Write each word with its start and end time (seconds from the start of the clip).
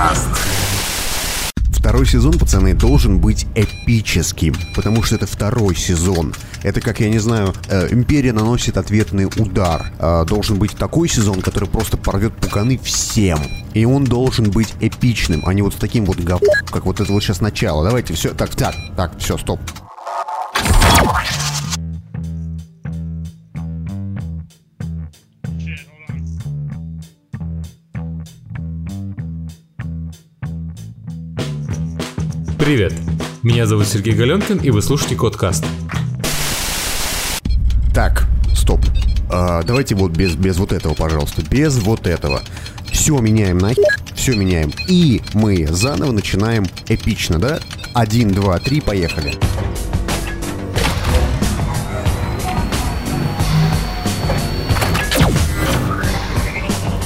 Кодкаст. 0.00 0.28
Второй 1.72 2.06
сезон, 2.06 2.38
пацаны, 2.38 2.74
должен 2.74 3.18
быть 3.18 3.46
эпическим, 3.54 4.54
потому 4.74 5.02
что 5.02 5.16
это 5.16 5.26
второй 5.26 5.74
сезон. 5.74 6.34
Это 6.62 6.80
как, 6.80 7.00
я 7.00 7.10
не 7.10 7.18
знаю, 7.18 7.54
э, 7.68 7.88
Империя 7.90 8.32
наносит 8.32 8.76
ответный 8.76 9.26
удар. 9.26 9.92
Э, 9.98 10.24
должен 10.26 10.58
быть 10.58 10.72
такой 10.72 11.08
сезон, 11.08 11.42
который 11.42 11.68
просто 11.68 11.96
порвет 11.96 12.34
пуканы 12.34 12.78
всем. 12.78 13.38
И 13.74 13.84
он 13.84 14.04
должен 14.04 14.50
быть 14.50 14.74
эпичным, 14.80 15.42
а 15.46 15.52
не 15.52 15.62
вот 15.62 15.74
таким 15.74 16.04
вот 16.04 16.18
гов... 16.18 16.40
как 16.70 16.86
вот 16.86 17.00
это 17.00 17.12
вот 17.12 17.22
сейчас 17.22 17.40
начало. 17.40 17.84
Давайте, 17.84 18.14
все, 18.14 18.32
так, 18.32 18.54
так, 18.54 18.74
так, 18.96 19.18
все, 19.18 19.36
стоп. 19.36 19.60
Привет, 32.70 32.92
меня 33.42 33.66
зовут 33.66 33.88
Сергей 33.88 34.14
Галенкин, 34.14 34.58
и 34.58 34.70
вы 34.70 34.80
слушаете 34.80 35.16
Кодкаст. 35.16 35.64
Так, 37.92 38.28
стоп. 38.54 38.78
А, 39.28 39.64
давайте 39.64 39.96
вот 39.96 40.12
без, 40.12 40.36
без 40.36 40.56
вот 40.56 40.70
этого, 40.70 40.94
пожалуйста. 40.94 41.42
Без 41.42 41.78
вот 41.78 42.06
этого. 42.06 42.42
Все 42.92 43.18
меняем 43.18 43.58
на 43.58 43.72
все 44.14 44.36
меняем. 44.36 44.70
И 44.86 45.20
мы 45.34 45.66
заново 45.66 46.12
начинаем 46.12 46.64
эпично, 46.86 47.40
да? 47.40 47.58
Один, 47.92 48.30
два, 48.30 48.60
три, 48.60 48.80
поехали. 48.80 49.34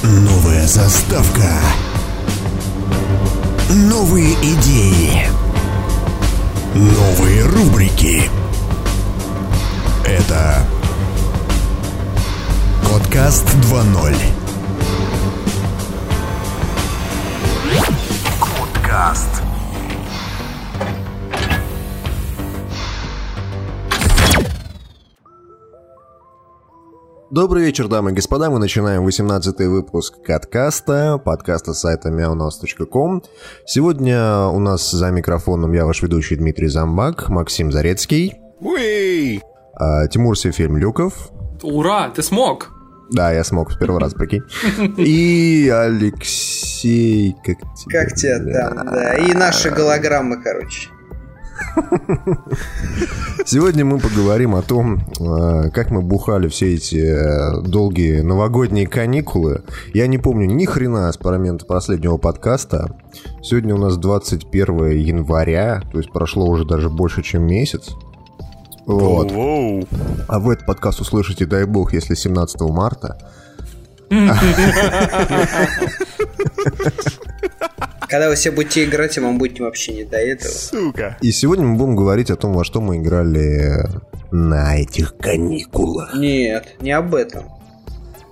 Новая 0.03 0.67
заставка. 0.67 1.49
Новые 3.67 4.35
идеи. 4.35 5.44
Новые 6.75 7.45
рубрики. 7.45 8.29
Это 10.03 10.67
Подкаст 12.91 13.45
2.0 13.45 14.13
Кодкаст. 18.41 19.34
Добрый 27.35 27.65
вечер, 27.65 27.89
дамы 27.89 28.11
и 28.11 28.13
господа. 28.13 28.49
Мы 28.49 28.59
начинаем 28.59 29.05
18-й 29.05 29.67
выпуск 29.67 30.21
Каткаста, 30.23 31.17
подкаста 31.17 31.73
с 31.73 31.81
сайта 31.81 32.07
miaunas.com. 32.07 33.23
Сегодня 33.65 34.45
у 34.45 34.59
нас 34.59 34.89
за 34.89 35.11
микрофоном 35.11 35.73
я 35.73 35.85
ваш 35.85 36.01
ведущий 36.01 36.37
Дмитрий 36.37 36.69
Замбак, 36.69 37.27
Максим 37.27 37.73
Зарецкий, 37.73 38.37
Уи! 38.61 39.41
а, 39.73 40.07
Тимур 40.07 40.39
Сефильмлюков. 40.39 41.31
Ура, 41.61 42.09
ты 42.09 42.23
смог! 42.23 42.71
Да, 43.11 43.33
я 43.33 43.43
смог 43.43 43.69
в 43.69 43.79
первый 43.79 43.99
раз, 43.99 44.13
прикинь. 44.13 44.43
И 44.97 45.69
Алексей... 45.69 47.35
Как 47.43 47.57
тебя? 47.75 47.99
Как 47.99 48.13
тебя 48.13 48.39
там, 48.39 48.85
да. 48.93 49.13
И 49.17 49.33
наши 49.33 49.71
голограммы, 49.71 50.41
короче. 50.41 50.87
Сегодня 53.45 53.85
мы 53.85 53.99
поговорим 53.99 54.55
о 54.55 54.61
том, 54.61 55.03
э, 55.19 55.69
как 55.69 55.91
мы 55.91 56.01
бухали 56.01 56.47
все 56.47 56.73
эти 56.73 56.97
э, 56.97 57.61
долгие 57.61 58.21
новогодние 58.21 58.87
каникулы. 58.87 59.63
Я 59.93 60.07
не 60.07 60.17
помню 60.17 60.47
ни 60.47 60.65
хрена 60.65 61.11
с 61.11 61.23
момента 61.23 61.65
последнего 61.65 62.17
подкаста. 62.17 62.97
Сегодня 63.43 63.75
у 63.75 63.77
нас 63.77 63.97
21 63.97 64.91
января, 64.91 65.81
то 65.91 65.99
есть 65.99 66.11
прошло 66.11 66.47
уже 66.47 66.65
даже 66.65 66.89
больше, 66.89 67.21
чем 67.23 67.45
месяц. 67.45 67.91
Вот. 68.85 69.31
Воу. 69.31 69.83
А 70.27 70.39
вы 70.39 70.53
этот 70.53 70.65
подкаст 70.65 71.01
услышите, 71.01 71.45
дай 71.45 71.65
бог, 71.65 71.93
если 71.93 72.15
17 72.15 72.61
марта. 72.61 73.17
Когда 78.07 78.29
вы 78.29 78.35
все 78.35 78.51
будете 78.51 78.85
играть, 78.85 79.17
и 79.17 79.19
вам 79.19 79.37
будет 79.37 79.59
вообще 79.59 79.93
не 79.93 80.03
до 80.03 80.17
этого. 80.17 80.51
Сука. 80.51 81.17
И 81.21 81.31
сегодня 81.31 81.65
мы 81.65 81.77
будем 81.77 81.95
говорить 81.95 82.29
о 82.29 82.35
том, 82.35 82.53
во 82.53 82.63
что 82.63 82.81
мы 82.81 82.97
играли 82.97 83.85
на 84.31 84.77
этих 84.77 85.17
каникулах. 85.17 86.13
Нет, 86.15 86.75
не 86.81 86.91
об 86.91 87.15
этом. 87.15 87.45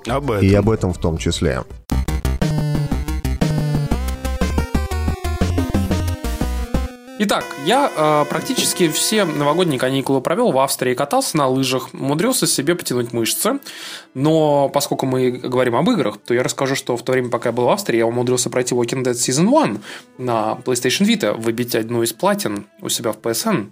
Об 0.08 0.32
этом. 0.32 0.46
И 0.46 0.54
об 0.54 0.70
этом 0.70 0.94
в 0.94 0.98
том 0.98 1.18
числе. 1.18 1.62
Итак, 7.26 7.46
я 7.66 7.90
э, 7.96 8.26
практически 8.30 8.90
все 8.90 9.24
новогодние 9.24 9.80
каникулы 9.80 10.20
провел 10.20 10.52
в 10.52 10.60
Австрии, 10.60 10.94
катался 10.94 11.38
на 11.38 11.48
лыжах, 11.48 11.94
умудрился 11.94 12.46
себе 12.46 12.76
потянуть 12.76 13.14
мышцы. 13.14 13.62
Но 14.14 14.68
поскольку 14.68 15.06
мы 15.06 15.32
говорим 15.32 15.78
об 15.78 15.90
играх, 15.90 16.18
то 16.18 16.34
я 16.34 16.44
расскажу, 16.44 16.76
что 16.76 16.98
в 16.98 17.02
то 17.02 17.14
время, 17.14 17.30
пока 17.30 17.48
я 17.48 17.54
был 17.54 17.64
в 17.64 17.70
Австрии, 17.70 18.00
я 18.00 18.08
умудрился 18.08 18.50
пройти 18.50 18.76
Walking 18.76 19.06
Dead 19.06 19.14
Season 19.14 19.48
1 19.48 19.82
на 20.18 20.58
PlayStation 20.66 21.08
Vita, 21.08 21.34
выбить 21.34 21.76
одну 21.76 22.04
из 22.04 22.12
платин 22.12 22.66
у 22.82 22.90
себя 22.90 23.14
в 23.14 23.20
PSN. 23.20 23.70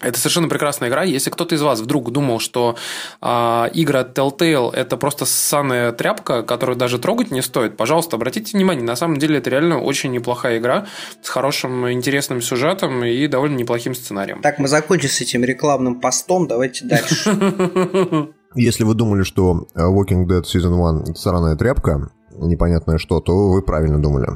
Это 0.00 0.18
совершенно 0.18 0.48
прекрасная 0.48 0.90
игра. 0.90 1.04
Если 1.04 1.30
кто-то 1.30 1.54
из 1.54 1.62
вас 1.62 1.80
вдруг 1.80 2.12
думал, 2.12 2.38
что 2.38 2.76
э, 3.22 3.26
игра 3.72 4.02
Telltale 4.02 4.72
это 4.74 4.96
просто 4.98 5.24
ссаная 5.24 5.92
тряпка, 5.92 6.42
которую 6.42 6.76
даже 6.76 6.98
трогать 6.98 7.30
не 7.30 7.40
стоит, 7.40 7.76
пожалуйста, 7.76 8.16
обратите 8.16 8.56
внимание, 8.56 8.84
на 8.84 8.96
самом 8.96 9.18
деле 9.18 9.38
это 9.38 9.48
реально 9.48 9.80
очень 9.80 10.12
неплохая 10.12 10.58
игра 10.58 10.86
с 11.22 11.28
хорошим, 11.28 11.90
интересным 11.90 12.42
сюжетом 12.42 13.04
и 13.04 13.26
довольно 13.26 13.56
неплохим 13.56 13.94
сценарием. 13.94 14.42
Так, 14.42 14.58
мы 14.58 14.68
закончим 14.68 15.08
с 15.08 15.20
этим 15.20 15.44
рекламным 15.44 16.00
постом, 16.00 16.46
давайте 16.46 16.84
дальше. 16.84 17.30
Если 18.54 18.84
вы 18.84 18.94
думали, 18.94 19.22
что 19.22 19.66
э, 19.74 19.80
Walking 19.80 20.26
Dead 20.26 20.42
Season 20.42 20.74
1 20.74 21.02
это 21.10 21.20
сраная 21.20 21.56
тряпка, 21.56 22.10
непонятное 22.38 22.98
что, 22.98 23.20
то 23.20 23.50
вы 23.50 23.62
правильно 23.62 24.00
думали. 24.00 24.28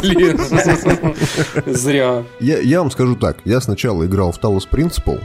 Блин, 0.00 0.38
зря. 1.66 2.24
Я, 2.40 2.58
я 2.58 2.80
вам 2.80 2.90
скажу 2.90 3.16
так, 3.16 3.38
я 3.44 3.60
сначала 3.60 4.06
играл 4.06 4.32
в 4.32 4.40
Talos 4.42 4.68
Principle, 4.70 5.20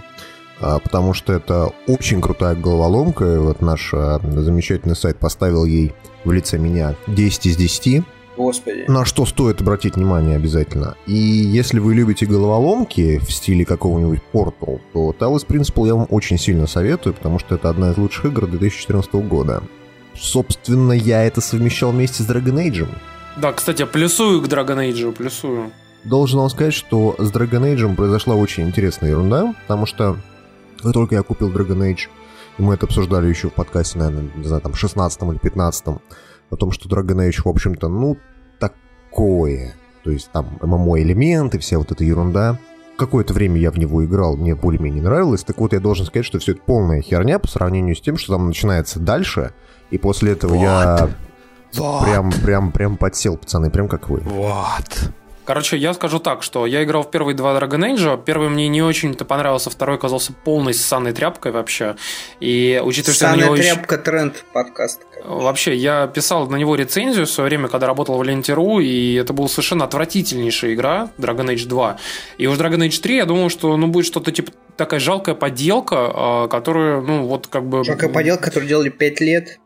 а, 0.60 0.80
потому 0.80 1.14
что 1.14 1.34
это 1.34 1.72
очень 1.88 2.22
крутая 2.22 2.56
головоломка, 2.56 3.36
и 3.36 3.38
вот 3.38 3.62
наш 3.62 3.94
а, 3.94 4.20
замечательный 4.24 4.96
сайт 4.96 5.18
поставил 5.20 5.66
ей 5.66 5.94
в 6.24 6.32
лице 6.32 6.58
меня 6.58 6.96
10 7.08 7.46
из 7.48 7.58
10, 7.58 8.04
Господи. 8.38 8.86
на 8.88 9.06
что 9.06 9.26
стоит 9.26 9.62
обратить 9.62 9.96
внимание 9.96 10.36
обязательно. 10.36 10.96
И 11.06 11.14
если 11.14 11.80
вы 11.80 11.94
любите 11.94 12.26
головоломки 12.26 13.20
в 13.20 13.32
стиле 13.32 13.66
какого-нибудь 13.66 14.22
Portal, 14.34 14.80
то 14.94 15.16
Talos 15.18 15.46
Principle 15.46 15.88
я 15.88 15.96
вам 15.96 16.08
очень 16.10 16.38
сильно 16.38 16.68
советую, 16.68 17.14
потому 17.14 17.40
что 17.40 17.56
это 17.56 17.70
одна 17.70 17.92
из 17.92 17.98
лучших 17.98 18.26
игр 18.26 18.48
2014 18.48 19.14
года. 19.16 19.64
Собственно, 20.16 20.94
я 20.94 21.24
это 21.24 21.42
совмещал 21.42 21.92
вместе 21.92 22.24
с 22.24 22.28
Dragon 22.28 22.56
Age. 22.56 22.88
Да, 23.38 23.52
кстати, 23.52 23.86
плюсую 23.86 24.42
к 24.42 24.48
Dragon 24.48 24.78
Age, 24.78 25.12
плюсую. 25.12 25.72
Должен 26.04 26.40
вам 26.40 26.50
сказать, 26.50 26.74
что 26.74 27.16
с 27.18 27.32
Dragon 27.32 27.74
Age 27.74 27.96
произошла 27.96 28.36
очень 28.36 28.64
интересная 28.64 29.12
ерунда, 29.12 29.56
потому 29.64 29.86
что 29.86 30.18
как 30.82 30.94
только 30.94 31.16
я 31.16 31.24
купил 31.24 31.50
Dragon 31.50 31.80
Age, 31.80 32.10
и 32.58 32.62
мы 32.62 32.76
это 32.76 32.86
обсуждали 32.86 33.28
еще 33.28 33.50
в 33.50 33.54
подкасте, 33.54 33.98
наверное, 33.98 34.30
не 34.36 34.44
знаю, 34.44 34.62
там, 34.62 34.74
16 34.74 35.24
или 35.24 35.38
15 35.38 35.88
о 36.50 36.56
том, 36.56 36.72
что 36.72 36.90
Dragon 36.90 37.28
Age, 37.28 37.42
в 37.44 37.48
общем-то, 37.48 37.88
ну, 37.88 38.18
такое. 38.60 39.76
То 40.04 40.12
есть 40.12 40.30
там 40.32 40.60
ММО-элементы, 40.62 41.58
вся 41.60 41.78
вот 41.78 41.92
эта 41.92 42.04
ерунда. 42.04 42.60
Какое-то 42.98 43.34
время 43.34 43.60
я 43.60 43.72
в 43.72 43.80
него 43.80 44.06
играл, 44.06 44.36
мне 44.36 44.54
более-менее 44.54 45.02
нравилось. 45.02 45.44
Так 45.44 45.58
вот, 45.60 45.74
я 45.74 45.80
должен 45.80 46.06
сказать, 46.06 46.26
что 46.26 46.38
все 46.40 46.52
это 46.52 46.62
полная 46.62 47.02
херня 47.02 47.40
по 47.40 47.48
сравнению 47.48 47.96
с 47.96 48.02
тем, 48.02 48.18
что 48.18 48.34
там 48.34 48.48
начинается 48.48 49.00
дальше. 49.00 49.54
И 49.94 49.98
после 50.00 50.32
этого 50.32 50.56
я 50.56 51.10
Вот. 51.76 52.04
прям, 52.04 52.32
прям, 52.32 52.72
прям 52.72 52.98
подсел, 52.98 53.38
пацаны, 53.38 53.70
прям 53.70 53.88
как 53.88 54.10
вы. 54.10 54.22
Вот. 54.22 55.12
Короче, 55.46 55.76
я 55.76 55.94
скажу 55.94 56.20
так, 56.20 56.42
что 56.42 56.66
я 56.66 56.84
играл 56.84 57.04
в 57.04 57.12
первые 57.12 57.36
два 57.36 57.54
Dragon 57.60 57.94
Age. 57.94 58.24
Первый 58.24 58.50
мне 58.50 58.70
не 58.70 58.82
очень-то 58.82 59.26
понравился, 59.26 59.70
второй 59.70 59.98
оказался 59.98 60.32
полной 60.34 60.74
ссаной 60.74 61.12
тряпкой 61.12 61.52
вообще. 61.52 61.96
И 62.40 62.82
учитывая, 62.84 63.16
что 63.16 63.26
я 63.26 63.32
на 63.34 63.36
него 63.36 63.56
еще- 63.56 63.76
тряпка 63.76 63.98
тренд 63.98 64.46
подкаста. 64.54 65.04
Вообще, 65.26 65.76
я 65.76 66.08
писал 66.08 66.48
на 66.48 66.56
него 66.56 66.76
рецензию 66.76 67.26
в 67.26 67.30
свое 67.30 67.50
время, 67.50 67.68
когда 67.68 67.88
работал 67.88 68.18
в 68.18 68.24
Ленте.ру, 68.24 68.80
и 68.80 69.16
это 69.16 69.34
была 69.34 69.48
совершенно 69.48 69.86
отвратительнейшая 69.86 70.74
игра, 70.74 71.10
Dragon 71.18 71.46
Age 71.54 71.68
2. 71.68 71.98
И 72.38 72.48
уж 72.48 72.58
Dragon 72.58 72.80
Age 72.88 73.02
3 73.02 73.18
я 73.18 73.26
думал, 73.26 73.50
что 73.50 73.76
ну, 73.78 73.88
будет 73.88 74.06
что-то 74.06 74.32
типа 74.32 74.52
такая 74.78 75.00
жалкая 75.00 75.36
подделка, 75.36 75.96
а, 75.98 76.48
которая, 76.48 77.02
ну, 77.02 77.26
вот 77.28 77.48
как 77.48 77.66
бы... 77.68 77.84
Жалкая 77.84 78.10
поделка, 78.10 78.46
которую 78.46 78.68
делали 78.70 78.90
5 78.90 79.20
лет. 79.22 79.60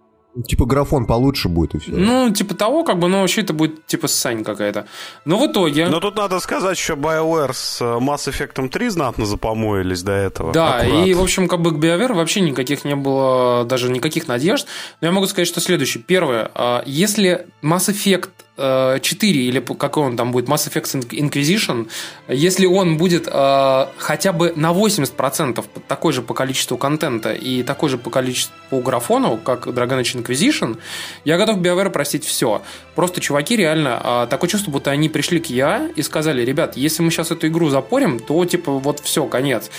Типа 0.46 0.66
графон 0.66 1.06
получше 1.06 1.48
будет 1.50 1.76
и 1.76 1.80
все. 1.80 1.92
Ну, 1.92 2.30
типа 2.32 2.54
того, 2.56 2.84
как 2.84 3.00
бы, 3.00 3.08
но 3.08 3.22
вообще 3.22 3.42
это 3.42 3.54
будет 3.54 3.86
типа 3.86 4.08
ссань 4.08 4.44
какая-то. 4.44 4.86
Но 5.26 5.38
в 5.38 5.50
итоге... 5.52 5.88
Но 5.88 6.00
тут 6.00 6.16
надо 6.18 6.40
сказать, 6.40 6.78
что 6.78 6.94
BioWare 6.94 7.54
с 7.54 7.82
э, 7.82 7.86
Mass 7.86 8.28
Effect 8.30 8.70
3 8.70 8.90
знатно 8.90 9.26
запомоились 9.26 10.04
до 10.04 10.12
этого. 10.12 10.54
Да, 10.54 10.78
Аккурат. 10.78 11.08
и, 11.08 11.14
в 11.14 11.22
общем, 11.22 11.48
как 11.48 11.62
бы 11.62 11.72
к 11.72 11.76
BioWare 11.76 12.14
вообще 12.14 12.42
никаких 12.42 12.86
не 12.86 12.96
было, 12.96 13.66
даже 13.66 13.90
никаких 13.90 14.28
надежд. 14.28 14.68
Но 15.02 15.08
я 15.08 15.12
могу 15.14 15.28
сказать, 15.28 15.48
что 15.48 15.62
следующее. 15.62 16.04
Первое. 16.06 16.52
а, 16.54 16.84
Если 16.86 17.48
Mass 17.64 17.90
Effect 17.90 18.30
4 18.58 19.40
или 19.40 19.60
какой 19.60 20.04
он 20.04 20.18
там 20.18 20.32
будет, 20.32 20.50
Mass 20.50 20.68
Effect 20.68 21.10
Inquisition, 21.10 21.88
если 22.28 22.66
он 22.66 22.98
будет 22.98 23.28
э, 23.32 23.86
хотя 23.98 24.34
бы 24.34 24.54
на 24.56 24.72
80% 24.72 25.64
такой 25.88 26.14
же 26.14 26.22
по 26.22 26.34
количеству 26.34 26.78
контента 26.78 27.34
и 27.34 27.62
такой 27.64 27.90
же 27.90 27.98
по 27.98 28.10
количеству 28.10 28.54
по 28.70 28.80
графону, 28.82 29.38
как 29.38 29.68
Dragon 29.68 30.02
Age 30.02 30.24
Inquisition, 30.24 30.78
я 31.24 31.38
готов 31.38 31.60
BioWare 31.60 31.90
простить 31.90 32.26
все. 32.26 32.62
Просто 32.96 33.22
чуваки 33.22 33.56
реально, 33.56 34.02
э, 34.04 34.28
такое 34.30 34.50
чувство, 34.50 34.72
будто 34.72 34.90
они 34.92 35.08
пришли 35.08 35.40
к 35.40 35.48
я 35.50 35.90
и 35.96 36.02
сказали, 36.02 36.44
ребят, 36.44 36.76
если 36.76 37.04
мы 37.04 37.12
сейчас 37.12 37.32
эту 37.32 37.48
игру 37.48 37.70
запорим, 37.70 38.20
то 38.20 38.44
типа 38.46 38.72
вот 38.72 39.00
все, 39.00 39.26
конец. 39.26 39.70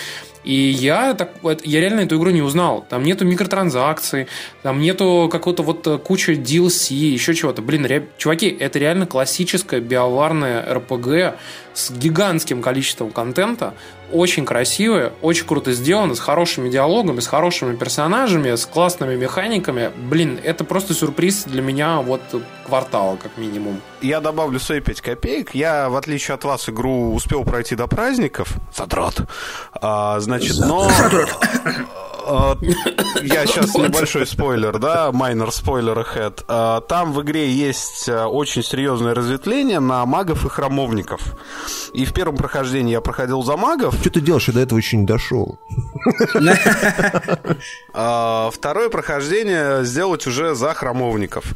И 0.49 0.71
я, 0.71 1.13
так, 1.13 1.33
я 1.63 1.79
реально 1.79 2.01
эту 2.01 2.17
игру 2.17 2.31
не 2.31 2.41
узнал. 2.41 2.83
Там 2.89 3.03
нету 3.03 3.27
микротранзакций, 3.27 4.29
там 4.63 4.81
нету 4.81 5.29
какого-то 5.31 5.63
вот 5.63 5.87
э, 5.87 5.99
кучи 5.99 6.31
DLC, 6.31 6.95
еще 6.95 7.35
чего-то. 7.35 7.61
Блин, 7.61 7.85
ре... 7.85 8.09
чуваки, 8.17 8.49
это 8.59 8.79
реально 8.79 9.05
классическая 9.05 9.81
биоварная 9.81 10.65
RPG 10.65 11.35
с 11.79 11.91
гигантским 11.91 12.61
количеством 12.61 13.11
контента, 13.11 13.75
очень 14.11 14.45
красивая, 14.45 15.13
очень 15.23 15.47
круто 15.47 15.73
сделана, 15.73 16.15
с 16.15 16.21
хорошими 16.21 16.69
диалогами, 16.69 17.21
с 17.21 17.27
хорошими 17.27 17.77
персонажами, 17.77 18.55
с 18.55 18.67
классными 18.67 19.15
механиками. 19.15 19.93
Блин, 19.97 20.41
это 20.43 20.65
просто 20.65 20.95
сюрприз 20.95 21.45
для 21.45 21.63
меня 21.63 22.01
вот 22.01 22.23
квартала, 22.67 23.17
как 23.17 23.37
минимум. 23.37 23.81
Я 24.01 24.21
добавлю 24.21 24.59
свои 24.59 24.81
5 24.81 25.01
копеек. 25.01 25.55
Я, 25.55 25.89
в 25.89 25.97
отличие 25.97 26.35
от 26.35 26.45
вас, 26.45 26.69
игру 26.69 27.13
успел 27.15 27.45
пройти 27.45 27.77
до 27.77 27.87
праздников. 27.87 28.55
Задрот. 28.75 29.23
А, 29.75 30.19
значит, 30.21 30.57
но... 30.59 30.89
А, 30.89 32.15
я 33.23 33.47
сейчас 33.47 33.75
небольшой 33.75 34.27
спойлер, 34.27 34.79
да, 34.79 35.13
майнер 35.13 35.51
спойлер 35.51 35.99
ahead. 35.99 36.45
А, 36.49 36.81
там 36.83 37.13
в 37.13 37.23
игре 37.23 37.51
есть 37.51 38.09
а, 38.09 38.27
очень 38.29 38.63
серьезное 38.63 39.15
разветвление 39.15 39.81
на 39.81 40.05
магов 40.07 40.45
и 40.45 40.49
храмовников. 40.49 41.21
И 41.93 42.05
в 42.05 42.13
первом 42.13 42.37
прохождении 42.37 42.93
я 42.93 43.01
проходил 43.01 43.43
за 43.43 43.57
магов. 43.57 43.95
Что 44.01 44.11
ты 44.11 44.21
делаешь? 44.21 44.49
Я 44.49 44.55
до 44.55 44.61
этого 44.61 44.79
еще 44.79 44.97
не 44.97 45.07
дошел. 45.07 45.59
Второе 47.93 48.89
прохождение 48.91 49.85
сделать 49.85 50.27
уже 50.27 50.55
за 50.55 50.75
храмовников. 50.75 51.55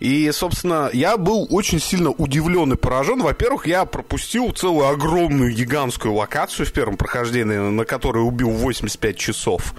И, 0.00 0.30
собственно, 0.32 0.90
я 0.92 1.16
был 1.16 1.46
очень 1.50 1.80
сильно 1.80 2.10
удивлен 2.10 2.72
и 2.72 2.76
поражен. 2.76 3.22
Во-первых, 3.22 3.66
я 3.66 3.84
пропустил 3.84 4.52
целую 4.52 4.88
огромную 4.88 5.54
гигантскую 5.54 6.14
локацию 6.14 6.66
в 6.66 6.72
первом 6.72 6.96
прохождении, 6.96 7.56
на 7.56 7.84
которой 7.84 8.26
убил 8.26 8.50
85 8.50 9.16
часов. 9.16 9.74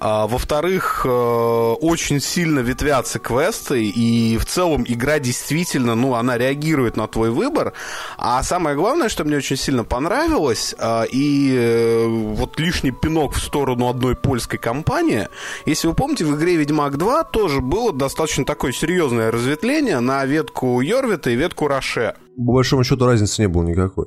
А, 0.00 0.26
во-вторых, 0.26 1.02
э, 1.04 1.08
очень 1.08 2.20
сильно 2.20 2.60
ветвятся 2.60 3.18
квесты, 3.18 3.84
и 3.84 4.36
в 4.38 4.46
целом 4.46 4.84
игра 4.86 5.18
действительно, 5.18 5.94
ну, 5.94 6.14
она 6.14 6.38
реагирует 6.38 6.96
на 6.96 7.08
твой 7.08 7.30
выбор. 7.30 7.72
А 8.16 8.42
самое 8.42 8.76
главное, 8.76 9.08
что 9.08 9.24
мне 9.24 9.36
очень 9.36 9.56
сильно 9.56 9.84
понравилось, 9.84 10.74
а, 10.78 11.02
и 11.02 11.52
э, 11.52 12.06
вот 12.06 12.60
лишний 12.60 12.92
пинок 12.92 13.34
в 13.34 13.42
сторону 13.42 13.88
одной 13.88 14.14
польской 14.14 14.58
компании, 14.58 15.28
если 15.66 15.88
вы 15.88 15.94
помните, 15.94 16.24
в 16.24 16.36
игре 16.36 16.56
Ведьмак 16.56 16.96
2 16.96 17.24
тоже 17.24 17.60
было 17.60 17.92
достаточно 17.92 18.44
такое 18.44 18.72
серьезное 18.72 19.32
разветвление 19.32 19.98
на 20.00 20.24
ветку 20.24 20.80
Йорвита 20.80 21.30
и 21.30 21.34
ветку 21.34 21.66
Роше. 21.66 22.14
По 22.36 22.52
большому 22.52 22.84
счету 22.84 23.04
разницы 23.04 23.42
не 23.42 23.48
было 23.48 23.64
никакой. 23.64 24.06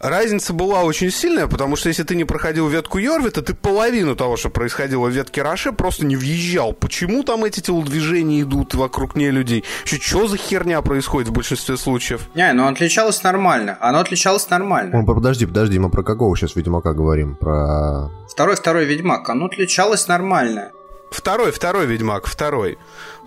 Разница 0.00 0.54
была 0.54 0.82
очень 0.82 1.10
сильная, 1.10 1.46
потому 1.46 1.76
что 1.76 1.90
если 1.90 2.04
ты 2.04 2.16
не 2.16 2.24
проходил 2.24 2.68
ветку 2.68 2.96
Йорвита, 2.96 3.42
ты 3.42 3.52
половину 3.52 4.16
того, 4.16 4.38
что 4.38 4.48
происходило 4.48 5.06
в 5.06 5.10
ветке 5.10 5.42
Роше, 5.42 5.72
просто 5.72 6.06
не 6.06 6.16
въезжал. 6.16 6.72
Почему 6.72 7.22
там 7.22 7.44
эти 7.44 7.60
телодвижения 7.60 8.40
идут 8.40 8.74
вокруг 8.74 9.14
нее 9.14 9.30
людей? 9.30 9.62
Что 9.84 10.26
за 10.26 10.38
херня 10.38 10.80
происходит 10.80 11.28
в 11.28 11.32
большинстве 11.32 11.76
случаев? 11.76 12.22
Не, 12.34 12.50
ну 12.54 12.66
отличалось 12.66 13.22
нормально. 13.22 13.76
Оно 13.78 13.98
отличалось 13.98 14.48
нормально. 14.48 14.98
О, 14.98 15.04
подожди, 15.04 15.44
подожди, 15.44 15.78
мы 15.78 15.90
про 15.90 16.02
какого 16.02 16.34
сейчас 16.34 16.56
Ведьмака 16.56 16.94
говорим? 16.94 17.36
Про... 17.36 18.10
Второй, 18.26 18.56
второй 18.56 18.86
Ведьмак. 18.86 19.28
Оно 19.28 19.46
отличалось 19.46 20.08
нормально. 20.08 20.70
Второй, 21.10 21.50
второй 21.50 21.86
Ведьмак, 21.86 22.26
второй. 22.26 22.78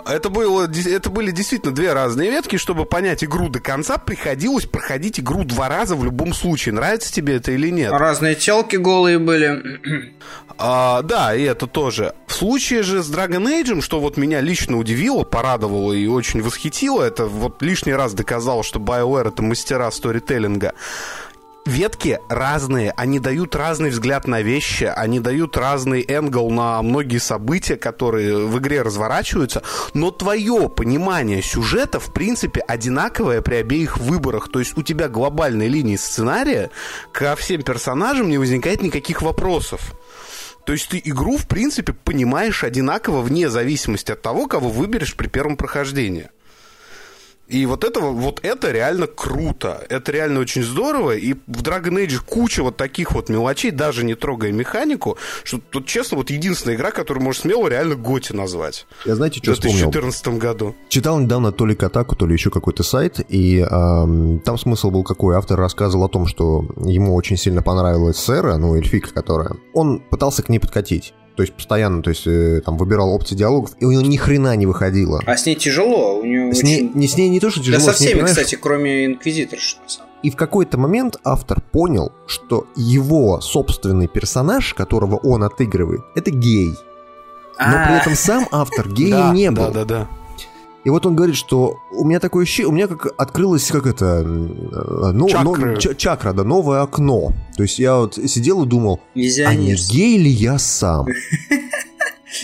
Это, 0.06 0.30
было, 0.30 0.68
это 0.68 1.10
были 1.10 1.32
действительно 1.32 1.74
две 1.74 1.94
разные 1.94 2.32
ветки. 2.32 2.58
Чтобы 2.58 2.86
понять 2.86 3.24
игру 3.24 3.50
до 3.50 3.60
конца, 3.60 3.98
приходилось 3.98 4.66
проходить 4.66 5.20
игру 5.20 5.44
два 5.44 5.70
раза 5.70 5.96
в 5.96 6.04
любом 6.04 6.34
случае. 6.34 6.74
Нравится 6.74 7.12
тебе 7.12 7.36
это 7.36 7.52
или 7.52 7.70
нет? 7.70 7.92
Разные 7.92 8.36
телки 8.36 8.78
голые 8.78 9.20
были. 9.20 9.82
А, 10.58 11.02
да, 11.02 11.36
и 11.36 11.44
это 11.44 11.68
тоже. 11.68 12.16
В 12.28 12.34
случае 12.34 12.84
же 12.84 13.04
с 13.04 13.12
Dragon 13.12 13.46
Age, 13.46 13.82
что 13.82 14.00
вот 14.00 14.18
меня 14.18 14.42
лично 14.42 14.78
удивило, 14.78 15.24
порадовало 15.24 15.94
и 15.94 16.08
очень 16.08 16.42
восхитило, 16.42 17.04
это 17.04 17.26
вот 17.26 17.62
лишний 17.62 17.94
раз 17.94 18.14
доказало, 18.14 18.64
что 18.64 18.80
BioWare 18.80 19.30
это 19.30 19.42
мастера 19.42 19.90
сторителлинга 19.92 20.74
ветки 21.66 22.20
разные, 22.30 22.94
они 22.98 23.20
дают 23.20 23.56
разный 23.56 23.90
взгляд 23.90 24.28
на 24.28 24.42
вещи, 24.42 24.84
они 24.84 25.20
дают 25.20 25.58
разный 25.58 26.04
энгл 26.08 26.50
на 26.50 26.82
многие 26.82 27.20
события, 27.20 27.76
которые 27.76 28.48
в 28.48 28.58
игре 28.60 28.82
разворачиваются, 28.82 29.64
но 29.94 30.12
твое 30.12 30.70
понимание 30.70 31.42
сюжета, 31.42 32.00
в 32.00 32.14
принципе, 32.14 32.62
одинаковое 32.62 33.42
при 33.42 33.56
обеих 33.56 33.98
выборах. 33.98 34.50
То 34.52 34.60
есть 34.60 34.78
у 34.78 34.84
тебя 34.84 35.08
глобальной 35.08 35.68
линии 35.68 35.96
сценария 35.96 36.70
ко 37.12 37.36
всем 37.36 37.62
персонажам 37.62 38.30
не 38.30 38.38
возникает 38.38 38.82
никаких 38.82 39.22
вопросов. 39.22 39.94
То 40.66 40.72
есть 40.72 40.90
ты 40.90 41.02
игру, 41.04 41.38
в 41.38 41.48
принципе, 41.48 41.94
понимаешь 41.94 42.64
одинаково 42.64 43.22
вне 43.22 43.50
зависимости 43.50 44.12
от 44.12 44.22
того, 44.22 44.48
кого 44.48 44.70
выберешь 44.70 45.16
при 45.16 45.28
первом 45.28 45.58
прохождении. 45.58 46.30
И 47.54 47.68
вот 47.68 47.84
это, 47.84 48.00
вот 48.00 48.40
это 48.42 48.72
реально 48.72 49.06
круто. 49.06 49.86
Это 49.88 50.12
реально 50.12 50.40
очень 50.40 50.64
здорово. 50.64 51.16
И 51.16 51.34
в 51.34 51.62
Dragon 51.62 52.04
Age 52.04 52.20
куча 52.26 52.64
вот 52.64 52.78
таких 52.78 53.12
вот 53.12 53.30
мелочей, 53.30 53.70
даже 53.70 54.04
не 54.04 54.16
трогая 54.16 54.52
механику, 54.52 55.18
что 55.44 55.60
тут, 55.70 55.86
честно, 55.86 56.18
вот 56.18 56.32
единственная 56.32 56.76
игра, 56.76 56.90
которую 56.90 57.24
можно 57.24 57.42
смело 57.44 57.68
реально 57.68 57.94
Готи 57.94 58.34
назвать. 58.34 58.88
Я 59.06 59.16
знаете, 59.16 59.40
что 59.40 59.54
В 59.54 59.60
2014 59.60 60.16
вспомнил? 60.16 60.40
году. 60.42 60.76
Читал 60.90 61.20
недавно 61.20 61.52
то 61.52 61.68
ли 61.68 61.76
Катаку, 61.76 62.16
то 62.16 62.26
ли 62.26 62.34
еще 62.34 62.50
какой-то 62.50 62.82
сайт, 62.82 63.20
и 63.30 63.60
эм, 63.60 64.40
там 64.40 64.58
смысл 64.58 64.90
был 64.90 65.04
какой. 65.04 65.36
Автор 65.36 65.60
рассказывал 65.60 66.06
о 66.06 66.10
том, 66.10 66.26
что 66.26 66.66
ему 66.78 67.14
очень 67.14 67.38
сильно 67.38 67.62
понравилась 67.62 68.18
Сэра, 68.18 68.58
ну, 68.58 68.76
эльфика, 68.76 69.14
которая. 69.14 69.52
Он 69.74 70.00
пытался 70.00 70.42
к 70.42 70.50
ней 70.50 70.58
подкатить. 70.58 71.14
То 71.36 71.42
есть 71.42 71.54
постоянно, 71.54 72.04
то 72.04 72.12
есть 72.12 72.28
э, 72.28 72.62
там 72.64 72.78
выбирал 72.78 73.12
опции 73.12 73.36
диалогов, 73.36 73.72
и 73.80 73.86
у 73.86 73.92
него 73.92 74.04
ни 74.04 74.18
хрена 74.18 74.56
не 74.56 74.66
выходило. 74.66 75.22
А 75.26 75.36
с 75.36 75.46
ней 75.46 75.56
тяжело, 75.56 76.20
у 76.20 76.26
нее 76.26 76.54
с 76.54 76.60
очень... 76.60 76.68
ней, 76.68 76.92
не 76.94 77.08
с 77.08 77.18
ней 77.18 77.30
не 77.30 77.40
то, 77.40 77.50
что 77.50 77.60
тяжело. 77.60 77.80
Да 77.80 77.86
со 77.86 77.94
всеми, 77.94 78.20
ней, 78.20 78.26
кстати, 78.26 78.56
кроме 78.56 79.06
Инквизиторши. 79.06 79.78
И 80.22 80.30
в 80.30 80.36
какой-то 80.36 80.78
момент 80.78 81.18
автор 81.24 81.60
понял, 81.60 82.12
что 82.28 82.68
его 82.76 83.42
собственный 83.42 84.08
персонаж, 84.08 84.74
которого 84.74 85.18
он 85.18 85.44
отыгрывает, 85.44 86.02
это 86.16 86.32
гей. 86.32 86.74
Но 87.60 87.86
при 87.86 88.00
этом 88.00 88.16
сам 88.16 88.48
автор 88.52 88.88
геем 88.94 89.34
не 89.34 89.50
был. 89.52 89.72
Да, 89.72 89.72
да, 89.72 89.86
да. 89.86 90.08
И 90.84 90.90
вот 90.90 91.06
он 91.06 91.16
говорит, 91.16 91.36
что 91.36 91.78
у 91.92 92.04
меня 92.04 92.20
такое 92.20 92.44
ощущение, 92.44 92.70
у 92.70 92.74
меня 92.74 92.88
как 92.88 93.08
открылось, 93.18 93.72
как 93.72 93.86
это, 93.88 94.22
ну, 94.24 95.30
Чакры. 95.30 95.72
но, 95.72 95.76
ч- 95.78 95.96
чакра, 95.96 96.34
да, 96.34 96.44
новое 96.44 96.82
окно. 96.82 97.32
То 97.56 97.64
есть 97.64 97.80
я 97.80 97.96
вот 97.98 98.16
сидел 98.16 98.64
и 98.64 98.68
думал, 98.68 99.00
а 99.16 99.56
не 99.56 99.76
гей 99.76 100.18
ли 100.18 100.30
я 100.30 100.58
сам? 100.60 101.08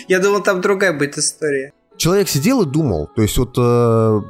Я 0.08 0.20
думал, 0.20 0.42
там 0.44 0.62
другая 0.62 0.94
будет 0.94 1.18
история. 1.18 1.74
Человек 1.98 2.30
сидел 2.30 2.62
и 2.62 2.66
думал, 2.66 3.10
то 3.16 3.22
есть 3.24 3.38
вот 3.38 3.56
э, 3.58 4.22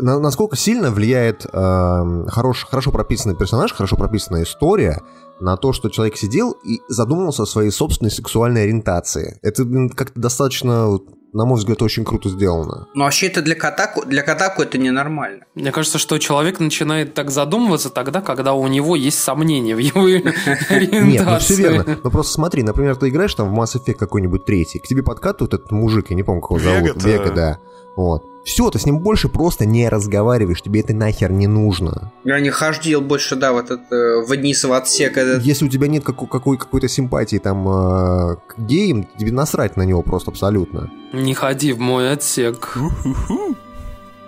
насколько 0.00 0.56
сильно 0.56 0.90
влияет 0.90 1.44
э, 1.44 2.24
хорош, 2.28 2.64
хорошо 2.64 2.92
прописанный 2.92 3.34
персонаж, 3.36 3.72
хорошо 3.72 3.96
прописанная 3.96 4.44
история 4.44 5.02
на 5.40 5.56
то, 5.56 5.72
что 5.72 5.90
человек 5.90 6.16
сидел 6.16 6.52
и 6.64 6.80
задумался 6.88 7.42
о 7.42 7.46
своей 7.46 7.70
собственной 7.70 8.10
сексуальной 8.10 8.62
ориентации. 8.62 9.38
Это 9.42 9.64
блин, 9.64 9.90
как-то 9.90 10.18
достаточно, 10.20 10.98
на 11.36 11.44
мой 11.44 11.58
взгляд, 11.58 11.82
очень 11.82 12.04
круто 12.04 12.28
сделано. 12.28 12.88
Но 12.94 13.04
вообще 13.04 13.26
это 13.26 13.42
для 13.42 13.54
Катаку, 13.54 14.04
для 14.06 14.22
Катаку 14.22 14.62
это 14.62 14.78
ненормально. 14.78 15.44
Мне 15.54 15.70
кажется, 15.70 15.98
что 15.98 16.18
человек 16.18 16.60
начинает 16.60 17.14
так 17.14 17.30
задумываться 17.30 17.90
тогда, 17.90 18.20
когда 18.22 18.54
у 18.54 18.66
него 18.66 18.96
есть 18.96 19.18
сомнения 19.18 19.76
в 19.76 19.78
его 19.78 20.04
ориентации. 20.04 21.02
Нет, 21.02 21.26
ну 21.26 21.38
все 21.38 21.54
верно. 21.54 21.98
Но 22.02 22.10
просто 22.10 22.32
смотри, 22.32 22.62
например, 22.62 22.96
ты 22.96 23.08
играешь 23.10 23.34
там 23.34 23.54
в 23.54 23.58
Mass 23.58 23.76
Effect 23.76 23.94
какой-нибудь 23.94 24.44
третий, 24.46 24.78
к 24.78 24.84
тебе 24.84 25.02
подкатывает 25.02 25.54
этот 25.54 25.70
мужик, 25.70 26.06
я 26.10 26.16
не 26.16 26.22
помню, 26.22 26.40
как 26.40 26.50
его 26.50 26.60
зовут. 26.60 27.04
Вега, 27.04 27.30
да. 27.30 27.58
Вот. 27.96 28.24
Все, 28.44 28.70
ты 28.70 28.78
с 28.78 28.86
ним 28.86 29.00
больше 29.00 29.28
просто 29.28 29.66
не 29.66 29.88
разговариваешь, 29.88 30.62
тебе 30.62 30.80
это 30.80 30.94
нахер 30.94 31.32
не 31.32 31.48
нужно. 31.48 32.12
Я 32.24 32.38
не 32.38 32.50
ходил 32.50 33.00
больше, 33.00 33.34
да, 33.34 33.52
в 33.52 33.56
этот 33.56 33.80
э, 33.90 34.22
в 34.24 34.72
отсек. 34.72 35.16
Этот. 35.16 35.42
Если 35.42 35.64
у 35.66 35.68
тебя 35.68 35.88
нет 35.88 36.04
какой- 36.04 36.28
какой- 36.28 36.56
какой-то 36.58 36.86
симпатии 36.88 37.38
там 37.38 37.66
э, 37.68 38.36
к 38.46 38.58
геям, 38.58 39.08
тебе 39.18 39.32
насрать 39.32 39.76
на 39.76 39.82
него 39.82 40.02
просто 40.02 40.30
абсолютно. 40.30 40.90
Не 41.12 41.34
ходи 41.34 41.72
в 41.72 41.80
мой 41.80 42.12
отсек. 42.12 42.76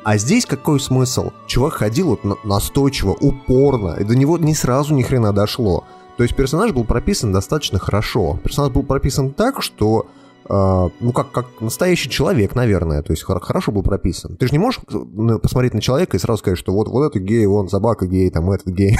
А 0.04 0.16
здесь 0.16 0.46
какой 0.46 0.80
смысл? 0.80 1.30
Чувак 1.46 1.74
ходил 1.74 2.08
вот 2.08 2.24
на- 2.24 2.36
настойчиво, 2.44 3.10
упорно, 3.20 3.96
и 4.00 4.04
до 4.04 4.16
него 4.16 4.38
не 4.38 4.54
сразу 4.54 4.94
ни 4.94 5.02
хрена 5.02 5.32
дошло. 5.32 5.84
То 6.16 6.22
есть 6.22 6.34
персонаж 6.34 6.72
был 6.72 6.84
прописан 6.84 7.32
достаточно 7.32 7.78
хорошо. 7.78 8.38
Персонаж 8.42 8.72
был 8.72 8.82
прописан 8.82 9.30
так, 9.32 9.62
что 9.62 10.06
э, 10.06 10.06
ну, 10.48 11.12
как, 11.14 11.30
как 11.30 11.60
настоящий 11.60 12.08
человек, 12.08 12.54
наверное, 12.54 13.02
то 13.02 13.12
есть 13.12 13.22
хор- 13.22 13.40
хорошо 13.40 13.70
был 13.70 13.82
прописан. 13.82 14.36
Ты 14.36 14.46
же 14.46 14.52
не 14.52 14.58
можешь 14.58 14.80
ну, 14.88 15.38
посмотреть 15.38 15.74
на 15.74 15.80
человека 15.80 16.16
и 16.16 16.20
сразу 16.20 16.38
сказать, 16.38 16.58
что 16.58 16.72
вот, 16.72 16.88
вот 16.88 17.04
это 17.10 17.18
гей, 17.18 17.44
вон 17.46 17.68
собака 17.68 18.06
гей, 18.06 18.30
там 18.30 18.50
этот 18.50 18.68
гей. 18.68 18.98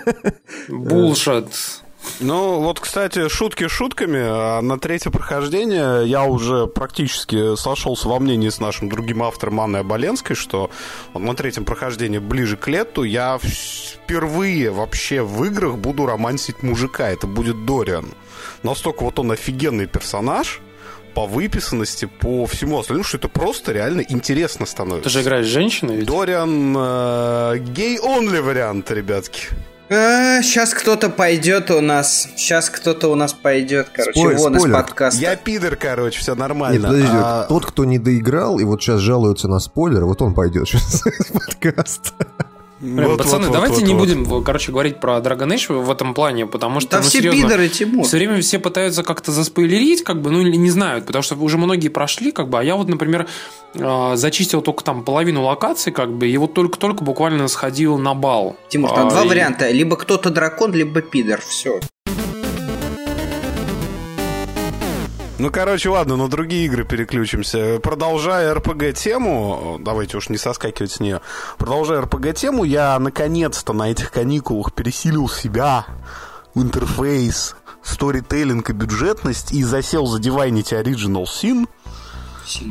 Булшет. 0.68 1.48
Ну, 2.20 2.60
вот, 2.60 2.80
кстати, 2.80 3.28
шутки 3.28 3.68
шутками. 3.68 4.20
а 4.22 4.60
На 4.60 4.78
третье 4.78 5.10
прохождение 5.10 6.08
я 6.08 6.24
уже 6.24 6.66
практически 6.66 7.56
сошелся 7.56 8.08
во 8.08 8.18
мнении 8.18 8.48
с 8.48 8.58
нашим 8.58 8.88
другим 8.88 9.22
автором 9.22 9.60
Анной 9.60 9.80
Оболенской, 9.80 10.36
что 10.36 10.70
на 11.14 11.34
третьем 11.34 11.64
прохождении 11.64 12.18
ближе 12.18 12.56
к 12.56 12.68
лету 12.68 13.02
я 13.02 13.38
впервые 13.38 14.70
вообще 14.70 15.22
в 15.22 15.44
играх 15.44 15.76
буду 15.76 16.06
романсить 16.06 16.62
мужика. 16.62 17.08
Это 17.08 17.26
будет 17.26 17.64
Дориан. 17.64 18.06
Настолько 18.62 19.04
вот 19.04 19.18
он 19.18 19.32
офигенный 19.32 19.86
персонаж, 19.86 20.60
по 21.14 21.26
выписанности, 21.26 22.06
по 22.20 22.46
всему 22.46 22.78
остальному, 22.78 23.04
что 23.04 23.16
это 23.18 23.28
просто 23.28 23.72
реально 23.72 24.02
интересно 24.08 24.66
становится. 24.66 25.04
Ты 25.04 25.10
же 25.10 25.22
играешь 25.22 25.46
с 25.46 25.50
женщиной 25.50 25.96
ведь? 25.96 26.06
Дориан 26.06 26.74
э, 26.76 27.58
гей-онли 27.58 28.38
вариант, 28.40 28.90
ребятки. 28.90 29.48
А, 29.92 30.40
сейчас 30.42 30.72
кто-то 30.72 31.10
пойдет 31.10 31.70
у 31.72 31.80
нас. 31.80 32.28
Сейчас 32.36 32.70
кто-то 32.70 33.08
у 33.08 33.16
нас 33.16 33.32
пойдет, 33.32 33.88
короче, 33.92 34.20
Спой- 34.20 34.36
вон 34.36 34.54
из 34.54 34.60
спойлер. 34.60 34.76
подкаста. 34.76 35.20
Я 35.20 35.34
пидор, 35.36 35.74
короче, 35.74 36.20
все 36.20 36.32
Нет, 36.32 36.38
нормально. 36.38 36.86
подожди, 36.88 37.08
А, 37.12 37.46
тот, 37.48 37.66
кто 37.66 37.84
не 37.84 37.98
доиграл 37.98 38.60
и 38.60 38.64
вот 38.64 38.80
сейчас 38.80 39.00
жалуется 39.00 39.48
на 39.48 39.58
спойлер, 39.58 40.04
вот 40.04 40.22
он 40.22 40.32
пойдет 40.34 40.68
сейчас 40.68 41.04
из 41.06 41.26
подкаста. 41.26 42.12
Блин, 42.80 43.08
вот, 43.08 43.18
пацаны, 43.18 43.48
вот, 43.48 43.52
давайте 43.52 43.74
вот, 43.76 43.84
не 43.84 43.92
вот. 43.92 43.98
будем, 44.00 44.42
короче, 44.42 44.72
говорить 44.72 45.00
про 45.00 45.18
Dragon 45.18 45.48
Age 45.54 45.82
в 45.82 45.90
этом 45.90 46.14
плане, 46.14 46.46
потому 46.46 46.80
что, 46.80 46.92
Да 46.92 46.96
ну, 46.98 47.02
все 47.02 47.18
серьезно, 47.18 47.42
пидоры, 47.42 47.68
Тимур. 47.68 48.06
Все 48.06 48.16
время 48.16 48.40
все 48.40 48.58
пытаются 48.58 49.02
как-то 49.02 49.32
заспойлерить, 49.32 50.02
как 50.02 50.22
бы, 50.22 50.30
ну 50.30 50.40
или 50.40 50.56
не 50.56 50.70
знают, 50.70 51.04
потому 51.06 51.22
что 51.22 51.36
уже 51.36 51.58
многие 51.58 51.88
прошли, 51.88 52.32
как 52.32 52.48
бы, 52.48 52.58
а 52.58 52.62
я 52.62 52.76
вот, 52.76 52.88
например, 52.88 53.26
э, 53.74 54.12
зачистил 54.14 54.62
только 54.62 54.82
там 54.82 55.04
половину 55.04 55.42
локаций, 55.42 55.92
как 55.92 56.10
бы, 56.12 56.26
и 56.26 56.36
вот 56.38 56.54
только-только 56.54 57.04
буквально 57.04 57.48
сходил 57.48 57.98
на 57.98 58.14
бал. 58.14 58.56
Тимур, 58.70 58.90
там 58.94 59.08
А, 59.08 59.10
два 59.10 59.24
и- 59.24 59.28
варианта. 59.28 59.70
Либо 59.70 59.96
кто-то 59.96 60.30
дракон, 60.30 60.72
либо 60.72 61.02
пидор. 61.02 61.40
Все. 61.46 61.80
Ну, 65.40 65.50
короче, 65.50 65.88
ладно, 65.88 66.16
на 66.16 66.28
другие 66.28 66.66
игры 66.66 66.84
переключимся. 66.84 67.80
Продолжая 67.82 68.54
РПГ-тему, 68.54 69.78
давайте 69.80 70.18
уж 70.18 70.28
не 70.28 70.36
соскакивать 70.36 70.92
с 70.92 71.00
нее. 71.00 71.22
Продолжая 71.56 72.02
РПГ-тему, 72.02 72.62
я 72.62 72.98
наконец-то 72.98 73.72
на 73.72 73.90
этих 73.90 74.10
каникулах 74.10 74.74
пересилил 74.74 75.30
себя 75.30 75.86
в 76.54 76.62
интерфейс, 76.62 77.56
сторителлинг 77.82 78.68
и 78.68 78.74
бюджетность 78.74 79.52
и 79.52 79.64
засел 79.64 80.04
за 80.04 80.20
Divinity 80.20 80.78
Original 80.78 81.24
Sin. 81.24 81.66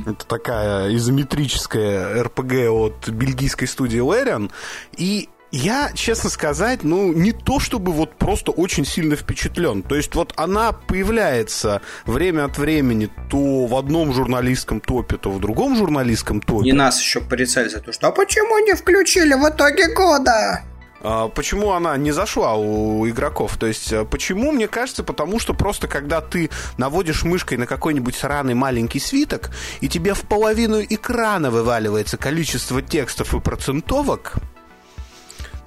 Это 0.05 0.27
такая 0.27 0.95
изометрическая 0.95 2.23
РПГ 2.23 2.69
от 2.69 3.09
бельгийской 3.09 3.67
студии 3.67 3.99
Larian. 3.99 4.51
И 4.95 5.27
я, 5.51 5.91
честно 5.93 6.29
сказать, 6.29 6.83
ну, 6.83 7.13
не 7.13 7.31
то 7.31 7.59
чтобы 7.59 7.91
вот 7.91 8.15
просто 8.15 8.51
очень 8.51 8.85
сильно 8.85 9.15
впечатлен. 9.15 9.83
То 9.83 9.95
есть 9.95 10.15
вот 10.15 10.33
она 10.35 10.71
появляется 10.71 11.81
время 12.05 12.45
от 12.45 12.57
времени 12.57 13.09
то 13.29 13.65
в 13.65 13.75
одном 13.75 14.13
журналистском 14.13 14.79
топе, 14.79 15.17
то 15.17 15.31
в 15.31 15.39
другом 15.39 15.75
журналистском 15.75 16.41
топе. 16.41 16.65
Не 16.65 16.73
нас 16.73 16.99
еще 17.01 17.21
порицали 17.21 17.67
за 17.69 17.79
то, 17.79 17.91
что 17.91 18.07
«А 18.07 18.11
почему 18.11 18.57
не 18.65 18.73
включили 18.75 19.33
в 19.33 19.49
итоге 19.49 19.93
года?» 19.93 20.61
А, 21.01 21.29
Почему 21.29 21.71
она 21.71 21.95
не 21.97 22.11
зашла 22.11 22.55
у 22.55 23.07
игроков? 23.07 23.57
То 23.57 23.67
есть, 23.67 23.93
а, 23.93 24.05
почему, 24.05 24.51
мне 24.51 24.67
кажется, 24.67 25.03
потому 25.03 25.39
что 25.39 25.53
просто 25.53 25.87
когда 25.87 26.21
ты 26.21 26.49
наводишь 26.77 27.23
мышкой 27.23 27.57
на 27.57 27.65
какой-нибудь 27.65 28.15
сраный 28.15 28.53
маленький 28.53 28.99
свиток, 28.99 29.51
и 29.81 29.87
тебе 29.87 30.13
в 30.13 30.21
половину 30.21 30.81
экрана 30.81 31.51
вываливается 31.51 32.17
количество 32.17 32.81
текстов 32.81 33.33
и 33.33 33.39
процентовок, 33.39 34.35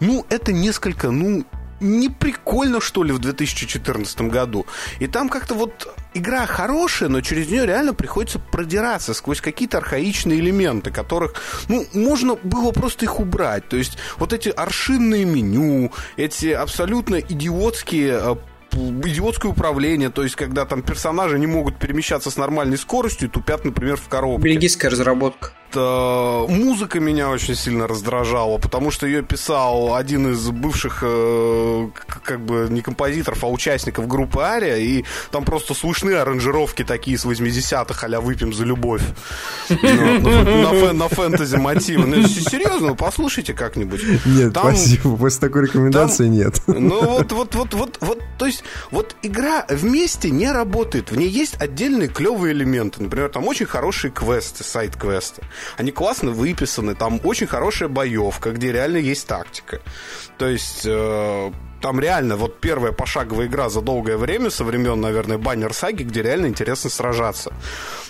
ну, 0.02 0.26
это 0.30 0.52
несколько, 0.52 1.11
ну, 1.11 1.44
не 1.80 2.09
прикольно, 2.09 2.80
что 2.80 3.04
ли, 3.04 3.12
в 3.12 3.21
2014 3.21 4.23
году. 4.23 4.66
И 4.99 5.06
там 5.06 5.28
как-то 5.28 5.54
вот 5.54 5.94
игра 6.12 6.44
хорошая, 6.47 7.09
но 7.09 7.21
через 7.21 7.49
нее 7.49 7.66
реально 7.66 7.94
приходится 7.94 8.40
продираться 8.40 9.14
сквозь 9.14 9.40
какие-то 9.40 9.78
архаичные 9.78 10.40
элементы, 10.40 10.90
которых, 10.90 11.35
ну, 11.68 11.87
можно 11.92 12.35
было 12.35 12.73
просто 12.73 13.04
их 13.04 13.21
убрать. 13.21 13.68
То 13.68 13.76
есть 13.76 13.97
вот 14.18 14.32
эти 14.32 14.49
аршинные 14.49 15.25
меню, 15.25 15.92
эти 16.16 16.47
абсолютно 16.47 17.16
идиотские 17.16 18.18
э, 18.21 18.37
идиотское 18.73 19.52
управление, 19.52 20.11
то 20.11 20.23
есть 20.23 20.35
когда 20.35 20.64
там 20.64 20.82
персонажи 20.82 21.38
не 21.38 21.47
могут 21.47 21.78
перемещаться 21.78 22.30
с 22.30 22.37
нормальной 22.37 22.78
скоростью 22.78 23.28
тупят, 23.28 23.64
например, 23.64 23.97
в 23.97 24.09
коробке. 24.09 24.49
Бельгийская 24.49 24.90
разработка. 24.90 25.52
Э, 25.74 26.46
Музыка 26.48 27.00
меня 27.00 27.30
очень 27.30 27.54
сильно 27.54 27.86
раздражала, 27.86 28.58
потому 28.58 28.90
что 28.90 29.06
ее 29.06 29.22
писал 29.22 29.94
один 29.94 30.32
из 30.32 30.48
бывших, 30.50 31.00
э, 31.02 31.88
как 32.24 32.40
бы 32.40 32.66
не 32.70 32.82
композиторов, 32.82 33.44
а 33.44 33.48
участников 33.48 34.06
группы 34.06 34.40
Ария, 34.40 34.76
и 34.76 35.04
там 35.30 35.44
просто 35.44 35.74
слышны 35.74 36.12
аранжировки 36.12 36.84
такие 36.84 37.16
с 37.18 37.24
80-х, 37.24 38.06
а 38.06 38.20
«Выпьем 38.20 38.52
за 38.52 38.64
любовь». 38.64 39.02
Ну, 39.68 39.78
На 40.20 40.42
на 40.42 40.70
фэ- 40.72 40.92
на 40.92 41.08
фэнтези 41.08 41.56
мотивы. 41.56 42.06
Ну, 42.06 42.22
серьезно, 42.26 42.94
послушайте 42.94 43.54
как-нибудь. 43.54 44.02
Нет, 44.26 44.52
спасибо, 44.56 45.16
после 45.16 45.40
такой 45.40 45.62
рекомендации 45.66 46.28
нет. 46.28 46.60
Ну 46.66 47.02
вот, 47.04 47.32
вот, 47.32 47.54
вот, 47.54 47.74
вот, 47.74 47.98
вот, 48.00 48.18
то 48.38 48.46
есть, 48.46 48.62
вот 48.90 49.16
игра 49.22 49.64
вместе 49.68 50.30
не 50.30 50.50
работает. 50.50 51.10
В 51.10 51.16
ней 51.16 51.28
есть 51.28 51.60
отдельные 51.60 52.08
клевые 52.08 52.52
элементы. 52.52 53.02
Например, 53.02 53.28
там 53.28 53.46
очень 53.48 53.66
хорошие 53.66 54.10
квесты, 54.10 54.64
сайт-квесты. 54.64 55.42
Они 55.76 55.90
классно 55.90 56.31
выписаны, 56.31 56.95
там 56.95 57.21
очень 57.25 57.47
хорошая 57.47 57.88
боевка, 57.88 58.52
где 58.52 58.73
реально 58.73 58.99
есть 58.99 59.26
тактика. 59.26 59.81
То 60.38 60.49
есть, 60.49 60.83
э, 60.85 61.52
там 61.81 62.00
реально 62.00 62.37
вот 62.37 62.61
первая 62.61 62.92
пошаговая 62.92 63.47
игра 63.47 63.69
за 63.69 63.81
долгое 63.81 64.16
время, 64.16 64.50
со 64.50 64.64
времен, 64.64 65.00
наверное, 65.00 65.38
баннер 65.38 65.75
саги, 65.75 66.04
где 66.04 66.23
реально 66.23 66.47
интересно 66.47 66.88
сражаться. 66.90 67.52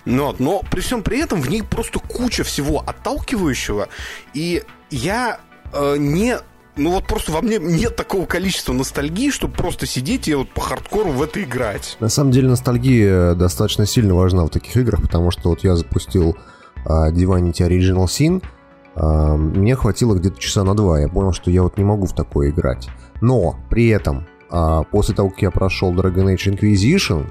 Ну 0.05 0.27
вот, 0.27 0.41
но 0.41 0.63
при 0.71 0.81
всем 0.81 1.03
при 1.03 1.21
этом 1.21 1.41
в 1.41 1.49
ней 1.49 1.63
просто 1.63 1.99
куча 1.99 2.45
всего 2.45 2.83
отталкивающего. 2.87 3.89
И 4.35 4.63
я 4.91 5.41
э, 5.73 5.97
не 5.99 6.39
ну 6.77 6.91
вот 6.93 7.07
просто 7.07 7.33
во 7.33 7.43
мне 7.43 7.59
нет 7.59 7.97
такого 7.97 8.27
количества 8.27 8.73
ностальгии, 8.73 9.31
чтобы 9.31 9.55
просто 9.55 9.87
сидеть 9.87 10.29
и 10.29 10.35
вот 10.35 10.51
по 10.51 10.61
хардкору 10.61 11.11
в 11.11 11.23
это 11.23 11.43
играть. 11.43 11.97
На 12.01 12.09
самом 12.09 12.31
деле 12.31 12.49
ностальгия 12.49 13.35
достаточно 13.35 13.87
сильно 13.87 14.15
важна 14.15 14.45
в 14.45 14.49
таких 14.49 14.77
играх, 14.77 15.03
потому 15.03 15.31
что 15.31 15.51
вот 15.51 15.65
я 15.65 15.77
запустил 15.77 16.37
Divinity 16.85 17.69
Original 17.69 18.05
Sin, 18.07 18.43
а, 18.95 19.37
мне 19.37 19.75
хватило 19.77 20.15
где-то 20.15 20.39
часа 20.39 20.65
на 20.65 20.75
два, 20.75 21.01
я 21.01 21.09
понял, 21.09 21.33
что 21.33 21.51
я 21.51 21.63
вот 21.63 21.79
не 21.79 21.85
могу 21.85 22.07
в 22.07 22.15
такое 22.15 22.51
играть. 22.51 22.89
Но 23.21 23.57
при 23.71 23.89
этом, 23.89 24.27
а, 24.51 24.83
после 24.83 25.15
того, 25.15 25.31
как 25.31 25.43
я 25.43 25.51
прошел 25.51 25.93
Dragon 25.95 26.35
Age 26.35 26.55
Inquisition, 26.55 27.27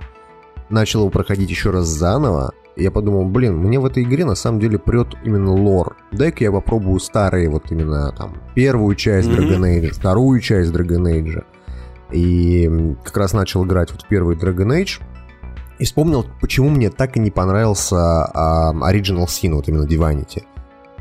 начал 0.69 1.01
его 1.01 1.09
проходить 1.09 1.49
еще 1.49 1.71
раз 1.71 1.87
заново, 1.87 2.53
я 2.77 2.89
подумал, 2.89 3.25
блин, 3.25 3.57
мне 3.57 3.79
в 3.79 3.85
этой 3.85 4.03
игре 4.03 4.23
на 4.25 4.35
самом 4.35 4.59
деле 4.59 4.79
прет 4.79 5.09
именно 5.23 5.51
лор. 5.51 5.97
Дай-ка 6.11 6.45
я 6.45 6.51
попробую 6.51 6.99
старые, 6.99 7.49
вот 7.49 7.69
именно 7.71 8.13
там, 8.17 8.37
первую 8.55 8.95
часть. 8.95 9.27
Dragon 9.27 9.61
Age, 9.61 9.91
вторую 9.91 10.39
часть 10.39 10.71
Dragon 10.71 11.03
Age. 11.03 11.43
И 12.11 12.95
как 13.03 13.17
раз 13.17 13.33
начал 13.33 13.65
играть 13.65 13.91
вот 13.91 14.03
в 14.03 14.07
первый 14.07 14.35
Dragon 14.37 14.81
Age. 14.81 15.01
И 15.81 15.83
вспомнил, 15.83 16.27
почему 16.39 16.69
мне 16.69 16.91
так 16.91 17.17
и 17.17 17.19
не 17.19 17.31
понравился 17.31 17.97
а, 17.97 18.71
Original 18.71 19.25
Sin, 19.25 19.55
вот 19.55 19.67
именно 19.67 19.87
Divinity. 19.87 20.43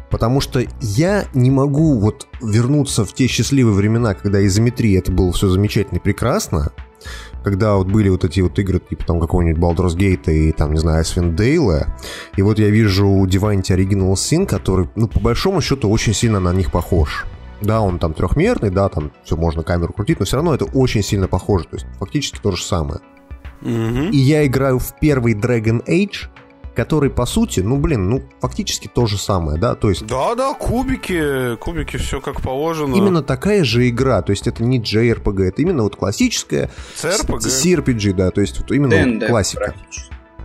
Потому 0.08 0.40
что 0.40 0.64
я 0.80 1.26
не 1.34 1.50
могу 1.50 1.99
вот 1.99 2.26
вернуться 2.40 3.04
в 3.04 3.12
те 3.12 3.26
счастливые 3.26 3.75
времена, 3.75 4.14
когда 4.14 4.44
изометрия 4.46 5.00
это 5.00 5.12
было 5.12 5.32
все 5.32 5.50
замечательно 5.50 5.99
и 5.99 6.00
прекрасно, 6.00 6.72
когда 7.44 7.75
вот 7.75 7.88
были 7.88 8.08
вот 8.08 8.25
эти 8.25 8.40
вот 8.40 8.58
игры 8.58 8.80
типа 8.80 9.04
там 9.04 9.20
какого-нибудь 9.20 9.62
Baldur's 9.62 9.94
Gate 9.94 10.32
и 10.32 10.52
там, 10.52 10.72
не 10.72 10.78
знаю, 10.78 11.04
Icewind 11.04 11.37
Dale, 11.37 11.87
и 12.38 12.40
вот 12.40 12.58
я 12.58 12.70
вижу 12.70 13.06
Divinity 13.26 13.76
Original 13.76 14.14
Sin, 14.14 14.46
который, 14.46 14.88
ну, 14.96 15.08
по 15.08 15.20
большому 15.20 15.60
счету, 15.60 15.90
очень 15.90 16.14
сильно 16.14 16.40
на 16.40 16.54
них 16.54 16.72
похож. 16.72 17.26
Да, 17.60 17.82
он 17.82 17.99
там 17.99 18.14
трехмерный, 18.14 18.70
да, 18.70 18.88
там 18.88 19.12
все 19.25 19.37
можно 19.37 19.62
камеру 19.62 19.92
крутить, 19.92 20.18
но 20.18 20.25
все 20.25 20.37
равно 20.37 20.54
это 20.54 20.64
очень 20.64 21.02
сильно 21.02 21.28
похоже, 21.28 21.64
то 21.64 21.76
есть 21.76 21.87
фактически 21.99 22.38
то 22.42 22.52
же 22.52 22.64
самое. 22.64 23.00
И 23.62 24.17
я 24.17 24.47
играю 24.47 24.79
в 24.79 24.95
первый 25.00 25.35
Dragon 25.35 25.85
Age, 25.87 26.29
который, 26.75 27.11
по 27.11 27.26
сути, 27.26 27.61
ну, 27.61 27.76
блин, 27.76 28.09
ну, 28.09 28.23
фактически 28.40 28.88
то 28.93 29.07
же 29.07 29.19
самое, 29.19 29.59
да, 29.59 29.75
то 29.75 29.90
есть 29.90 30.07
Да-да, 30.07 30.55
кубики, 30.55 31.57
кубики, 31.57 31.97
все 31.97 32.21
как 32.21 32.40
положено. 32.40 32.95
именно 32.95 33.23
такая 33.23 33.64
же 33.64 33.88
игра, 33.88 34.23
то 34.23 34.31
есть 34.31 34.47
это 34.47 34.62
не 34.62 34.81
JRPG, 34.81 35.43
это 35.43 35.62
именно 35.62 35.83
вот 35.83 35.97
классическая 35.97 36.71
CRPG. 36.97 37.85
CRPG, 37.85 38.12
да, 38.14 38.31
то 38.31 38.40
есть 38.40 38.61
вот 38.61 38.71
именно 38.71 39.21
вот 39.21 39.29
классика. 39.29 39.75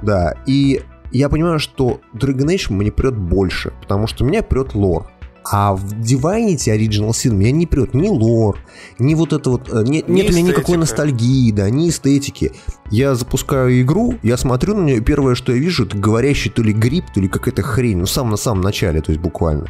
Да, 0.01 0.35
и 0.45 0.81
я 1.11 1.29
понимаю, 1.29 1.59
что 1.59 2.01
Dragon 2.13 2.47
Age 2.47 2.73
мне 2.73 2.91
прет 2.91 3.15
больше, 3.15 3.71
потому 3.81 4.07
что 4.07 4.25
меня 4.25 4.43
прет 4.43 4.73
лор. 4.73 5.07
А 5.51 5.75
в 5.75 5.93
Divinity 5.93 6.75
Original 6.75 7.09
Sin 7.09 7.33
меня 7.33 7.51
не 7.51 7.67
прет 7.67 7.93
ни 7.93 8.07
лор, 8.09 8.57
ни 8.97 9.13
вот 9.13 9.31
это 9.31 9.51
вот... 9.51 9.69
э, 9.71 9.83
Не, 9.83 10.01
Ни 10.07 10.11
нет 10.11 10.29
у 10.29 10.33
меня 10.33 10.41
никакой 10.41 10.77
ностальгии, 10.77 11.51
да, 11.51 11.69
ни 11.69 11.89
эстетики. 11.89 12.51
Я 12.89 13.15
запускаю 13.15 13.81
игру, 13.81 14.15
я 14.23 14.37
смотрю 14.37 14.75
на 14.75 14.83
нее, 14.83 14.97
и 14.97 15.01
первое, 15.01 15.35
что 15.35 15.51
я 15.51 15.59
вижу, 15.59 15.85
это 15.85 15.97
говорящий 15.97 16.49
то 16.49 16.63
ли 16.63 16.73
гриб, 16.73 17.05
то 17.13 17.19
ли 17.21 17.27
какая-то 17.27 17.61
хрень. 17.61 17.97
Ну, 17.97 18.05
сам 18.07 18.29
на 18.29 18.37
самом 18.37 18.61
начале, 18.61 19.01
то 19.01 19.11
есть 19.11 19.21
буквально. 19.21 19.67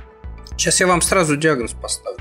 Сейчас 0.52 0.80
я 0.80 0.88
вам 0.88 1.02
сразу 1.02 1.36
диагноз 1.36 1.72
поставлю. 1.74 2.20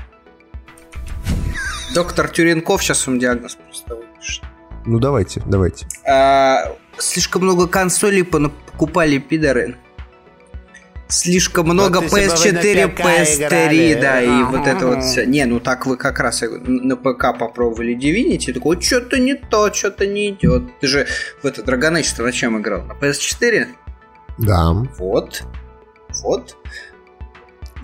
Доктор 1.93 2.27
Тюренков 2.27 2.83
сейчас 2.83 3.07
вам 3.07 3.19
диагноз 3.19 3.55
просто 3.55 3.95
выпишет. 3.95 4.43
Ну, 4.85 4.99
давайте, 4.99 5.41
давайте. 5.45 5.87
А, 6.05 6.75
слишком 6.97 7.43
много 7.43 7.67
консолей 7.67 8.23
покупали 8.25 9.17
пидоры. 9.17 9.77
Слишком 11.15 11.67
много 11.69 11.99
Вот 12.01 12.17
если 12.17 12.51
бы 12.51 12.57
вы 12.59 12.59
PS4, 12.59 12.81
на 12.81 12.87
ПК 12.89 12.99
PS3, 12.99 13.39
играли. 13.39 13.93
да, 14.01 14.21
и 14.21 14.43
вот 14.43 14.67
это 14.67 14.87
вот 14.87 15.03
все. 15.03 15.25
Не, 15.25 15.45
ну 15.45 15.59
так 15.61 15.85
вы 15.85 15.95
как 15.95 16.19
раз 16.19 16.41
на 16.41 16.97
ПК 16.97 17.37
попробовали 17.39 17.95
Divinity, 17.97 18.51
такой, 18.53 18.81
что-то 18.81 19.17
не 19.17 19.35
то, 19.35 19.73
что-то 19.73 20.05
не 20.05 20.31
идет. 20.31 20.63
Ты 20.81 20.87
же 20.87 21.07
в 21.41 21.45
это 21.45 21.61
Dragon 21.61 21.97
Age 21.99 22.21
на 22.21 22.31
чем 22.33 22.59
играл? 22.59 22.83
На 22.83 22.93
PS4? 22.93 23.67
Да. 24.39 24.73
Вот. 24.99 25.43
Вот. 26.23 26.57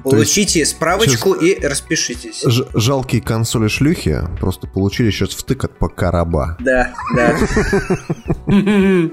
Получите 0.04 0.66
справочку 0.66 1.34
и 1.34 1.66
распишитесь. 1.66 2.42
Ж- 2.44 2.66
жалкие 2.74 3.22
консоли 3.22 3.68
шлюхи 3.70 4.20
просто 4.40 4.68
получили 4.68 5.12
сейчас 5.12 5.30
втык 5.30 5.64
от 5.64 5.78
ПК 5.78 6.02
раба. 6.04 6.58
Да, 6.60 6.94
да. 7.16 7.38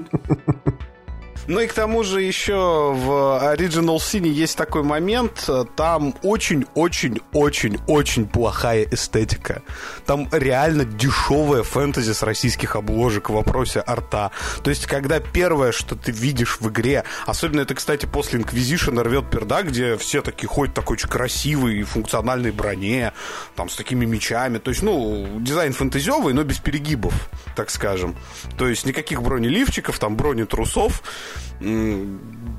Ну 1.49 1.59
и 1.61 1.65
к 1.65 1.73
тому 1.73 2.03
же 2.03 2.21
еще 2.21 2.53
в 2.53 3.41
Original 3.41 3.97
Sin 3.97 4.27
есть 4.27 4.55
такой 4.55 4.83
момент, 4.83 5.49
там 5.75 6.13
очень-очень-очень-очень 6.21 8.27
плохая 8.27 8.85
эстетика. 8.91 9.63
Там 10.05 10.29
реально 10.31 10.85
дешевая 10.85 11.63
фэнтези 11.63 12.11
с 12.11 12.21
российских 12.21 12.75
обложек 12.75 13.31
в 13.31 13.33
вопросе 13.33 13.79
арта. 13.79 14.29
То 14.63 14.69
есть, 14.69 14.85
когда 14.85 15.19
первое, 15.19 15.71
что 15.71 15.95
ты 15.95 16.11
видишь 16.11 16.59
в 16.59 16.69
игре, 16.69 17.03
особенно 17.25 17.61
это, 17.61 17.73
кстати, 17.73 18.05
после 18.05 18.39
Inquisition 18.39 19.01
рвет 19.01 19.31
перда, 19.31 19.63
где 19.63 19.97
все 19.97 20.21
такие 20.21 20.47
ходят 20.47 20.75
такой 20.75 20.97
очень 20.97 21.09
красивый 21.09 21.79
и 21.79 21.83
функциональной 21.83 22.51
броне, 22.51 23.11
там 23.55 23.69
с 23.69 23.75
такими 23.75 24.05
мечами. 24.05 24.59
То 24.59 24.69
есть, 24.69 24.83
ну, 24.83 25.39
дизайн 25.39 25.73
фэнтезевый, 25.73 26.35
но 26.35 26.43
без 26.43 26.59
перегибов, 26.59 27.27
так 27.55 27.71
скажем. 27.71 28.15
То 28.55 28.67
есть, 28.67 28.85
никаких 28.85 29.23
бронеливчиков, 29.23 29.97
там 29.97 30.15
бронетрусов 30.15 31.01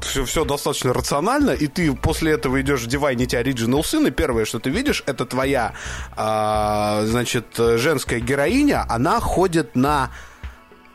все, 0.01 0.25
все 0.25 0.45
достаточно 0.45 0.93
рационально, 0.93 1.51
и 1.51 1.67
ты 1.67 1.95
после 1.95 2.33
этого 2.33 2.61
идешь 2.61 2.83
в 2.83 2.89
Divinity 2.89 3.43
Original 3.43 3.81
Sin, 3.83 4.07
и 4.09 4.11
первое, 4.11 4.45
что 4.45 4.59
ты 4.59 4.71
видишь, 4.71 5.03
это 5.07 5.25
твоя, 5.27 5.73
а, 6.17 7.03
значит, 7.07 7.47
женская 7.57 8.21
героиня, 8.21 8.85
она 8.89 9.21
ходит 9.21 9.75
на... 9.77 10.11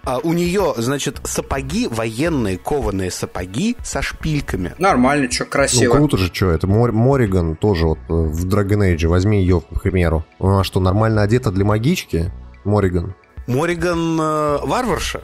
а, 0.03 0.19
у 0.19 0.33
нее, 0.33 0.73
значит, 0.77 1.19
сапоги, 1.23 1.87
военные 1.87 2.57
кованые 2.57 3.09
сапоги 3.11 3.75
со 3.83 4.01
шпильками. 4.01 4.73
Нормально, 4.77 5.31
что 5.31 5.45
Ну, 5.45 5.49
красиво. 5.49 5.93
круто 5.95 6.17
же, 6.17 6.31
что 6.33 6.51
это. 6.51 6.67
Мор- 6.67 6.91
Мориган 6.91 7.55
тоже 7.55 7.87
вот 7.87 7.99
э, 8.09 8.13
в 8.13 8.45
Dragon 8.47 8.93
Age. 8.95 9.07
Возьми 9.07 9.41
ее, 9.41 9.61
к 9.61 9.81
примеру. 9.81 10.23
Она 10.39 10.63
что, 10.63 10.79
нормально 10.79 11.21
одета 11.23 11.49
для 11.51 11.65
магички? 11.65 12.31
Мориган. 12.63 13.15
Мориган 13.47 14.19
э, 14.19 14.57
варварша. 14.63 15.21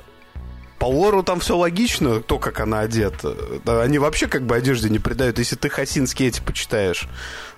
По 0.82 0.86
лору 0.86 1.22
там 1.22 1.40
все 1.40 1.56
логично, 1.56 2.22
то, 2.22 2.40
как 2.40 2.60
она 2.60 2.80
одета. 2.80 3.36
Они 3.68 4.00
вообще 4.00 4.26
как 4.26 4.48
бы 4.48 4.56
одежде 4.56 4.90
не 4.90 4.98
придают. 4.98 5.38
Если 5.38 5.56
ты 5.56 5.70
хасинские 5.70 6.30
эти 6.30 6.42
почитаешь, 6.42 7.08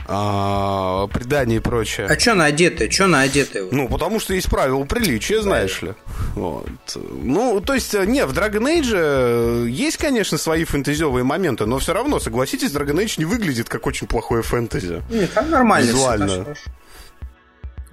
а, 0.06 1.08
предания 1.08 1.56
и 1.56 1.60
прочее. 1.60 2.08
А 2.08 2.20
что 2.20 2.34
на 2.34 2.44
одетая? 2.44 2.90
Что 2.90 3.08
на 3.08 3.22
одетая? 3.22 3.70
Ну, 3.72 3.88
потому 3.88 4.20
что 4.20 4.34
есть 4.34 4.50
правила 4.50 4.84
приличия, 4.84 5.42
знаешь 5.42 5.82
ли. 5.82 5.94
Вот. 6.36 6.68
Ну, 6.96 7.62
то 7.62 7.74
есть, 7.74 7.94
не, 7.94 8.26
в 8.26 8.34
Dragon 8.34 8.64
Age 8.64 8.92
э, 8.94 9.68
есть, 9.70 9.96
конечно, 9.96 10.38
свои 10.38 10.66
фэнтезевые 10.66 11.24
моменты, 11.24 11.66
но 11.66 11.80
все 11.80 11.94
равно, 11.94 12.20
согласитесь, 12.20 12.72
Dragon 12.74 13.02
Age 13.02 13.14
не 13.20 13.26
выглядит 13.26 13.70
как 13.70 13.88
очень 13.88 14.06
плохое 14.06 14.44
фэнтези. 14.44 15.02
Нет, 15.10 15.32
там 15.34 15.50
нормально. 15.50 15.88
Визуально. 15.88 16.56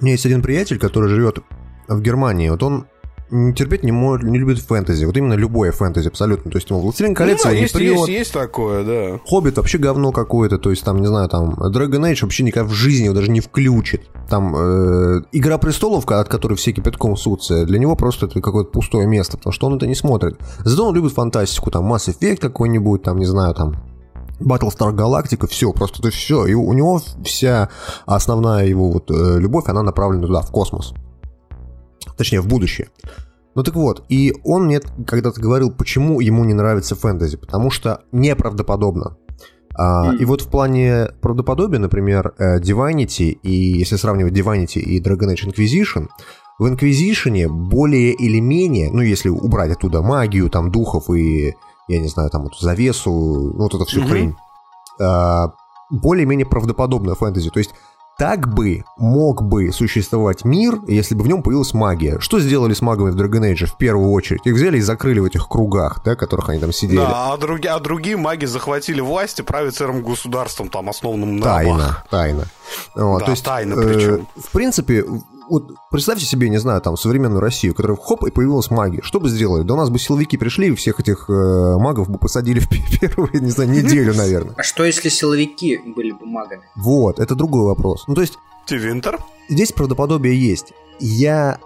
У 0.01 0.03
меня 0.03 0.15
есть 0.15 0.27
один 0.27 0.43
приятель, 0.43 0.81
который 0.81 1.09
живет 1.09 1.39
в 1.87 2.01
Германии. 2.01 2.49
Вот 2.49 2.65
он 2.65 2.89
м, 3.31 3.55
терпеть 3.55 3.83
не, 3.83 3.93
может, 3.93 4.29
не 4.29 4.39
любит 4.39 4.59
фэнтези. 4.59 5.05
Вот 5.05 5.17
именно 5.17 5.35
любое 5.35 5.73
фэнтези 5.73 6.09
абсолютно. 6.09 6.51
То 6.51 6.59
есть 6.59 6.71
ему 6.71 6.81
«Властелин 6.81 7.15
колец» 7.15 7.45
ну, 7.45 7.51
да, 7.51 7.57
не 7.57 7.63
есть, 7.63 7.75
прет. 7.75 7.93
есть, 7.93 8.09
есть 8.09 8.33
такое, 8.33 8.85
да. 8.85 9.21
Хоббит 9.27 9.57
вообще 9.57 9.79
говно 9.79 10.13
какое-то, 10.13 10.59
то 10.59 10.71
есть 10.71 10.85
там, 10.85 11.01
не 11.01 11.07
знаю, 11.07 11.29
там 11.29 11.51
Dragon 11.55 12.13
Age 12.13 12.23
вообще 12.23 12.43
никак 12.43 12.67
в 12.67 12.73
жизни 12.73 13.05
его 13.07 13.15
даже 13.15 13.31
не 13.31 13.41
включит. 13.41 14.03
Там 14.29 14.55
э, 14.57 15.23
Игра 15.33 15.59
престолов, 15.59 16.09
от 16.09 16.29
которой 16.29 16.55
все 16.55 16.73
кипятком 16.73 17.17
сутся, 17.17 17.65
для 17.65 17.79
него 17.79 17.97
просто 17.97 18.27
это 18.27 18.41
какое-то 18.41 18.71
пустое 18.71 19.07
место, 19.07 19.37
потому 19.37 19.53
что 19.53 19.67
он 19.67 19.77
это 19.77 19.87
не 19.87 19.95
смотрит. 19.95 20.39
Зато 20.65 20.87
он 20.87 20.95
любит 20.95 21.13
фантастику, 21.13 21.71
там 21.71 21.93
Mass 21.93 22.09
Effect 22.09 22.39
какой-нибудь, 22.39 23.03
там, 23.03 23.19
не 23.19 23.27
знаю, 23.27 23.55
там 23.55 23.77
Battlestar 24.41 24.95
Galactica, 24.95 25.47
все, 25.47 25.73
просто 25.73 26.01
это 26.01 26.11
все. 26.11 26.47
И 26.47 26.55
у 26.55 26.73
него 26.73 27.01
вся 27.25 27.69
основная 28.07 28.67
его 28.67 28.91
вот 28.91 29.11
э, 29.11 29.39
любовь, 29.39 29.65
она 29.69 29.83
направлена 29.83 30.27
туда, 30.27 30.41
в 30.41 30.51
космос. 30.51 30.95
Точнее, 32.21 32.43
в 32.43 32.49
будущее. 32.49 32.91
Ну 33.55 33.63
так 33.63 33.75
вот, 33.77 34.05
и 34.11 34.35
он 34.45 34.67
мне 34.67 34.81
когда-то 35.07 35.41
говорил, 35.41 35.73
почему 35.73 36.21
ему 36.21 36.45
не 36.45 36.53
нравится 36.53 36.95
фэнтези, 36.95 37.39
потому 37.39 37.71
что 37.71 38.03
неправдоподобно. 38.13 39.17
А, 39.75 40.13
И 40.17 40.27
вот 40.27 40.43
в 40.43 40.51
плане 40.51 41.09
правдоподобия, 41.23 41.79
например, 41.79 42.35
э, 42.37 42.61
Divinity, 42.61 43.31
и 43.43 43.79
если 43.79 43.97
сравнивать 43.97 44.35
Divinity 44.35 44.81
и 44.81 45.01
Dragon 45.01 45.35
Age 45.35 45.47
Inquisition, 45.51 46.09
в 46.59 46.67
Inquisition 46.67 47.49
более 47.49 48.13
или 48.13 48.39
менее, 48.39 48.91
ну 48.93 49.01
если 49.01 49.31
убрать 49.31 49.71
оттуда 49.73 50.03
магию, 50.03 50.51
там, 50.51 50.71
духов 50.71 51.09
и, 51.09 51.55
я 51.89 51.99
не 52.01 52.09
знаю, 52.09 52.29
там, 52.29 52.49
эту 52.49 52.61
завесу, 52.61 53.11
ну 53.11 53.63
вот 53.63 53.75
эту 53.75 53.87
всю 53.87 54.03
хрень, 54.07 54.35
а, 55.01 55.55
более-менее 55.89 56.47
правдоподобная 56.47 57.15
фэнтези. 57.15 57.49
То 57.49 57.61
есть 57.61 57.71
так 58.21 58.53
бы 58.53 58.85
мог 58.99 59.43
бы 59.43 59.73
существовать 59.73 60.45
мир, 60.45 60.79
если 60.87 61.15
бы 61.15 61.25
в 61.25 61.27
нем 61.27 61.43
появилась 61.43 61.73
магия. 61.73 62.21
Что 62.21 62.39
сделали 62.39 62.75
с 62.75 62.83
магами 62.83 63.13
в 63.13 63.17
Dragon 63.17 63.51
Age 63.51 63.65
в 63.65 63.79
первую 63.79 64.11
очередь? 64.11 64.43
Их 64.45 64.55
взяли 64.55 64.77
и 64.77 64.83
закрыли 64.83 65.21
в 65.21 65.25
этих 65.25 65.49
кругах, 65.49 66.03
да, 66.05 66.17
которых 66.17 66.51
они 66.51 66.61
там 66.61 66.71
сидели. 66.71 66.99
Да, 66.99 67.33
а, 67.33 67.39
други- 67.39 67.67
а 67.67 67.81
другие 67.81 68.19
маги 68.19 68.45
захватили 68.45 69.01
власть 69.01 69.39
и 69.39 69.43
правят 69.43 69.75
целым 69.75 70.03
государством, 70.03 70.69
там, 70.69 70.91
основанным 70.91 71.39
на 71.39 71.43
Тайна, 71.45 71.73
рабах. 71.73 72.07
тайна. 72.11 72.45
Вот, 72.95 73.21
Да, 73.21 73.25
то 73.25 73.31
есть, 73.31 73.43
тайна 73.45 73.73
э, 73.73 73.95
причем. 73.95 74.27
в 74.37 74.51
принципе, 74.53 75.03
вот 75.51 75.73
представьте 75.91 76.25
себе, 76.25 76.49
не 76.49 76.59
знаю, 76.59 76.81
там, 76.81 76.97
современную 76.97 77.41
Россию, 77.41 77.75
которая 77.75 77.99
хоп, 77.99 78.25
и 78.27 78.31
появилась 78.31 78.71
магия. 78.71 79.03
Что 79.03 79.21
бы 79.21 79.29
сделали? 79.29 79.63
Да 79.65 79.75
у 79.75 79.77
нас 79.77 79.91
бы 79.91 79.99
силовики 79.99 80.37
пришли 80.37 80.69
и 80.69 80.75
всех 80.75 81.01
этих 81.01 81.29
э, 81.29 81.33
магов 81.33 82.09
бы 82.09 82.19
посадили 82.19 82.61
в 82.61 82.69
пе- 82.69 82.83
первую, 83.01 83.31
не 83.43 83.51
знаю, 83.51 83.71
неделю, 83.71 84.15
наверное. 84.15 84.55
А 84.57 84.63
что 84.63 84.85
если 84.85 85.09
силовики 85.09 85.79
были 85.85 86.13
бы 86.13 86.25
магами? 86.27 86.63
Вот, 86.77 87.19
это 87.21 87.35
другой 87.35 87.65
вопрос. 87.67 88.05
Ну, 88.07 88.15
то 88.15 88.21
есть, 88.23 88.39
Ти 88.67 88.77
Винтер? 88.77 89.19
здесь 89.49 89.73
правдоподобие 89.73 90.41
есть. 90.41 90.73
Я 91.01 91.59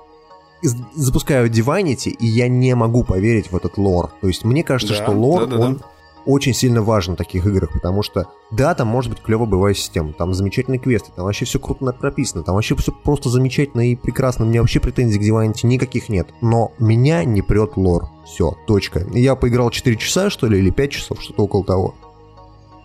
запускаю 0.94 1.50
Divinity, 1.50 2.10
и 2.10 2.26
я 2.26 2.48
не 2.48 2.74
могу 2.74 3.04
поверить 3.04 3.50
в 3.52 3.56
этот 3.56 3.76
лор. 3.76 4.10
То 4.20 4.28
есть 4.28 4.44
мне 4.44 4.62
кажется, 4.64 4.94
Да, 4.96 5.02
что 5.02 5.12
лор, 5.12 5.40
да-да-да. 5.46 5.62
он 5.66 5.82
очень 6.26 6.54
сильно 6.54 6.82
важен 6.82 7.14
в 7.14 7.16
таких 7.16 7.46
играх, 7.46 7.72
потому 7.72 8.02
что, 8.02 8.28
да, 8.50 8.74
там 8.74 8.88
может 8.88 9.10
быть 9.10 9.22
клевая 9.22 9.48
боевая 9.48 9.74
система, 9.74 10.12
там 10.12 10.34
замечательные 10.34 10.78
квесты, 10.78 11.10
там 11.14 11.24
вообще 11.24 11.44
все 11.44 11.58
круто 11.58 11.92
прописано, 11.92 12.42
там 12.42 12.54
вообще 12.54 12.76
все 12.76 12.92
просто 12.92 13.28
замечательно 13.28 13.90
и 13.90 13.96
прекрасно, 13.96 14.44
у 14.44 14.48
меня 14.48 14.60
вообще 14.60 14.80
претензий 14.80 15.18
к 15.18 15.22
Divinity 15.22 15.66
никаких 15.66 16.08
нет, 16.08 16.28
но 16.40 16.72
меня 16.78 17.24
не 17.24 17.42
прет 17.42 17.76
лор. 17.76 18.08
Все, 18.24 18.56
точка. 18.66 19.06
Я 19.12 19.34
поиграл 19.34 19.70
4 19.70 19.96
часа, 19.96 20.30
что 20.30 20.46
ли, 20.46 20.58
или 20.58 20.70
5 20.70 20.90
часов, 20.90 21.22
что-то 21.22 21.42
около 21.44 21.64
того. 21.64 21.94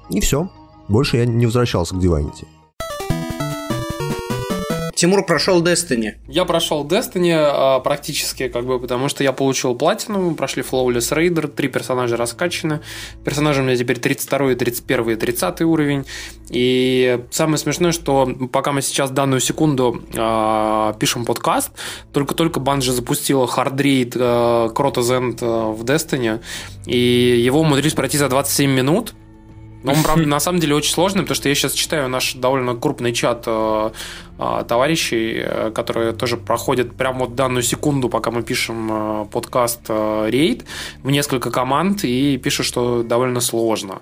И 0.10 0.20
все. 0.20 0.50
Больше 0.90 1.18
я 1.18 1.26
не 1.26 1.46
возвращался 1.46 1.96
к 1.96 2.00
Divinity. 2.00 2.46
Тимур 5.00 5.26
прошел 5.26 5.64
Destiny. 5.64 6.16
Я 6.28 6.44
прошел 6.44 6.86
Destiny 6.86 7.32
а, 7.34 7.80
практически, 7.80 8.50
как 8.50 8.66
бы, 8.66 8.82
потому 8.82 9.08
что 9.08 9.24
я 9.24 9.32
получил 9.32 9.74
платину, 9.74 10.36
прошли 10.36 10.62
Flawless 10.62 11.16
Raider, 11.16 11.48
три 11.48 11.70
персонажа 11.70 12.18
раскачаны. 12.18 12.82
Персонажи 13.24 13.62
у 13.62 13.64
меня 13.64 13.78
теперь 13.78 13.98
32, 13.98 14.56
31 14.56 15.12
и 15.12 15.16
30 15.16 15.62
уровень. 15.62 16.06
И 16.50 17.18
самое 17.32 17.58
смешное, 17.58 17.94
что 17.94 18.30
пока 18.52 18.74
мы 18.74 18.82
сейчас 18.82 19.10
данную 19.10 19.40
секунду 19.40 20.04
а, 20.18 20.92
пишем 21.00 21.24
подкаст, 21.24 21.72
только-только 22.12 22.60
Bungie 22.60 22.92
запустила 22.92 23.48
hard 23.48 23.83
raid 23.83 24.18
а, 24.18 24.68
Crota's 24.68 25.18
End 25.18 25.38
а, 25.42 25.72
в 25.72 25.86
Destiny, 25.86 26.42
и 26.86 26.98
его 27.42 27.62
умудрились 27.62 27.94
пройти 27.94 28.18
за 28.18 28.28
27 28.28 28.70
минут. 28.70 29.14
Но 29.84 29.94
он, 29.94 30.04
правда, 30.04 30.26
на 30.28 30.40
самом 30.40 30.60
деле 30.60 30.76
очень 30.76 30.94
сложный, 30.94 31.22
потому 31.22 31.36
что 31.36 31.50
я 31.50 31.56
сейчас 31.56 31.74
читаю 31.74 32.10
наш 32.10 32.34
довольно 32.34 32.76
крупный 32.76 33.14
чат 33.14 33.44
э, 33.48 33.92
э, 34.38 34.64
товарищей, 34.68 35.42
э, 35.44 35.72
которые 35.72 36.14
тоже 36.14 36.38
проходят 36.38 36.96
прямо 36.96 37.20
вот 37.20 37.36
данную 37.36 37.64
секунду, 37.64 38.10
пока 38.10 38.32
мы 38.32 38.44
пишем 38.44 38.90
э, 38.92 39.26
подкаст 39.32 39.82
э, 39.88 40.30
рейд 40.30 40.66
в 41.04 41.10
несколько 41.10 41.52
команд 41.52 42.04
и 42.04 42.38
пишут, 42.38 42.66
что 42.66 43.04
довольно 43.04 43.40
сложно. 43.40 44.02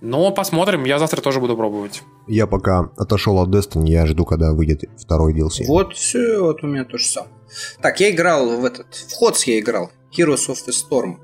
Но 0.00 0.30
посмотрим, 0.32 0.84
я 0.84 0.98
завтра 0.98 1.22
тоже 1.22 1.40
буду 1.40 1.56
пробовать. 1.56 2.02
Я 2.28 2.46
пока 2.46 2.90
отошел 2.98 3.38
от 3.38 3.48
Destiny, 3.48 3.88
я 3.88 4.06
жду, 4.06 4.26
когда 4.26 4.52
выйдет 4.52 4.84
второй 4.98 5.32
DLC. 5.32 5.64
Вот 5.66 5.94
все, 5.94 6.40
вот 6.40 6.62
у 6.62 6.66
меня 6.66 6.84
то 6.84 6.98
же 6.98 7.06
самое. 7.06 7.32
Так, 7.80 8.00
я 8.00 8.10
играл 8.10 8.60
в 8.60 8.64
этот, 8.64 8.92
в 8.94 9.14
Ходс 9.14 9.44
я 9.44 9.58
играл, 9.58 9.90
Heroes 10.16 10.48
of 10.50 10.58
the 10.66 10.72
Storm, 10.72 11.16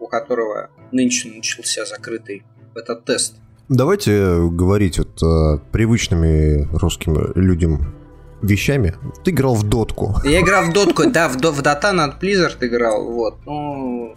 у 0.00 0.06
которого 0.06 0.70
нынче 0.92 1.28
начался 1.28 1.84
закрытый 1.84 2.44
этот 2.76 3.04
тест. 3.04 3.34
Давайте 3.68 4.48
говорить 4.50 4.98
вот 4.98 5.22
э, 5.22 5.58
привычными 5.72 6.68
русским 6.72 7.32
людям 7.34 7.94
вещами. 8.42 8.94
Ты 9.24 9.30
играл 9.30 9.54
в 9.54 9.62
дотку. 9.62 10.16
Я 10.24 10.40
играл 10.42 10.64
в 10.64 10.72
дотку, 10.72 11.08
да, 11.10 11.28
в, 11.28 11.36
в 11.36 11.60
Dota 11.60 11.92
над 11.92 12.22
Blizzard 12.22 12.56
играл, 12.60 13.04
вот. 13.10 13.36
Ну, 13.46 14.16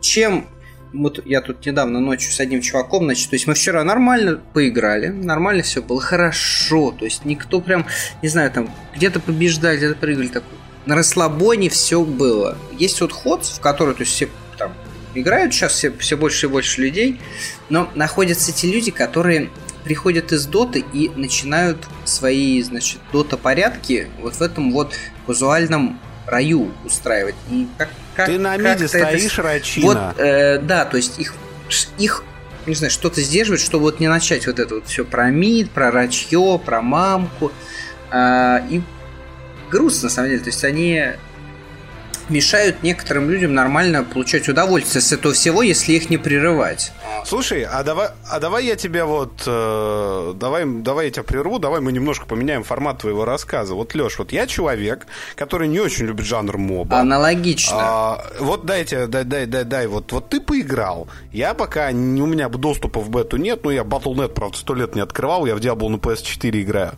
чем 0.00 0.46
вот 0.92 1.24
я 1.24 1.40
тут 1.40 1.64
недавно 1.64 2.00
ночью 2.00 2.32
с 2.32 2.40
одним 2.40 2.62
чуваком, 2.62 3.04
значит, 3.04 3.30
то 3.30 3.36
есть 3.36 3.46
мы 3.46 3.54
вчера 3.54 3.84
нормально 3.84 4.40
поиграли, 4.52 5.08
нормально 5.08 5.62
все 5.62 5.82
было 5.82 6.00
хорошо, 6.00 6.92
то 6.92 7.04
есть 7.04 7.24
никто 7.24 7.60
прям, 7.60 7.86
не 8.22 8.28
знаю, 8.28 8.50
там 8.50 8.68
где-то 8.96 9.20
побеждали, 9.20 9.76
где-то 9.76 9.94
прыгали, 9.96 10.28
так 10.28 10.42
на 10.86 10.96
расслабоне 10.96 11.68
все 11.68 12.02
было. 12.02 12.56
Есть 12.78 13.00
вот 13.00 13.12
ход, 13.12 13.44
в 13.44 13.60
который, 13.60 13.94
то 13.94 14.02
есть 14.02 14.14
все 14.14 14.28
играют 15.14 15.52
сейчас 15.52 15.72
все, 15.72 15.92
все 15.92 16.16
больше 16.16 16.46
и 16.46 16.48
больше 16.48 16.80
людей, 16.80 17.20
но 17.68 17.90
находятся 17.94 18.50
эти 18.50 18.66
люди, 18.66 18.90
которые 18.90 19.50
приходят 19.84 20.32
из 20.32 20.46
доты 20.46 20.84
и 20.92 21.10
начинают 21.14 21.78
свои, 22.04 22.62
значит, 22.62 23.00
дота-порядки 23.12 24.08
вот 24.20 24.36
в 24.36 24.42
этом 24.42 24.72
вот 24.72 24.94
казуальном 25.26 26.00
раю 26.26 26.72
устраивать. 26.84 27.34
И 27.50 27.66
как, 27.78 27.88
как, 28.14 28.26
Ты 28.26 28.38
на 28.38 28.56
миде 28.56 28.88
стоишь, 28.88 29.32
это... 29.32 29.42
Рачина. 29.42 29.86
Вот, 29.86 29.98
э, 30.18 30.58
да, 30.58 30.84
то 30.84 30.96
есть 30.96 31.18
их, 31.18 31.34
их 31.98 32.24
не 32.66 32.74
знаю, 32.74 32.90
что-то 32.90 33.20
сдерживает, 33.22 33.60
чтобы 33.60 33.84
вот 33.84 34.00
не 34.00 34.08
начать 34.08 34.46
вот 34.46 34.58
это 34.58 34.76
вот 34.76 34.86
все 34.86 35.04
про 35.04 35.30
мид, 35.30 35.70
про 35.70 35.90
рачье, 35.90 36.60
про 36.64 36.82
мамку. 36.82 37.52
Э, 38.12 38.60
и 38.68 38.82
грустно, 39.70 40.04
на 40.04 40.10
самом 40.10 40.30
деле. 40.30 40.40
То 40.40 40.50
есть 40.50 40.64
они 40.64 41.02
мешают 42.30 42.82
некоторым 42.82 43.30
людям 43.30 43.54
нормально 43.54 44.04
получать 44.04 44.48
удовольствие 44.48 45.02
с 45.02 45.12
этого 45.12 45.34
всего, 45.34 45.62
если 45.62 45.92
их 45.92 46.10
не 46.10 46.18
прерывать. 46.18 46.92
Слушай, 47.26 47.64
а 47.64 47.82
давай, 47.82 48.08
а 48.30 48.40
давай 48.40 48.64
я 48.66 48.76
тебя 48.76 49.04
вот, 49.06 49.42
э, 49.46 50.32
давай, 50.36 50.64
давай 50.66 51.06
я 51.06 51.10
тебя 51.10 51.22
прерву, 51.22 51.58
давай 51.58 51.80
мы 51.80 51.92
немножко 51.92 52.26
поменяем 52.26 52.62
формат 52.62 52.98
твоего 52.98 53.24
рассказа. 53.24 53.74
Вот, 53.74 53.94
Леш, 53.94 54.18
вот 54.18 54.32
я 54.32 54.46
человек, 54.46 55.06
который 55.36 55.68
не 55.68 55.80
очень 55.80 56.06
любит 56.06 56.26
жанр 56.26 56.56
моба. 56.56 56.98
Аналогично. 56.98 57.76
А, 57.78 58.26
вот 58.38 58.64
дайте, 58.64 59.06
дай, 59.06 59.24
дай, 59.24 59.46
дай, 59.46 59.64
дай, 59.64 59.86
вот, 59.86 60.12
вот 60.12 60.28
ты 60.28 60.40
поиграл. 60.40 61.08
Я 61.32 61.54
пока, 61.54 61.92
не, 61.92 62.22
у 62.22 62.26
меня 62.26 62.48
доступа 62.48 63.00
в 63.00 63.10
бету 63.10 63.36
нет, 63.36 63.64
но 63.64 63.70
я 63.70 63.82
Battle.net, 63.82 64.28
правда, 64.28 64.56
сто 64.56 64.74
лет 64.74 64.94
не 64.94 65.00
открывал, 65.00 65.46
я 65.46 65.54
в 65.54 65.58
Diablo 65.58 65.88
на 65.88 65.96
PS4 65.96 66.62
играю. 66.62 66.92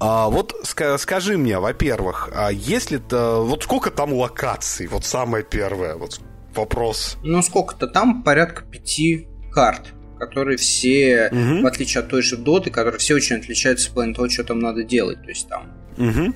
А, 0.00 0.28
вот 0.28 0.54
ска- 0.64 0.98
скажи 0.98 1.36
мне, 1.36 1.58
во-первых, 1.58 2.30
а 2.34 2.50
если 2.50 2.98
то 2.98 3.42
вот 3.44 3.64
сколько 3.64 3.90
там 3.90 4.12
локаций, 4.12 4.67
вот 4.90 5.04
самое 5.04 5.44
первое, 5.44 5.96
вот 5.96 6.20
вопрос. 6.54 7.18
Ну, 7.22 7.42
сколько-то 7.42 7.86
там, 7.86 8.22
порядка 8.22 8.64
пяти 8.64 9.28
карт, 9.52 9.94
которые 10.18 10.56
все, 10.56 11.28
угу. 11.30 11.62
в 11.62 11.66
отличие 11.66 12.02
от 12.02 12.08
той 12.08 12.22
же 12.22 12.36
доты, 12.36 12.70
которые 12.70 12.98
все 12.98 13.14
очень 13.14 13.36
отличаются 13.36 13.90
в 13.90 13.94
плане 13.94 14.14
того, 14.14 14.28
что 14.28 14.44
там 14.44 14.58
надо 14.58 14.82
делать. 14.82 15.22
То 15.22 15.28
есть 15.28 15.48
там. 15.48 15.72
Угу. 15.96 16.34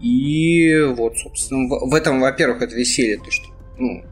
И 0.00 0.80
вот, 0.96 1.16
собственно, 1.18 1.68
в, 1.68 1.90
в 1.90 1.94
этом, 1.94 2.20
во-первых, 2.20 2.62
это 2.62 2.74
веселье, 2.74 3.18
то, 3.18 3.30
что, 3.30 3.46
ну, 3.78 4.04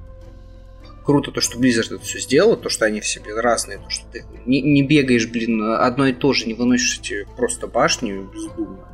круто 1.04 1.30
то, 1.30 1.40
что 1.40 1.58
Blizzard 1.58 1.94
это 1.94 1.98
все 2.00 2.18
сделал, 2.18 2.56
то, 2.56 2.68
что 2.68 2.86
они 2.86 3.00
все 3.00 3.20
разные, 3.36 3.78
то, 3.78 3.90
что 3.90 4.06
ты 4.10 4.24
не, 4.46 4.62
не 4.62 4.82
бегаешь, 4.82 5.28
блин, 5.28 5.62
одно 5.62 6.06
и 6.06 6.12
то 6.12 6.32
же, 6.32 6.46
не 6.46 6.54
выносишь 6.54 7.00
эти 7.00 7.26
просто 7.36 7.66
башни 7.66 8.12
бездумно. 8.32 8.93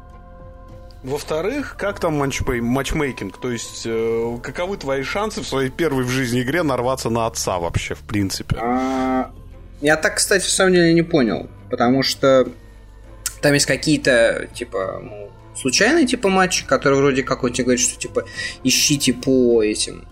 Во-вторых, 1.02 1.76
как 1.78 1.98
там 1.98 2.22
матчмей- 2.22 2.60
матчмейкинг? 2.60 3.38
То 3.38 3.50
есть, 3.50 3.82
э, 3.86 4.38
каковы 4.42 4.76
твои 4.76 5.02
шансы 5.02 5.40
в 5.40 5.46
своей 5.46 5.70
первой 5.70 6.04
в 6.04 6.08
жизни 6.08 6.42
игре 6.42 6.62
нарваться 6.62 7.08
на 7.08 7.26
отца 7.26 7.58
вообще, 7.58 7.94
в 7.94 8.00
принципе? 8.00 8.56
А, 8.60 9.32
я 9.80 9.96
так, 9.96 10.16
кстати, 10.16 10.44
в 10.44 10.50
самом 10.50 10.74
деле 10.74 10.92
не 10.92 11.02
понял. 11.02 11.48
Потому 11.70 12.02
что 12.02 12.48
там 13.40 13.54
есть 13.54 13.66
какие-то, 13.66 14.48
типа, 14.54 15.00
ну, 15.02 15.30
случайные 15.56 16.06
типа 16.06 16.28
матчи, 16.28 16.66
которые 16.66 17.00
вроде 17.00 17.22
как 17.22 17.44
он 17.44 17.52
тебе 17.52 17.64
говорит, 17.64 17.80
что 17.80 17.98
типа 17.98 18.24
ищите 18.64 19.14
по 19.14 19.62
этим. 19.62 20.06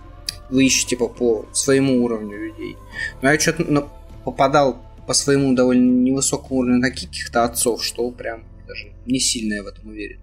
Вы 0.50 0.66
ищете 0.66 0.90
типа 0.90 1.08
по 1.08 1.46
своему 1.52 2.04
уровню 2.04 2.38
людей. 2.38 2.76
Но 3.20 3.30
я 3.30 3.38
что-то 3.38 3.64
ну, 3.64 3.88
попадал 4.24 4.80
по 5.06 5.14
своему 5.14 5.54
довольно 5.54 5.90
невысокому 6.02 6.60
уровню 6.60 6.78
на 6.78 6.90
каких-то 6.90 7.44
отцов, 7.44 7.82
что 7.82 8.10
прям 8.10 8.44
даже 8.66 8.92
не 9.06 9.18
сильно 9.18 9.54
я 9.54 9.62
в 9.62 9.66
этом 9.66 9.88
уверен. 9.88 10.20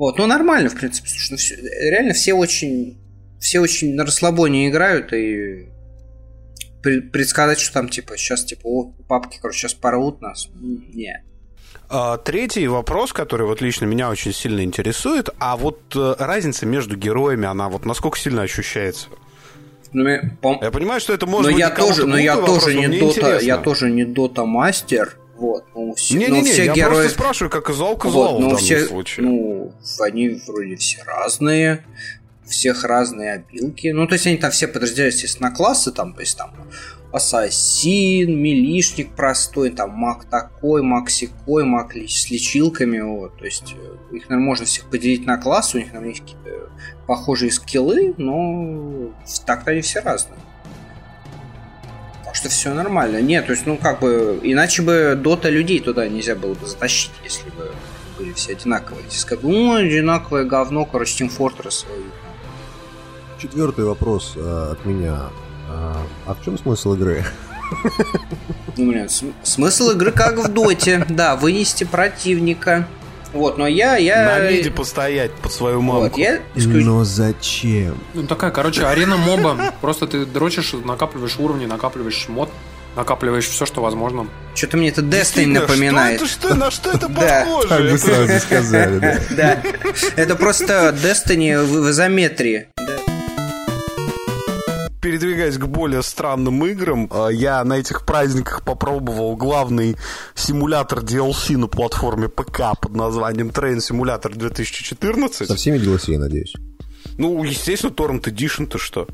Вот, 0.00 0.16
ну 0.16 0.26
нормально, 0.26 0.70
в 0.70 0.76
принципе, 0.76 1.10
слушай, 1.10 1.32
ну, 1.32 1.36
все, 1.36 1.56
реально 1.56 2.14
все 2.14 2.32
очень, 2.32 2.96
все 3.38 3.60
очень 3.60 3.94
на 3.94 4.06
расслабоне 4.06 4.70
играют 4.70 5.12
и 5.12 5.68
предсказать, 7.12 7.60
что 7.60 7.74
там 7.74 7.90
типа 7.90 8.16
сейчас 8.16 8.46
типа 8.46 8.62
о, 8.64 8.92
папки, 9.06 9.38
короче, 9.42 9.58
сейчас 9.58 9.74
порвут 9.74 10.22
нас, 10.22 10.48
не. 10.54 11.22
А, 11.90 12.16
третий 12.16 12.66
вопрос, 12.66 13.12
который 13.12 13.46
вот 13.46 13.60
лично 13.60 13.84
меня 13.84 14.08
очень 14.08 14.32
сильно 14.32 14.64
интересует, 14.64 15.28
а 15.38 15.58
вот 15.58 15.78
э, 15.94 16.14
разница 16.18 16.64
между 16.64 16.96
героями, 16.96 17.46
она 17.46 17.68
вот 17.68 17.84
насколько 17.84 18.18
сильно 18.18 18.40
ощущается? 18.40 19.08
Ну, 19.92 20.06
пом... 20.40 20.60
Я 20.62 20.70
понимаю, 20.70 21.02
что 21.02 21.12
это 21.12 21.26
может 21.26 21.50
но 21.50 21.52
быть 21.52 21.60
я 21.60 21.68
тоже, 21.68 22.06
но 22.06 22.16
я 22.16 22.36
тоже 22.36 22.74
не 22.74 23.00
дота, 23.00 23.38
я 23.40 23.58
тоже 23.58 23.90
не 23.90 24.04
дота 24.04 24.46
мастер, 24.46 25.18
вот, 25.40 25.64
ну, 25.74 25.94
все, 25.94 26.18
не, 26.18 26.26
не, 26.26 26.42
не, 26.42 26.52
все 26.52 26.66
я 26.66 26.74
герои... 26.74 26.94
просто 26.94 27.14
спрашиваю, 27.14 27.50
как 27.50 27.64
казуал 27.64 27.96
казуал 27.96 28.34
вот, 28.34 28.40
ну, 28.40 28.46
в 28.46 28.50
данном 28.50 28.58
все, 28.58 28.86
случае. 28.86 29.26
Ну, 29.26 29.72
они 30.00 30.40
вроде 30.46 30.76
все 30.76 31.02
разные, 31.04 31.84
у 32.44 32.48
всех 32.48 32.84
разные 32.84 33.32
обилки. 33.32 33.88
Ну, 33.88 34.06
то 34.06 34.14
есть 34.14 34.26
они 34.26 34.36
там 34.36 34.50
все 34.50 34.68
подразделяются, 34.68 35.22
естественно, 35.22 35.48
на 35.48 35.56
классы, 35.56 35.92
там, 35.92 36.14
то 36.14 36.20
есть 36.20 36.36
там 36.36 36.52
ассасин, 37.10 38.38
милишник 38.38 39.16
простой, 39.16 39.70
там 39.70 39.90
маг 39.90 40.26
такой, 40.26 40.82
маг 40.82 41.10
секой, 41.10 41.64
маг 41.64 41.94
с 41.96 42.30
лечилками, 42.30 43.00
вот, 43.00 43.36
то 43.38 43.44
есть 43.44 43.74
э, 43.76 44.14
их, 44.14 44.28
наверное, 44.28 44.46
можно 44.46 44.66
всех 44.66 44.90
поделить 44.90 45.26
на 45.26 45.36
классы, 45.36 45.78
у 45.78 45.80
них, 45.80 45.92
наверное, 45.92 46.20
какие-то 46.20 46.70
похожие 47.06 47.50
скиллы, 47.50 48.14
но 48.16 49.10
так-то 49.44 49.72
они 49.72 49.80
все 49.80 50.00
разные. 50.00 50.38
Что 52.32 52.48
все 52.48 52.72
нормально. 52.72 53.20
Нет, 53.20 53.46
то 53.46 53.52
есть, 53.52 53.66
ну 53.66 53.76
как 53.76 54.00
бы, 54.00 54.38
иначе 54.42 54.82
бы 54.82 55.18
дота 55.20 55.50
людей 55.50 55.80
туда 55.80 56.08
нельзя 56.08 56.34
было 56.34 56.54
бы 56.54 56.66
затащить, 56.66 57.12
если 57.24 57.50
бы 57.50 57.70
были 58.18 58.32
все 58.32 58.52
одинаковые. 58.52 59.04
Если 59.06 59.18
сказать, 59.18 59.42
ну, 59.44 59.74
одинаковое 59.74 60.44
говно, 60.44 60.84
короче, 60.84 61.24
Team 61.24 61.32
Fortress. 61.36 61.86
Четвертый 63.38 63.84
вопрос 63.84 64.34
э, 64.36 64.68
от 64.72 64.84
меня. 64.84 65.30
А, 65.70 65.96
а 66.26 66.34
в 66.34 66.44
чем 66.44 66.58
смысл 66.58 66.94
игры? 66.94 67.24
Ну, 68.76 68.90
блин, 68.90 69.08
смысл 69.42 69.90
игры 69.90 70.12
как 70.12 70.38
в 70.38 70.48
доте. 70.48 71.04
Да, 71.08 71.36
вынести 71.36 71.84
противника. 71.84 72.88
Вот, 73.32 73.58
но 73.58 73.66
я... 73.66 73.96
я... 73.96 74.24
На 74.24 74.50
миде 74.50 74.70
постоять 74.70 75.32
под 75.32 75.52
свою 75.52 75.80
мамку. 75.80 76.02
Вот, 76.02 76.18
я 76.18 76.40
исключ... 76.54 76.84
Но 76.84 77.04
зачем? 77.04 77.98
Ну, 78.14 78.26
такая, 78.26 78.50
короче, 78.50 78.84
арена 78.84 79.16
моба. 79.16 79.74
Просто 79.80 80.06
ты 80.06 80.24
дрочишь, 80.26 80.72
накапливаешь 80.72 81.38
уровни, 81.38 81.66
накапливаешь 81.66 82.26
мод, 82.28 82.50
накапливаешь 82.96 83.48
все, 83.48 83.66
что 83.66 83.82
возможно. 83.82 84.26
Что-то 84.54 84.76
мне 84.76 84.88
это 84.88 85.02
Destiny 85.02 85.46
напоминает. 85.46 86.20
Что 86.20 86.48
это, 86.48 86.48
что, 86.48 86.54
на 86.54 86.70
что 86.70 86.90
это 86.90 87.08
похоже? 87.44 87.68
Так 87.68 87.82
бы 87.82 87.98
сразу 87.98 88.38
сказали, 88.40 88.98
да. 88.98 89.18
Да. 89.30 89.62
Это 90.16 90.34
просто 90.34 90.94
Destiny 91.02 91.62
в 91.62 91.90
изометрии 91.90 92.68
передвигаясь 95.00 95.56
к 95.58 95.66
более 95.66 96.02
странным 96.02 96.64
играм, 96.66 97.08
э, 97.10 97.28
я 97.32 97.62
на 97.64 97.74
этих 97.74 98.04
праздниках 98.04 98.62
попробовал 98.62 99.36
главный 99.36 99.96
симулятор 100.34 101.00
DLC 101.00 101.56
на 101.56 101.66
платформе 101.66 102.28
ПК 102.28 102.78
под 102.80 102.94
названием 102.94 103.48
Train 103.48 103.78
Simulator 103.78 104.34
2014. 104.34 105.48
Со 105.48 105.56
всеми 105.56 105.78
DLC, 105.78 106.12
я 106.12 106.18
надеюсь. 106.18 106.54
Ну, 107.18 107.42
естественно, 107.44 107.92
Torrent 107.92 108.22
Edition-то 108.22 108.78
что? 108.78 109.06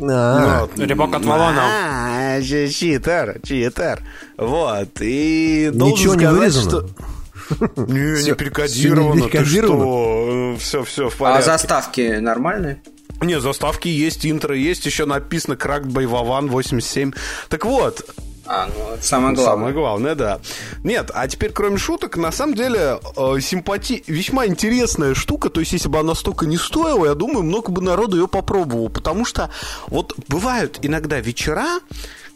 А, 0.00 0.68
ну, 0.76 0.84
Ребок 0.84 1.14
от 1.14 1.24
Валана. 1.24 2.40
Читер, 2.42 3.40
читер. 3.42 4.02
Вот. 4.36 4.88
И 5.00 5.70
Ничего 5.72 6.14
не 6.14 6.28
вырезано? 6.28 6.88
Не, 7.76 8.24
не 8.24 8.34
перекодировано. 8.34 9.28
Ты 9.28 9.44
что? 9.44 10.56
Все, 10.58 10.84
все 10.84 11.08
в 11.08 11.14
А 11.16 11.18
порядке. 11.18 11.44
заставки 11.46 12.18
нормальные? 12.18 12.82
Не, 13.20 13.40
заставки 13.40 13.88
есть, 13.88 14.24
интро 14.26 14.54
есть, 14.54 14.86
еще 14.86 15.04
написано 15.04 15.54
Cracked 15.54 15.86
by 15.86 16.06
Vavан 16.06 16.48
87. 16.48 17.12
Так 17.48 17.64
вот, 17.64 18.04
а, 18.50 18.66
ну, 18.66 18.94
это 18.94 19.04
самое 19.04 19.34
главное. 19.34 19.54
Самое 19.54 19.74
главное, 19.74 20.14
да. 20.14 20.40
Нет, 20.82 21.10
а 21.12 21.28
теперь, 21.28 21.52
кроме 21.52 21.76
шуток, 21.76 22.16
на 22.16 22.32
самом 22.32 22.54
деле, 22.54 22.98
э, 23.16 23.40
симпати... 23.40 24.02
весьма 24.06 24.46
интересная 24.46 25.14
штука. 25.14 25.50
То 25.50 25.60
есть, 25.60 25.72
если 25.72 25.88
бы 25.88 25.98
она 25.98 26.14
столько 26.14 26.46
не 26.46 26.56
стоила, 26.56 27.04
я 27.04 27.14
думаю, 27.14 27.42
много 27.42 27.70
бы 27.70 27.82
народу 27.82 28.16
ее 28.16 28.26
попробовало. 28.26 28.88
Потому 28.88 29.26
что 29.26 29.50
вот 29.88 30.14
бывают 30.28 30.78
иногда 30.80 31.20
вечера, 31.20 31.80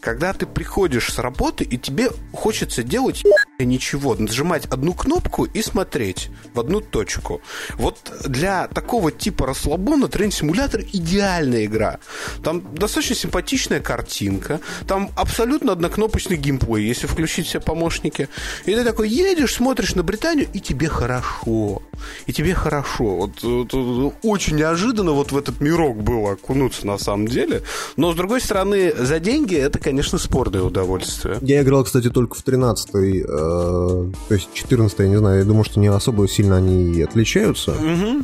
когда 0.03 0.33
ты 0.33 0.45
приходишь 0.45 1.13
с 1.13 1.17
работы, 1.17 1.63
и 1.63 1.77
тебе 1.77 2.09
хочется 2.33 2.83
делать 2.83 3.23
ничего, 3.57 4.15
нажимать 4.15 4.65
одну 4.65 4.93
кнопку 4.93 5.45
и 5.45 5.61
смотреть 5.61 6.29
в 6.53 6.59
одну 6.59 6.81
точку. 6.81 7.41
Вот 7.75 8.11
для 8.25 8.67
такого 8.67 9.11
типа 9.11 9.47
расслабона 9.47 10.05
Simulator 10.05 10.85
идеальная 10.91 11.65
игра. 11.65 11.99
Там 12.43 12.75
достаточно 12.75 13.15
симпатичная 13.15 13.79
картинка, 13.79 14.59
там 14.87 15.09
абсолютно 15.15 15.71
однокнопочный 15.71 16.35
геймплей, 16.35 16.85
если 16.85 17.07
включить 17.07 17.47
все 17.47 17.61
помощники. 17.61 18.27
И 18.65 18.75
ты 18.75 18.83
такой 18.83 19.07
едешь, 19.07 19.53
смотришь 19.53 19.95
на 19.95 20.03
Британию, 20.03 20.47
и 20.53 20.59
тебе 20.59 20.89
хорошо. 20.89 21.81
И 22.25 22.33
тебе 22.33 22.53
хорошо. 22.53 23.15
Вот, 23.15 23.43
вот, 23.43 23.73
вот, 23.73 24.15
очень 24.23 24.57
неожиданно 24.57 25.11
вот 25.11 25.31
в 25.31 25.37
этот 25.37 25.61
мирок 25.61 26.03
было 26.03 26.33
окунуться 26.33 26.85
на 26.85 26.97
самом 26.97 27.27
деле. 27.27 27.63
Но, 27.95 28.11
с 28.11 28.15
другой 28.15 28.41
стороны, 28.41 28.93
за 28.93 29.19
деньги 29.19 29.55
это, 29.55 29.79
конечно, 29.79 29.92
спорное 30.01 30.63
удовольствие. 30.63 31.37
Я 31.41 31.61
играл, 31.61 31.83
кстати, 31.83 32.09
только 32.09 32.35
в 32.35 32.45
13-й, 32.45 33.21
э, 33.21 33.25
то 33.27 34.33
есть 34.33 34.49
14 34.53 34.99
я 34.99 35.07
не 35.07 35.17
знаю, 35.17 35.39
я 35.39 35.45
думаю, 35.45 35.63
что 35.63 35.79
не 35.79 35.87
особо 35.87 36.27
сильно 36.27 36.57
они 36.57 37.01
отличаются. 37.01 37.71
Угу. 37.71 38.23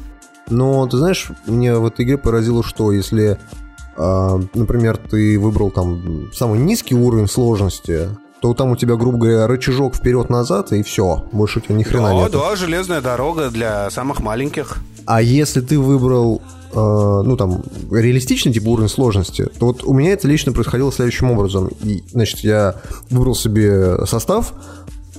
Но, 0.50 0.88
ты 0.88 0.98
знаешь, 0.98 1.30
мне 1.46 1.76
в 1.76 1.86
этой 1.86 2.06
игре 2.06 2.18
поразило, 2.18 2.64
что 2.64 2.92
если, 2.92 3.38
э, 3.98 4.40
например, 4.54 4.98
ты 4.98 5.40
выбрал 5.40 5.72
там 5.72 6.30
самый 6.34 6.60
низкий 6.60 6.96
уровень 6.96 7.28
сложности, 7.28 8.10
то 8.42 8.54
там 8.54 8.72
у 8.72 8.76
тебя, 8.76 8.96
грубо 8.96 9.18
говоря, 9.18 9.48
рычажок 9.48 9.96
вперед-назад, 9.96 10.72
и 10.72 10.82
все. 10.82 11.26
Больше 11.32 11.60
у 11.60 11.62
тебя 11.62 11.76
ни 11.76 11.84
хрена 11.84 12.10
Да, 12.10 12.14
нет. 12.14 12.32
да, 12.32 12.56
железная 12.56 13.02
дорога 13.02 13.50
для 13.50 13.90
самых 13.90 14.22
маленьких. 14.22 14.78
А 15.06 15.22
если 15.22 15.62
ты 15.62 15.78
выбрал, 15.78 16.42
ну 16.74 17.36
там, 17.38 17.64
реалистичный 17.92 18.54
типа 18.54 18.68
уровень 18.70 18.90
сложности, 18.90 19.48
то 19.58 19.68
вот 19.68 19.84
у 19.84 19.94
меня 19.94 20.12
это 20.14 20.28
лично 20.28 20.52
происходило 20.52 20.92
следующим 20.92 21.32
образом. 21.32 21.70
И, 21.84 22.04
значит, 22.12 22.40
я 22.40 22.76
выбрал 23.10 23.36
себе 23.36 24.06
состав, 24.06 24.54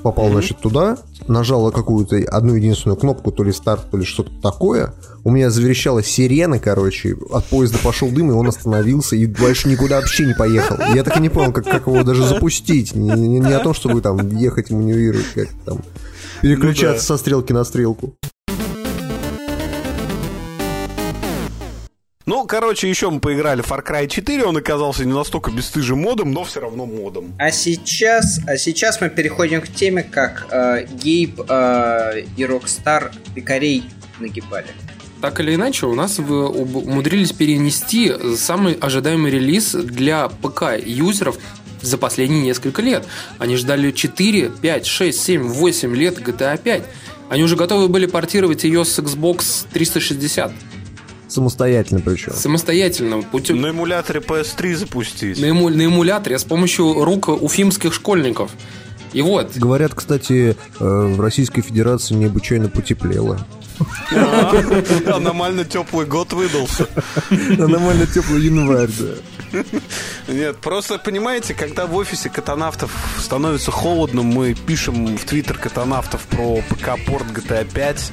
попал, 0.03 0.31
значит, 0.31 0.59
туда, 0.59 0.97
нажал 1.29 1.71
какую-то 1.71 2.17
одну 2.17 2.55
единственную 2.55 2.97
кнопку, 2.97 3.33
то 3.33 3.43
ли 3.43 3.53
старт, 3.53 3.91
то 3.91 3.97
ли 3.97 4.05
что-то 4.05 4.31
такое. 4.41 4.95
У 5.25 5.31
меня 5.31 5.51
заверещала 5.51 6.03
сирена, 6.03 6.59
короче, 6.59 7.17
от 7.31 7.45
поезда 7.47 7.79
пошел 7.83 8.09
дым, 8.11 8.31
и 8.31 8.35
он 8.35 8.49
остановился, 8.49 9.17
и 9.17 9.27
больше 9.27 9.69
никуда 9.69 9.97
вообще 9.97 10.27
не 10.27 10.35
поехал. 10.35 10.77
Я 10.95 11.05
так 11.05 11.19
и 11.19 11.21
не 11.21 11.29
понял, 11.29 11.53
как, 11.53 11.65
как 11.65 11.87
его 11.87 12.03
даже 12.03 12.27
запустить. 12.27 12.95
Не, 12.95 13.11
не- 13.11 13.41
не 13.41 13.53
о 13.53 13.61
том, 13.61 13.75
чтобы 13.75 14.01
там 14.01 14.37
ехать 14.37 14.71
маневрировать, 14.71 15.27
как 15.35 15.49
там 15.67 15.79
переключаться 16.41 17.05
со 17.05 17.17
стрелки 17.19 17.53
на 17.53 17.65
стрелку. 17.65 18.15
Ну, 22.31 22.47
короче, 22.47 22.89
еще 22.89 23.11
мы 23.11 23.19
поиграли 23.19 23.61
в 23.61 23.67
Far 23.67 23.85
Cry 23.85 24.07
4, 24.07 24.45
он 24.45 24.57
оказался 24.57 25.05
не 25.05 25.13
настолько 25.13 25.51
бесстыжим 25.51 25.99
модом, 25.99 26.31
но 26.31 26.45
все 26.45 26.61
равно 26.61 26.87
модом. 26.87 27.35
А 27.39 27.51
сейчас, 27.51 28.39
а 28.47 28.57
сейчас 28.57 29.01
мы 29.01 29.11
переходим 29.11 29.61
к 29.61 29.67
теме, 29.67 30.05
как 30.05 30.47
э, 30.53 30.87
Гейб 30.93 31.41
э, 31.49 32.23
и 32.37 32.45
Rockstar 32.45 33.11
пекарей 33.35 33.83
нагибали. 34.21 34.69
Так 35.21 35.41
или 35.41 35.57
иначе, 35.57 35.87
у 35.87 35.95
нас 35.97 36.21
вы 36.21 36.49
умудрились 36.49 37.33
перенести 37.33 38.13
самый 38.37 38.75
ожидаемый 38.75 39.33
релиз 39.33 39.73
для 39.73 40.29
ПК-юзеров 40.29 41.37
за 41.83 41.99
последние 41.99 42.43
несколько 42.43 42.81
лет. 42.81 43.09
Они 43.41 43.57
ждали 43.57 43.91
4, 43.91 44.51
5, 44.51 44.87
6, 44.87 45.21
7, 45.21 45.49
8 45.49 45.97
лет 45.97 46.21
GTA 46.21 46.63
5. 46.63 46.83
Они 47.29 47.43
уже 47.43 47.57
готовы 47.57 47.89
были 47.89 48.07
портировать 48.07 48.63
ее 48.63 48.85
с 48.85 49.01
Xbox 49.01 49.67
360 49.73 50.53
Самостоятельно 51.31 52.01
причем. 52.01 52.33
самостоятельно 52.33 53.23
путем 53.23 53.61
На 53.61 53.71
эмуляторе 53.71 54.21
PS3 54.21 54.75
запустить. 54.75 55.41
на, 55.41 55.47
эму- 55.47 55.69
на 55.71 55.85
эмуляторе 55.87 56.39
с 56.39 56.45
помощью 56.45 57.05
рук 57.05 57.29
уфимских 57.29 57.95
школьников. 57.95 58.51
И 59.13 59.23
вот, 59.23 59.57
Говорят, 59.57 59.95
кстати, 59.95 60.57
э, 60.79 60.85
в 60.85 61.21
Российской 61.21 61.63
Федерации 61.63 62.15
необычайно 62.15 62.69
потеплело. 62.69 63.39
А, 64.15 64.53
Аномально 65.15 65.65
теплый 65.65 66.07
год 66.07 66.33
выдался. 66.33 66.87
Нормально 67.31 68.07
теплый 68.07 68.43
январь, 68.43 68.91
да. 68.99 69.63
Нет, 70.29 70.59
просто 70.59 70.99
понимаете, 70.99 71.55
когда 71.55 71.87
в 71.87 71.97
офисе 71.97 72.31
катанавтов 72.31 72.93
становится 73.19 73.71
холодно, 73.73 74.23
мы 74.23 74.55
пишем 74.55 75.17
в 75.17 75.25
твиттер 75.25 75.59
катанавтов 75.59 76.23
про 76.23 76.63
ПК-порт 76.69 77.27
GTA 77.27 77.69
5, 77.73 78.13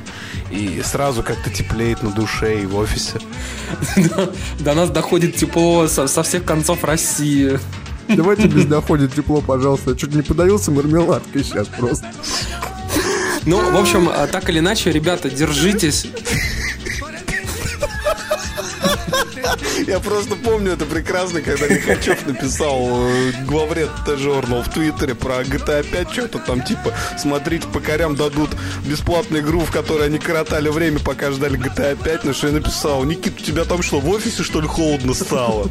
и 0.51 0.81
сразу 0.83 1.21
как-то 1.21 1.49
теплеет 1.49 2.01
на 2.01 2.12
душе 2.12 2.62
и 2.62 2.65
в 2.65 2.75
офисе. 2.75 3.19
до 4.60 4.73
нас 4.73 4.89
доходит 4.89 5.36
тепло 5.36 5.88
со 5.88 6.23
всех 6.23 6.43
концов 6.43 6.83
России. 6.83 7.60
Давайте 8.10 8.48
без 8.48 8.65
доходит 8.65 9.13
тепло, 9.13 9.41
пожалуйста. 9.41 9.91
Я 9.91 9.96
чуть 9.96 10.13
не 10.13 10.22
подавился 10.22 10.72
мармеладкой 10.72 11.43
сейчас 11.43 11.67
просто. 11.67 12.12
Ну, 13.46 13.72
в 13.72 13.78
общем, 13.78 14.10
а, 14.10 14.28
так 14.28 14.50
или 14.50 14.60
иначе, 14.60 14.91
ребята, 14.91 15.30
держитесь. 15.30 16.08
Я 19.88 20.00
просто 20.02 20.36
помню 20.36 20.74
это 20.74 20.86
прекрасно, 20.86 21.41
когда 21.41 21.65
Лихачев 21.67 22.26
написал 22.26 23.08
э, 23.08 23.32
главред 23.46 23.89
Т-журнал 24.06 24.62
в 24.63 24.70
Твиттере 24.70 25.15
про 25.15 25.43
GTA 25.43 25.84
5, 25.89 26.12
что-то 26.12 26.39
там 26.39 26.62
типа, 26.62 26.93
смотрите, 27.17 27.67
покорям 27.67 28.15
дадут 28.15 28.50
бесплатную 28.86 29.43
игру, 29.43 29.62
в 29.62 29.72
которой 29.72 30.08
они 30.08 30.20
коротали 30.20 30.67
время, 30.67 31.00
пока 31.00 31.32
ждали 31.32 31.58
GTA 31.58 31.98
5, 32.04 32.26
на 32.26 32.34
что 32.34 32.48
я 32.48 32.54
написал, 32.54 33.04
Никит, 33.06 33.39
у 33.39 33.43
тебя 33.43 33.63
там 33.63 33.82
что, 33.82 34.02
в 34.02 34.10
офисе 34.10 34.43
что 34.43 34.60
ли 34.60 34.67
холодно 34.67 35.13
стало? 35.13 35.70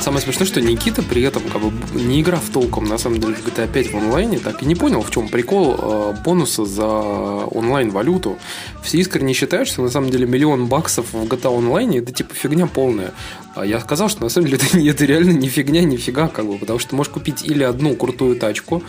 Самое 0.00 0.22
смешное, 0.22 0.46
что 0.46 0.60
Никита 0.60 1.02
при 1.02 1.22
этом 1.22 1.42
как 1.44 1.62
бы 1.62 1.72
не 2.00 2.20
играв 2.20 2.48
толком, 2.50 2.84
на 2.84 2.98
самом 2.98 3.20
деле, 3.20 3.34
в 3.34 3.46
GTA 3.46 3.70
5 3.70 3.92
в 3.92 3.96
онлайне, 3.96 4.38
так 4.38 4.62
и 4.62 4.66
не 4.66 4.74
понял, 4.74 5.02
в 5.02 5.10
чем 5.10 5.28
прикол 5.28 5.76
э, 5.78 6.14
бонуса 6.24 6.64
за 6.64 6.86
онлайн-валюту. 6.86 8.38
Все 8.82 8.98
искренне 8.98 9.32
считают, 9.34 9.68
что 9.68 9.82
на 9.82 9.90
самом 9.90 10.10
деле 10.10 10.26
миллион 10.26 10.66
баксов 10.66 11.12
в 11.12 11.24
GTA 11.24 11.56
онлайне 11.56 11.98
это 11.98 12.12
типа 12.12 12.34
фигня 12.34 12.66
полная. 12.66 13.12
А 13.56 13.64
я 13.64 13.80
сказал, 13.80 14.10
что 14.10 14.22
на 14.22 14.28
самом 14.28 14.48
деле 14.48 14.60
это, 14.68 14.78
это 14.78 15.04
реально 15.06 15.30
не 15.30 15.48
фигня, 15.48 15.82
не 15.82 15.96
фига, 15.96 16.28
как 16.28 16.46
бы, 16.46 16.58
потому 16.58 16.78
что 16.78 16.90
ты 16.90 16.96
можешь 16.96 17.12
купить 17.12 17.42
или 17.42 17.62
одну 17.62 17.96
крутую 17.96 18.36
тачку, 18.36 18.82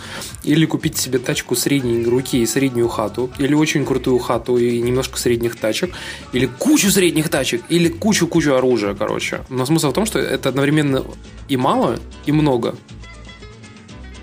или 0.44 0.66
купить 0.66 0.98
себе 0.98 1.20
тачку 1.20 1.56
средней 1.56 2.06
руки 2.06 2.42
и 2.42 2.46
среднюю 2.46 2.90
хату, 2.90 3.32
или 3.40 3.54
очень 3.54 3.86
крутую 3.86 4.20
хату 4.20 4.58
и 4.58 4.82
немножко 4.82 5.18
средних 5.18 5.56
тачек, 5.56 5.92
или 6.34 6.46
кучу 6.46 6.92
средних 6.92 7.30
тачек, 7.30 7.64
или 7.70 7.88
кучу-кучу 7.88 8.54
оружия, 8.54 8.94
короче. 8.94 9.46
Но 9.50 9.66
смысл 9.66 9.92
в 9.92 9.94
том, 9.94 10.06
что 10.06 10.20
это 10.20 10.50
одновременно 10.58 11.04
и 11.48 11.56
мало, 11.56 12.00
и 12.26 12.32
много. 12.32 12.76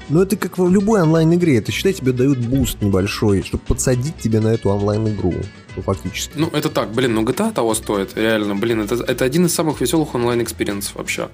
Но 0.09 0.23
это 0.23 0.37
как 0.37 0.59
в 0.59 0.69
любой 0.69 1.01
онлайн-игре. 1.01 1.59
Это, 1.59 1.73
считай, 1.73 1.93
тебе 1.93 2.13
дают 2.13 2.39
буст 2.39 2.83
небольшой, 2.83 3.43
чтобы 3.43 3.63
подсадить 3.67 4.19
тебя 4.19 4.41
на 4.41 4.49
эту 4.49 4.69
онлайн-игру. 4.71 5.33
Ну, 5.77 5.83
фактически. 5.83 6.33
Ну, 6.37 6.49
это 6.49 6.69
так, 6.69 6.93
блин, 6.93 7.15
ну 7.15 7.23
GTA 7.23 7.53
того 7.53 7.75
стоит, 7.75 8.17
реально, 8.17 8.55
блин, 8.55 8.81
это, 8.81 8.97
это 8.97 9.25
один 9.25 9.47
из 9.47 9.55
самых 9.55 9.81
веселых 9.81 10.15
онлайн-experience 10.15 10.88
ов 10.88 10.97
вообще. 10.97 11.29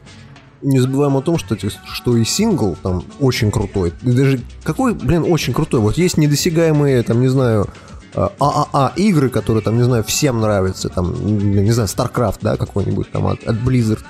Не 0.63 0.79
забываем 0.79 1.17
о 1.17 1.23
том, 1.23 1.39
что, 1.39 1.57
что 1.59 2.17
и 2.17 2.25
сингл 2.25 2.77
там 2.83 3.03
очень 3.19 3.51
крутой. 3.51 3.93
И 4.03 4.13
даже 4.13 4.41
какой, 4.63 4.95
блин, 4.95 5.25
очень 5.27 5.55
крутой. 5.55 5.81
Вот 5.81 5.97
есть 5.97 6.19
недосягаемые, 6.19 7.03
там, 7.03 7.21
не 7.21 7.29
знаю, 7.29 7.67
а, 8.15 8.33
ААА 8.39 8.93
игры, 8.97 9.31
которые, 9.31 9.63
там, 9.63 9.79
не 9.79 9.85
знаю, 9.85 10.05
всем 10.05 10.41
нравятся. 10.41 10.91
Там, 10.91 11.13
блин, 11.13 11.65
не 11.65 11.73
знаю, 11.73 11.89
StarCraft, 11.89 12.39
да, 12.43 12.57
какой-нибудь 12.57 13.11
там 13.11 13.27
от, 13.27 13.43
от 13.45 13.57
Blizzard. 13.57 14.01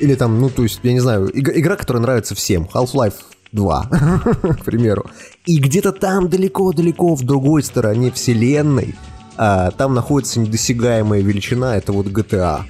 Или 0.00 0.14
там, 0.14 0.40
ну, 0.40 0.48
то 0.50 0.62
есть, 0.62 0.80
я 0.82 0.92
не 0.92 1.00
знаю, 1.00 1.26
иг- 1.28 1.56
игра, 1.56 1.76
которая 1.76 2.02
нравится 2.02 2.34
всем. 2.34 2.68
Half-Life 2.72 3.14
2, 3.52 3.82
к 4.60 4.64
примеру. 4.64 5.06
И 5.46 5.58
где-то 5.58 5.92
там 5.92 6.28
далеко-далеко 6.28 7.14
в 7.14 7.22
другой 7.24 7.62
стороне 7.62 8.10
вселенной 8.12 8.94
а, 9.36 9.70
там 9.70 9.94
находится 9.94 10.40
недосягаемая 10.40 11.20
величина, 11.20 11.76
это 11.76 11.92
вот 11.92 12.06
GTA. 12.06 12.62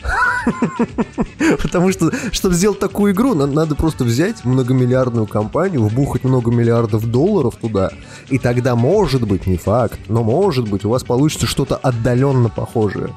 Потому 1.62 1.92
что, 1.92 2.10
чтобы 2.32 2.54
сделать 2.54 2.78
такую 2.78 3.12
игру, 3.12 3.34
на- 3.34 3.46
надо 3.46 3.74
просто 3.74 4.04
взять 4.04 4.44
многомиллиардную 4.44 5.26
компанию, 5.26 5.82
вбухать 5.82 6.24
много 6.24 6.50
миллиардов 6.50 7.10
долларов 7.10 7.54
туда, 7.60 7.90
и 8.28 8.38
тогда, 8.38 8.76
может 8.76 9.26
быть, 9.26 9.46
не 9.46 9.56
факт, 9.56 9.98
но 10.08 10.22
может 10.22 10.68
быть, 10.68 10.84
у 10.84 10.90
вас 10.90 11.04
получится 11.04 11.46
что-то 11.46 11.76
отдаленно 11.76 12.48
похожее. 12.48 13.10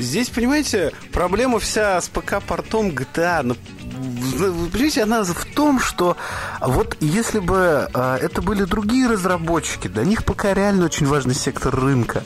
Здесь, 0.00 0.30
понимаете, 0.30 0.92
проблема 1.12 1.58
вся 1.58 2.00
с 2.00 2.08
ПК-портом 2.08 2.90
GTA. 2.90 3.42
Ну, 3.42 3.56
Вы 3.92 4.70
понимаете, 4.70 5.02
она 5.02 5.22
в 5.24 5.44
том, 5.54 5.78
что 5.78 6.16
вот 6.60 6.96
если 7.00 7.38
бы 7.38 7.88
а, 7.92 8.16
это 8.16 8.40
были 8.40 8.64
другие 8.64 9.08
разработчики, 9.08 9.88
для 9.88 10.04
них 10.04 10.24
ПК 10.24 10.46
реально 10.54 10.86
очень 10.86 11.06
важный 11.06 11.34
сектор 11.34 11.74
рынка. 11.74 12.24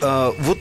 А, 0.00 0.32
вот 0.38 0.58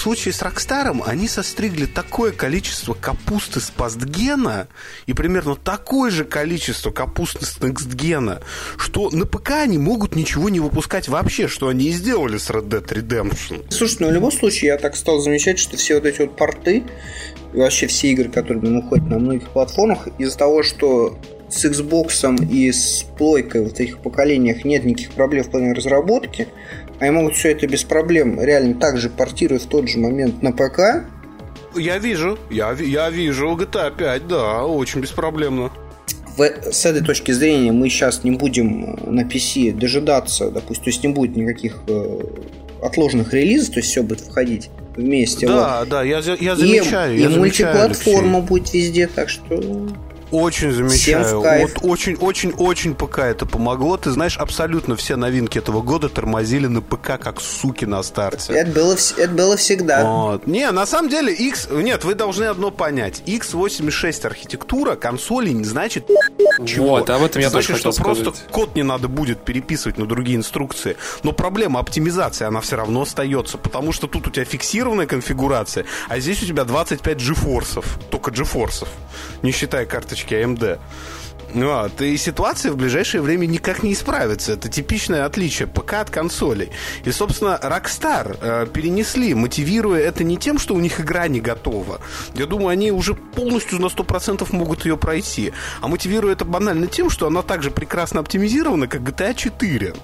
случае 0.00 0.32
с 0.32 0.42
Rockstar 0.42 0.90
ом 0.90 1.02
они 1.04 1.28
состригли 1.28 1.86
такое 1.86 2.32
количество 2.32 2.94
капусты 2.94 3.60
с 3.60 3.70
past 3.70 4.19
gen 4.19 4.56
а 4.56 4.68
и 5.06 5.12
примерно 5.12 5.54
такое 5.54 6.10
же 6.10 6.24
количество 6.24 6.90
капусты 6.90 7.44
с 7.44 7.60
next 7.60 7.96
gen 7.96 8.22
а, 8.22 8.40
что 8.78 9.10
на 9.10 9.26
ПК 9.26 9.50
они 9.62 9.78
могут 9.78 10.16
ничего 10.16 10.48
не 10.48 10.60
выпускать 10.60 11.08
вообще, 11.08 11.48
что 11.48 11.68
они 11.68 11.88
и 11.88 11.92
сделали 11.92 12.38
с 12.38 12.50
Red 12.50 12.68
Dead 12.68 12.86
Redemption. 12.86 13.64
Слушай, 13.70 13.98
ну 14.00 14.08
в 14.08 14.12
любом 14.12 14.32
случае 14.32 14.68
я 14.68 14.78
так 14.78 14.96
стал 14.96 15.20
замечать, 15.20 15.58
что 15.58 15.76
все 15.76 15.96
вот 15.96 16.06
эти 16.06 16.22
вот 16.22 16.36
порты 16.36 16.82
и 17.52 17.56
вообще 17.56 17.86
все 17.86 18.08
игры, 18.12 18.30
которые 18.30 18.80
выходят 18.80 19.06
на 19.06 19.18
многих 19.18 19.48
платформах, 19.50 20.08
из-за 20.18 20.38
того, 20.38 20.62
что 20.62 21.18
с 21.50 21.64
Xbox 21.64 22.48
и 22.48 22.70
с 22.72 23.04
плойкой 23.18 23.64
в 23.64 23.72
этих 23.72 23.98
поколениях 23.98 24.64
нет 24.64 24.84
никаких 24.84 25.10
проблем 25.12 25.44
в 25.44 25.50
плане 25.50 25.72
разработки, 25.72 26.48
они 27.00 27.10
могут 27.10 27.34
все 27.34 27.52
это 27.52 27.66
без 27.66 27.82
проблем 27.82 28.40
реально 28.40 28.74
также 28.74 29.08
портировать 29.08 29.64
в 29.64 29.68
тот 29.68 29.88
же 29.88 29.98
момент 29.98 30.42
на 30.42 30.52
ПК. 30.52 31.06
Я 31.74 31.98
вижу, 31.98 32.38
я, 32.50 32.72
я 32.72 33.10
вижу 33.10 33.56
GTA 33.56 33.96
5, 33.96 34.28
да, 34.28 34.64
очень 34.64 35.00
беспроблемно. 35.00 35.70
В, 36.36 36.42
с 36.42 36.84
этой 36.84 37.02
точки 37.02 37.32
зрения 37.32 37.72
мы 37.72 37.88
сейчас 37.88 38.22
не 38.22 38.32
будем 38.32 38.98
на 39.06 39.22
PC 39.22 39.72
дожидаться, 39.72 40.50
допустим, 40.50 40.84
то 40.84 40.90
есть 40.90 41.02
не 41.02 41.12
будет 41.12 41.36
никаких 41.36 41.78
э, 41.88 42.20
отложенных 42.82 43.32
релизов, 43.32 43.74
то 43.74 43.80
есть 43.80 43.90
все 43.90 44.02
будет 44.02 44.20
входить 44.20 44.70
вместе. 44.96 45.46
Да, 45.46 45.80
вот. 45.80 45.88
да, 45.88 46.02
я, 46.02 46.18
я 46.18 46.56
замечаю. 46.56 47.16
И, 47.16 47.20
я 47.20 47.28
и 47.28 47.32
замечаю, 47.32 47.38
мультиплатформа 47.38 48.38
Алексей. 48.38 48.48
будет 48.48 48.74
везде, 48.74 49.06
так 49.06 49.28
что 49.28 49.88
Очень 50.30 50.72
замечаю. 50.72 51.40
В. 51.40 51.60
Вот 51.60 51.78
очень, 51.82 52.16
очень, 52.16 52.52
очень 52.52 52.94
ПК 52.94 53.20
это 53.20 53.46
помогло. 53.46 53.96
Ты 53.96 54.10
знаешь, 54.10 54.36
абсолютно 54.38 54.96
все 54.96 55.16
новинки 55.16 55.58
этого 55.58 55.82
года 55.82 56.08
тормозили 56.08 56.66
на 56.66 56.82
ПК 56.82 57.18
как 57.18 57.40
суки 57.40 57.84
на 57.84 58.02
старте. 58.02 58.52
это 58.52 58.70
было, 58.70 58.94
это 58.94 59.32
было 59.32 59.56
всегда. 59.56 60.04
Вот. 60.04 60.46
Не, 60.46 60.70
на 60.70 60.86
самом 60.86 61.08
деле, 61.08 61.32
X... 61.32 61.68
Нет, 61.70 62.04
вы 62.04 62.14
должны 62.14 62.44
одно 62.44 62.70
понять. 62.70 63.22
x86 63.26 64.26
архитектура 64.26 64.96
консолей 64.96 65.52
не 65.52 65.64
значит 65.64 66.06
чего. 66.66 66.88
Вот, 66.90 67.10
об 67.10 67.22
этом 67.22 67.40
я 67.42 67.50
значит, 67.50 67.68
тоже 67.68 67.92
что 67.92 68.02
просто 68.02 68.24
сказать. 68.30 68.50
код 68.50 68.74
не 68.74 68.82
надо 68.82 69.08
будет 69.08 69.44
переписывать 69.44 69.98
на 69.98 70.06
другие 70.06 70.36
инструкции. 70.36 70.96
Но 71.22 71.32
проблема 71.32 71.80
оптимизации, 71.80 72.44
она 72.44 72.60
все 72.60 72.76
равно 72.76 73.02
остается, 73.02 73.58
потому 73.58 73.92
что 73.92 74.06
тут 74.06 74.26
у 74.26 74.30
тебя 74.30 74.44
фиксированная 74.44 75.06
конфигурация, 75.06 75.84
а 76.08 76.18
здесь 76.18 76.42
у 76.42 76.46
тебя 76.46 76.64
25 76.64 77.18
GeForce, 77.18 77.84
только 78.10 78.30
GeForce, 78.30 78.86
не 79.42 79.52
считая 79.52 79.86
карточки 80.20 80.34
AMD. 80.34 80.78
Вот. 81.52 82.00
И 82.00 82.16
ситуация 82.16 82.70
в 82.70 82.76
ближайшее 82.76 83.22
время 83.22 83.46
никак 83.46 83.82
не 83.82 83.92
исправится. 83.92 84.52
Это 84.52 84.68
типичное 84.68 85.24
отличие 85.24 85.66
ПК 85.66 85.94
от 85.94 86.10
консолей. 86.10 86.70
И, 87.04 87.10
собственно, 87.10 87.58
Rockstar 87.60 88.38
э, 88.40 88.66
перенесли, 88.72 89.34
мотивируя 89.34 90.00
это 90.00 90.22
не 90.22 90.36
тем, 90.36 90.58
что 90.60 90.74
у 90.74 90.80
них 90.80 91.00
игра 91.00 91.26
не 91.26 91.40
готова. 91.40 92.00
Я 92.34 92.46
думаю, 92.46 92.68
они 92.68 92.92
уже 92.92 93.14
полностью 93.14 93.80
на 93.80 93.86
100% 93.86 94.46
могут 94.52 94.84
ее 94.84 94.96
пройти. 94.96 95.52
А 95.80 95.88
мотивируя 95.88 96.34
это 96.34 96.44
банально 96.44 96.86
тем, 96.86 97.10
что 97.10 97.26
она 97.26 97.42
также 97.42 97.72
прекрасно 97.72 98.20
оптимизирована, 98.20 98.86
как 98.86 99.00
GTA 99.00 99.34
4. 99.34 99.94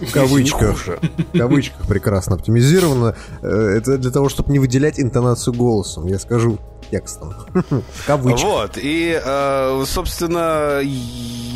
В 0.00 0.12
кавычках. 0.12 0.86
В 1.32 1.38
кавычках 1.38 1.86
прекрасно 1.86 2.36
оптимизировано. 2.36 3.14
Э, 3.42 3.76
Это 3.78 3.98
для 3.98 4.10
того, 4.10 4.28
чтобы 4.28 4.52
не 4.52 4.58
выделять 4.58 4.98
интонацию 5.00 5.54
голосом. 5.54 6.06
Я 6.06 6.18
скажу 6.18 6.58
текстом. 6.90 7.34
В 7.52 8.06
кавычках. 8.06 8.44
Вот, 8.44 8.78
и, 8.80 9.20
э, 9.22 9.84
собственно, 9.86 10.80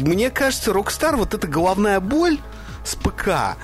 мне 0.01 0.31
кажется, 0.31 0.70
Rockstar 0.70 1.16
вот 1.16 1.35
эта 1.35 1.46
головная 1.46 2.01
боль 2.01 2.38
с 2.85 2.94
ПК 2.94 3.57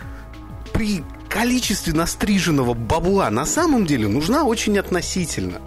при 0.73 1.05
количестве 1.29 1.93
настриженного 1.93 2.75
бабла 2.75 3.31
на 3.31 3.45
самом 3.45 3.87
деле 3.87 4.07
нужна 4.07 4.45
очень 4.45 4.79
относительно. 4.79 5.61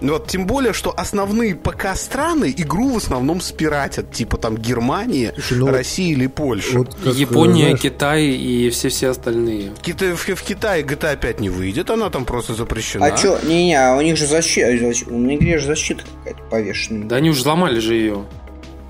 Вот, 0.00 0.28
тем 0.28 0.46
более, 0.46 0.72
что 0.72 0.94
основные 0.96 1.54
ПК-страны 1.54 2.54
игру 2.56 2.90
в 2.90 2.96
основном 2.96 3.40
спиратят, 3.40 4.12
типа 4.12 4.38
там 4.38 4.56
Германия, 4.56 5.32
Слушай, 5.34 5.58
ну 5.58 5.66
Россия 5.66 6.12
или 6.12 6.26
Польша. 6.26 6.78
Вот 6.78 6.94
как, 6.94 7.14
Япония, 7.14 7.64
знаешь, 7.64 7.80
Китай 7.80 8.24
и 8.24 8.70
все-все 8.70 9.08
остальные. 9.10 9.72
В, 9.72 9.82
Кита- 9.82 10.14
в- 10.14 10.26
в 10.26 10.42
Китае 10.42 10.82
GTA 10.84 11.16
5 11.18 11.40
не 11.40 11.50
выйдет, 11.50 11.90
она 11.90 12.08
там 12.08 12.24
просто 12.24 12.54
запрещена. 12.54 13.04
А 13.06 13.10
чё, 13.16 13.38
не-не, 13.44 13.74
а 13.74 13.96
у 13.96 14.00
них 14.00 14.16
же 14.16 14.26
защита, 14.26 14.68
на 15.10 15.34
игре 15.36 15.58
же 15.58 15.66
защита 15.66 16.02
какая-то 16.24 16.42
повешенная. 16.50 17.06
Да 17.08 17.16
они 17.16 17.30
уже 17.30 17.40
взломали 17.40 17.78
же 17.80 17.94
ее. 17.94 18.24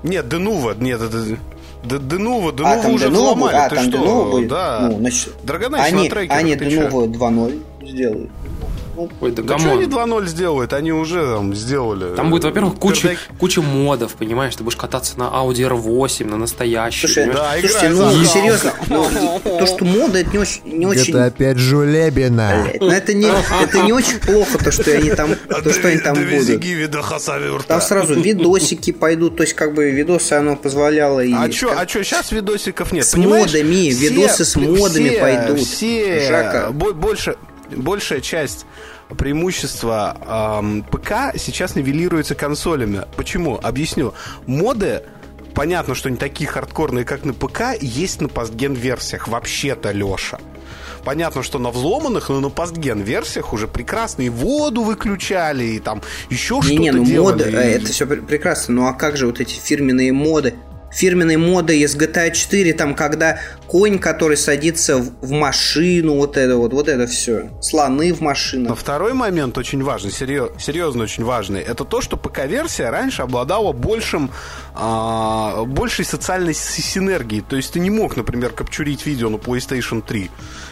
Нет, 0.03 0.29
Denuvo, 0.29 0.75
нет, 0.79 1.01
это... 1.01 1.37
Denuvo, 1.83 2.49
а, 2.49 2.51
Denuvo 2.53 2.81
там 2.83 2.93
уже 2.93 3.09
будет? 3.09 3.17
взломали, 3.17 3.55
а, 3.55 3.69
ты 3.69 3.75
там 3.75 3.85
что? 3.85 3.97
Denuvo 3.97 4.31
будет? 4.31 4.47
Да. 4.49 4.79
Ну, 4.91 4.97
значит, 4.99 5.33
Age 5.45 5.75
они, 5.77 6.03
на 6.03 6.09
трекерах, 6.09 6.39
они? 6.39 6.53
Denuvo 6.55 7.07
2.0 7.07 7.61
сделают. 7.87 8.31
Ой, 9.19 9.31
да 9.31 9.41
Да 9.43 9.57
что 9.59 9.71
они 9.73 9.85
come 9.87 10.06
on. 10.06 10.21
2.0 10.23 10.27
сделают? 10.27 10.73
Они 10.73 10.91
уже 10.91 11.21
там 11.35 11.55
сделали. 11.55 12.15
Там 12.15 12.29
будет, 12.29 12.43
во-первых, 12.43 12.75
куча, 12.75 13.09
Пердак- 13.09 13.37
куча 13.39 13.61
модов, 13.61 14.13
понимаешь? 14.15 14.55
Ты 14.55 14.63
будешь 14.63 14.75
кататься 14.77 15.17
на 15.19 15.23
Audi 15.23 15.67
R8, 15.67 16.25
на 16.25 16.37
настоящей. 16.37 17.07
Слушай, 17.07 17.27
понимаешь? 17.27 17.61
Да, 17.63 17.69
слушайте, 17.69 17.87
играй 17.95 18.15
ну 18.15 18.25
серьезно, 18.25 18.73
ну, 18.87 19.39
то, 19.43 19.65
что 19.65 19.85
мода, 19.85 20.19
это 20.19 20.29
не 20.31 20.37
очень, 20.39 20.61
не 20.65 20.85
очень 20.85 21.09
Это 21.13 21.25
опять 21.25 21.57
Жулебина. 21.57 22.63
Блядь, 22.63 22.81
ну 22.81 22.89
это 22.89 23.13
не, 23.13 23.27
это 23.63 23.79
не 23.81 23.93
очень 23.93 24.19
плохо, 24.19 24.57
то, 24.57 24.71
что 24.71 24.91
они 24.91 25.09
там, 25.11 25.35
то, 25.47 25.73
что 25.73 25.87
они 25.87 25.97
там 25.99 26.15
будут. 26.15 26.61
Там 27.67 27.81
сразу 27.81 28.19
видосики 28.19 28.91
пойдут, 28.91 29.37
то 29.37 29.43
есть 29.43 29.53
как 29.53 29.73
бы 29.73 29.89
видосы 29.91 30.33
оно 30.33 30.55
позволяло 30.55 31.19
и... 31.21 31.33
А 31.33 31.49
чё, 31.49 31.73
а 31.75 31.85
чё, 31.85 32.03
сейчас 32.03 32.31
видосиков 32.31 32.91
нет, 32.91 33.05
С 33.05 33.11
понимаешь? 33.13 33.47
модами, 33.51 33.89
видосы 33.93 34.45
с 34.45 34.55
модами 34.55 35.09
все- 35.09 35.19
пойдут. 35.21 35.59
Все, 35.59 36.29
больше, 36.93 37.35
большая 37.75 38.21
часть 38.21 38.65
преимущества 39.17 40.17
ам, 40.25 40.83
ПК 40.83 41.35
сейчас 41.37 41.75
нивелируется 41.75 42.35
консолями. 42.35 43.05
Почему? 43.15 43.59
Объясню. 43.61 44.13
Моды 44.45 45.03
Понятно, 45.53 45.95
что 45.95 46.09
не 46.09 46.17
такие 46.17 46.49
хардкорные, 46.49 47.03
как 47.03 47.25
на 47.25 47.33
ПК, 47.33 47.75
есть 47.81 48.21
на 48.21 48.29
постген-версиях. 48.29 49.27
Вообще-то, 49.27 49.91
Леша. 49.91 50.39
Понятно, 51.03 51.43
что 51.43 51.59
на 51.59 51.71
взломанных, 51.71 52.29
но 52.29 52.39
на 52.39 52.49
постген-версиях 52.49 53.53
уже 53.53 53.67
прекрасно 53.67 54.21
и 54.21 54.29
воду 54.29 54.83
выключали, 54.83 55.63
и 55.63 55.79
там 55.79 56.01
еще 56.29 56.61
что-то 56.61 56.69
Не-не, 56.69 56.91
ну 56.91 57.03
делали. 57.05 57.43
моды, 57.43 57.57
э, 57.57 57.75
это 57.75 57.87
все 57.87 58.05
прекрасно, 58.05 58.75
ну 58.75 58.87
а 58.87 58.93
как 58.93 59.17
же 59.17 59.25
вот 59.25 59.39
эти 59.39 59.55
фирменные 59.55 60.13
моды? 60.13 60.55
Фирменные 60.93 61.37
моды 61.37 61.79
из 61.79 61.95
GTA 61.95 62.31
4, 62.31 62.73
там, 62.73 62.95
когда 62.95 63.39
конь, 63.67 63.97
который 63.99 64.35
садится 64.37 64.97
в, 64.97 65.31
машину, 65.31 66.15
вот 66.15 66.35
это 66.37 66.57
вот, 66.57 66.73
вот 66.73 66.87
это 66.87 67.07
все. 67.07 67.49
Слоны 67.61 68.13
в 68.13 68.19
Но 68.19 68.25
машинах. 68.25 68.77
второй 68.77 69.13
момент 69.13 69.57
очень 69.57 69.81
важный, 69.83 70.11
серьез- 70.11 70.51
серьезно 70.59 71.03
очень 71.03 71.23
важный, 71.23 71.61
это 71.61 71.85
то, 71.85 72.01
что 72.01 72.17
ПК-версия 72.17 72.89
раньше 72.89 73.21
обладала 73.21 73.71
большим, 73.71 74.31
а, 74.73 75.65
большей 75.65 76.05
социальной 76.05 76.53
с- 76.53 76.75
синергией. 76.75 77.41
То 77.47 77.55
есть 77.55 77.73
ты 77.73 77.79
не 77.79 77.89
мог, 77.89 78.15
например, 78.17 78.51
капчурить 78.51 79.05
видео 79.05 79.29
на 79.29 79.35
PlayStation 79.35 80.01
3 80.01 80.29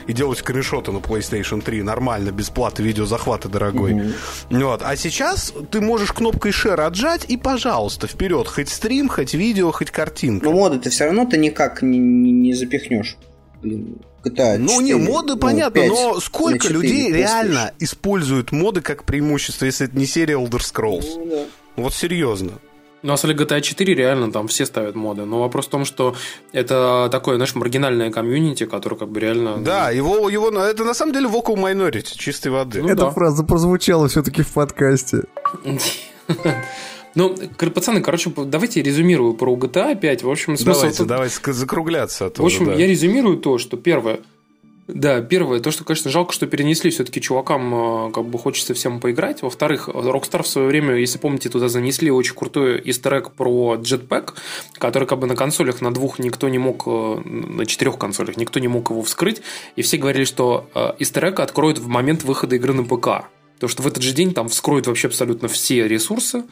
и 0.07 0.13
делать 0.13 0.39
скриншоты 0.39 0.91
на 0.91 0.97
PlayStation 0.97 1.61
3 1.61 1.83
нормально, 1.83 2.31
без 2.31 2.49
платы, 2.49 2.81
видеозахвата 2.83 3.49
дорогой. 3.49 4.13
Вот. 4.49 4.81
А 4.83 4.95
сейчас 4.95 5.53
ты 5.71 5.81
можешь 5.81 6.11
кнопкой 6.13 6.51
Share 6.51 6.81
отжать 6.81 7.25
и, 7.27 7.37
пожалуйста, 7.37 8.07
вперед. 8.07 8.47
Хоть 8.47 8.69
стрим, 8.69 9.09
хоть 9.09 9.33
видео, 9.33 9.71
хоть 9.71 9.91
картинка. 9.91 10.45
Но 10.45 10.51
моды 10.53 10.79
ты 10.79 10.89
все 10.89 11.05
равно 11.05 11.25
ты 11.25 11.37
никак 11.37 11.81
не, 11.81 11.97
не- 11.97 12.31
не 12.31 12.53
запихнешь. 12.53 13.17
GTA 13.61 14.57
4. 14.57 14.57
Ну, 14.59 14.81
не, 14.81 14.95
моды 14.95 15.33
ну, 15.33 15.37
понятно, 15.39 15.81
5 15.81 15.89
но 15.89 16.19
сколько 16.19 16.59
4 16.59 16.73
людей 16.73 17.11
реально 17.11 17.73
используют 17.79 18.51
моды 18.51 18.81
как 18.81 19.03
преимущество, 19.03 19.65
если 19.65 19.87
это 19.87 19.97
не 19.97 20.05
серия 20.05 20.35
Elder 20.35 20.59
Scrolls? 20.59 21.05
Ну, 21.17 21.25
да. 21.29 21.45
Вот 21.75 21.93
серьезно. 21.93 22.53
Ну, 23.01 23.13
а 23.13 23.15
если 23.15 23.33
GTA 23.33 23.61
4 23.61 23.93
реально 23.93 24.31
там 24.31 24.47
все 24.47 24.65
ставят 24.65 24.95
моды. 24.95 25.25
Но 25.25 25.39
вопрос 25.39 25.67
в 25.67 25.69
том, 25.69 25.85
что 25.85 26.15
это 26.51 27.07
такое, 27.11 27.35
знаешь, 27.35 27.55
маргинальное 27.55 28.11
комьюнити, 28.11 28.65
которое 28.65 28.97
как 28.97 29.09
бы 29.09 29.19
реально... 29.19 29.57
Да, 29.57 29.89
его, 29.91 30.29
его, 30.29 30.51
ну, 30.51 30.59
это 30.59 30.83
на 30.83 30.93
самом 30.93 31.13
деле 31.13 31.27
vocal 31.27 31.55
minority, 31.55 32.17
чистой 32.17 32.49
воды. 32.49 32.81
Ну, 32.81 32.87
Эта 32.87 33.05
да. 33.05 33.09
фраза 33.11 33.43
прозвучала 33.43 34.07
все-таки 34.07 34.41
в 34.43 34.53
подкасте. 34.53 35.23
Ну, 37.15 37.35
пацаны, 37.73 38.01
короче, 38.01 38.31
давайте 38.35 38.81
я 38.81 38.85
резюмирую 38.85 39.33
про 39.33 39.55
GTA 39.55 39.95
5. 39.99 40.23
В 40.23 40.29
общем, 40.29 40.55
смысл... 40.55 40.79
давайте, 40.79 40.97
тут- 40.99 41.07
давайте 41.07 41.53
закругляться 41.53 42.25
В 42.25 42.27
оттуда, 42.27 42.45
общем, 42.45 42.65
да. 42.65 42.73
я 42.75 42.85
резюмирую 42.85 43.37
то, 43.37 43.57
что 43.57 43.77
первое, 43.77 44.19
да, 44.93 45.21
первое, 45.21 45.59
то, 45.59 45.71
что, 45.71 45.83
конечно, 45.83 46.11
жалко, 46.11 46.33
что 46.33 46.47
перенесли 46.47 46.89
все-таки 46.91 47.21
чувакам, 47.21 48.07
э, 48.07 48.11
как 48.11 48.25
бы 48.25 48.37
хочется 48.37 48.73
всем 48.73 48.99
поиграть. 48.99 49.41
Во-вторых, 49.41 49.89
Rockstar 49.89 50.43
в 50.43 50.47
свое 50.47 50.67
время, 50.67 50.95
если 50.95 51.17
помните, 51.17 51.49
туда 51.49 51.69
занесли 51.69 52.11
очень 52.11 52.35
крутой 52.35 52.81
истерек 52.85 53.31
про 53.31 53.75
Jetpack, 53.75 54.33
который 54.77 55.07
как 55.07 55.19
бы 55.19 55.27
на 55.27 55.35
консолях 55.35 55.81
на 55.81 55.93
двух 55.93 56.19
никто 56.19 56.49
не 56.49 56.57
мог, 56.57 56.83
э, 56.85 57.21
на 57.25 57.65
четырех 57.65 57.97
консолях 57.97 58.37
никто 58.37 58.59
не 58.59 58.67
мог 58.67 58.89
его 58.89 59.03
вскрыть, 59.03 59.41
и 59.75 59.81
все 59.81 59.97
говорили, 59.97 60.25
что 60.25 60.69
истерек 60.99 61.39
откроют 61.39 61.79
в 61.79 61.87
момент 61.87 62.23
выхода 62.23 62.55
игры 62.55 62.73
на 62.73 62.83
ПК. 62.83 63.27
Потому 63.59 63.71
что 63.71 63.83
в 63.83 63.87
этот 63.87 64.01
же 64.03 64.13
день 64.13 64.33
там 64.33 64.47
вскроют 64.47 64.87
вообще 64.87 65.07
абсолютно 65.07 65.49
все 65.49 65.85
ресурсы, 65.85 66.45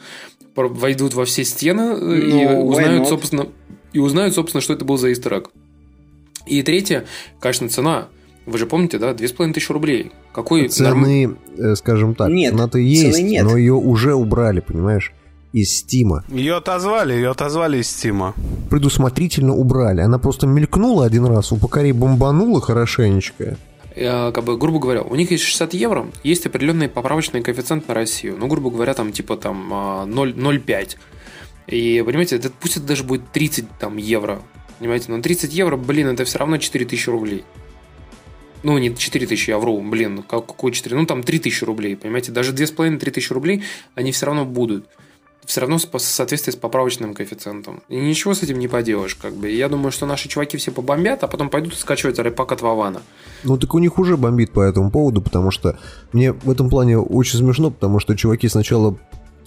войдут 0.54 1.14
во 1.14 1.24
все 1.24 1.42
стены 1.42 1.96
э, 1.98 2.18
и 2.20 2.32
Ну, 2.32 2.40
why 2.40 2.62
узнают, 2.64 3.08
собственно, 3.08 3.48
и 3.94 3.98
узнают, 3.98 4.34
собственно, 4.34 4.60
что 4.60 4.74
это 4.74 4.84
был 4.84 4.98
за 4.98 5.10
истерек. 5.10 5.50
И 6.46 6.62
третье, 6.62 7.06
конечно, 7.40 7.68
цена. 7.70 8.08
Вы 8.48 8.58
же 8.58 8.66
помните, 8.66 8.98
да? 8.98 9.12
2500 9.12 9.70
рублей. 9.70 10.12
Какой 10.32 10.68
Цены, 10.68 11.36
норм... 11.56 11.76
скажем 11.76 12.14
так, 12.14 12.30
нет, 12.30 12.52
цена-то 12.52 12.78
есть, 12.78 13.20
нет. 13.20 13.44
но 13.44 13.56
ее 13.56 13.74
уже 13.74 14.14
убрали, 14.14 14.60
понимаешь? 14.60 15.12
из 15.52 15.78
Стима. 15.78 16.24
Ее 16.28 16.56
отозвали, 16.56 17.14
ее 17.14 17.30
отозвали 17.30 17.78
из 17.78 17.88
Стима. 17.88 18.34
Предусмотрительно 18.68 19.54
убрали. 19.54 20.02
Она 20.02 20.18
просто 20.18 20.46
мелькнула 20.46 21.06
один 21.06 21.24
раз, 21.24 21.52
у 21.52 21.56
Покари 21.56 21.92
бомбанула 21.92 22.60
хорошенечко. 22.60 23.56
Э, 23.94 24.30
как 24.30 24.44
бы, 24.44 24.58
грубо 24.58 24.78
говоря, 24.78 25.02
у 25.02 25.14
них 25.14 25.30
есть 25.30 25.44
60 25.44 25.74
евро, 25.74 26.06
есть 26.22 26.46
определенный 26.46 26.88
поправочный 26.88 27.42
коэффициент 27.42 27.88
на 27.88 27.94
Россию. 27.94 28.36
Ну, 28.38 28.46
грубо 28.46 28.70
говоря, 28.70 28.94
там 28.94 29.10
типа 29.10 29.36
там 29.36 29.72
0,05. 29.72 30.96
А, 31.66 31.74
И, 31.74 32.02
понимаете, 32.02 32.36
это, 32.36 32.50
пусть 32.60 32.76
это 32.76 32.86
даже 32.86 33.04
будет 33.04 33.30
30 33.32 33.64
там, 33.78 33.96
евро. 33.96 34.40
Понимаете, 34.78 35.10
но 35.10 35.20
30 35.20 35.52
евро, 35.52 35.76
блин, 35.76 36.08
это 36.08 36.24
все 36.24 36.38
равно 36.38 36.58
4000 36.58 37.08
рублей. 37.08 37.44
Ну, 38.62 38.78
не 38.78 38.94
4 38.94 39.26
тысячи, 39.26 39.50
я 39.50 39.58
вру, 39.58 39.80
блин, 39.80 40.22
какой 40.22 40.72
4? 40.72 40.96
Ну, 40.96 41.06
там 41.06 41.22
3 41.22 41.38
тысячи 41.38 41.64
рублей, 41.64 41.96
понимаете? 41.96 42.32
Даже 42.32 42.52
2,5-3 42.52 43.10
тысячи 43.10 43.32
рублей 43.32 43.62
они 43.94 44.12
все 44.12 44.26
равно 44.26 44.44
будут 44.44 44.86
все 45.48 45.62
равно 45.62 45.78
в 45.78 45.98
соответствии 45.98 46.52
с 46.52 46.56
поправочным 46.56 47.14
коэффициентом. 47.14 47.82
И 47.88 47.96
ничего 47.96 48.34
с 48.34 48.42
этим 48.42 48.58
не 48.58 48.68
поделаешь, 48.68 49.14
как 49.14 49.32
бы. 49.32 49.48
я 49.48 49.70
думаю, 49.70 49.92
что 49.92 50.04
наши 50.04 50.28
чуваки 50.28 50.58
все 50.58 50.70
побомбят, 50.72 51.24
а 51.24 51.26
потом 51.26 51.48
пойдут 51.48 51.74
скачивать 51.74 52.18
рэпак 52.18 52.52
от 52.52 52.60
Вавана. 52.60 53.00
Ну, 53.44 53.56
так 53.56 53.74
у 53.74 53.78
них 53.78 53.98
уже 53.98 54.18
бомбит 54.18 54.52
по 54.52 54.60
этому 54.60 54.90
поводу, 54.90 55.22
потому 55.22 55.50
что 55.50 55.78
мне 56.12 56.32
в 56.32 56.50
этом 56.50 56.68
плане 56.68 56.98
очень 56.98 57.38
смешно, 57.38 57.70
потому 57.70 57.98
что 57.98 58.14
чуваки 58.14 58.46
сначала 58.46 58.98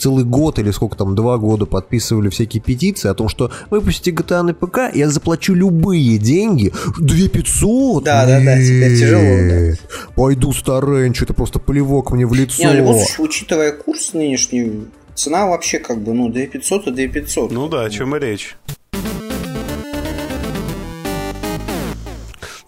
целый 0.01 0.25
год 0.25 0.59
или 0.59 0.71
сколько 0.71 0.97
там, 0.97 1.15
два 1.15 1.37
года 1.37 1.65
подписывали 1.65 2.29
всякие 2.29 2.61
петиции 2.61 3.09
о 3.09 3.13
том, 3.13 3.29
что 3.29 3.51
выпустите 3.69 4.11
GTA 4.11 4.41
на 4.41 4.53
ПК, 4.53 4.93
я 4.93 5.09
заплачу 5.09 5.53
любые 5.53 6.17
деньги. 6.17 6.73
2500? 6.99 8.03
Да, 8.03 8.25
да, 8.25 8.39
да, 8.39 8.57
теперь 8.57 8.97
тяжело. 8.97 9.21
Да. 9.21 10.13
Пойду 10.15 10.51
старенчу, 10.53 11.25
это 11.25 11.33
просто 11.33 11.59
плевок 11.59 12.11
мне 12.11 12.25
в 12.25 12.33
лицо. 12.33 12.63
Не, 12.63 12.81
ну, 12.81 12.99
учитывая 13.19 13.71
курс 13.71 14.13
нынешний, 14.13 14.87
Цена 15.13 15.45
вообще 15.45 15.79
как 15.79 16.01
бы, 16.01 16.13
ну, 16.13 16.29
2500 16.29 16.87
и 16.87 16.91
2500. 16.91 17.51
Ну 17.51 17.67
да, 17.67 17.83
о 17.83 17.89
чем 17.89 18.15
и 18.15 18.19
речь. 18.19 18.55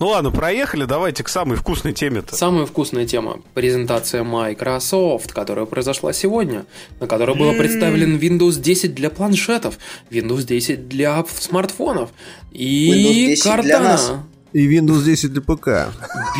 Ну 0.04 0.10
ладно, 0.10 0.32
проехали, 0.32 0.84
давайте 0.84 1.24
к 1.24 1.30
самой 1.30 1.56
вкусной 1.56 1.94
теме-то. 1.94 2.36
Самая 2.36 2.66
вкусная 2.66 3.06
тема. 3.06 3.40
Презентация 3.54 4.26
Microsoft, 4.26 5.32
которая 5.32 5.66
произошла 5.66 6.12
сегодня, 6.12 6.66
на 7.00 7.08
которой 7.08 7.38
был 7.38 7.54
представлен 7.54 8.18
Windows 8.18 8.60
10 8.60 8.94
для 8.94 9.10
планшетов, 9.10 9.78
Windows 10.12 10.44
10 10.44 10.90
для 10.90 11.24
смартфонов 11.40 12.10
и 12.52 13.34
Cortana. 13.36 14.20
И 14.52 14.68
Windows 14.78 15.06
10 15.06 15.32
для 15.32 15.42
ПК. 15.42 15.70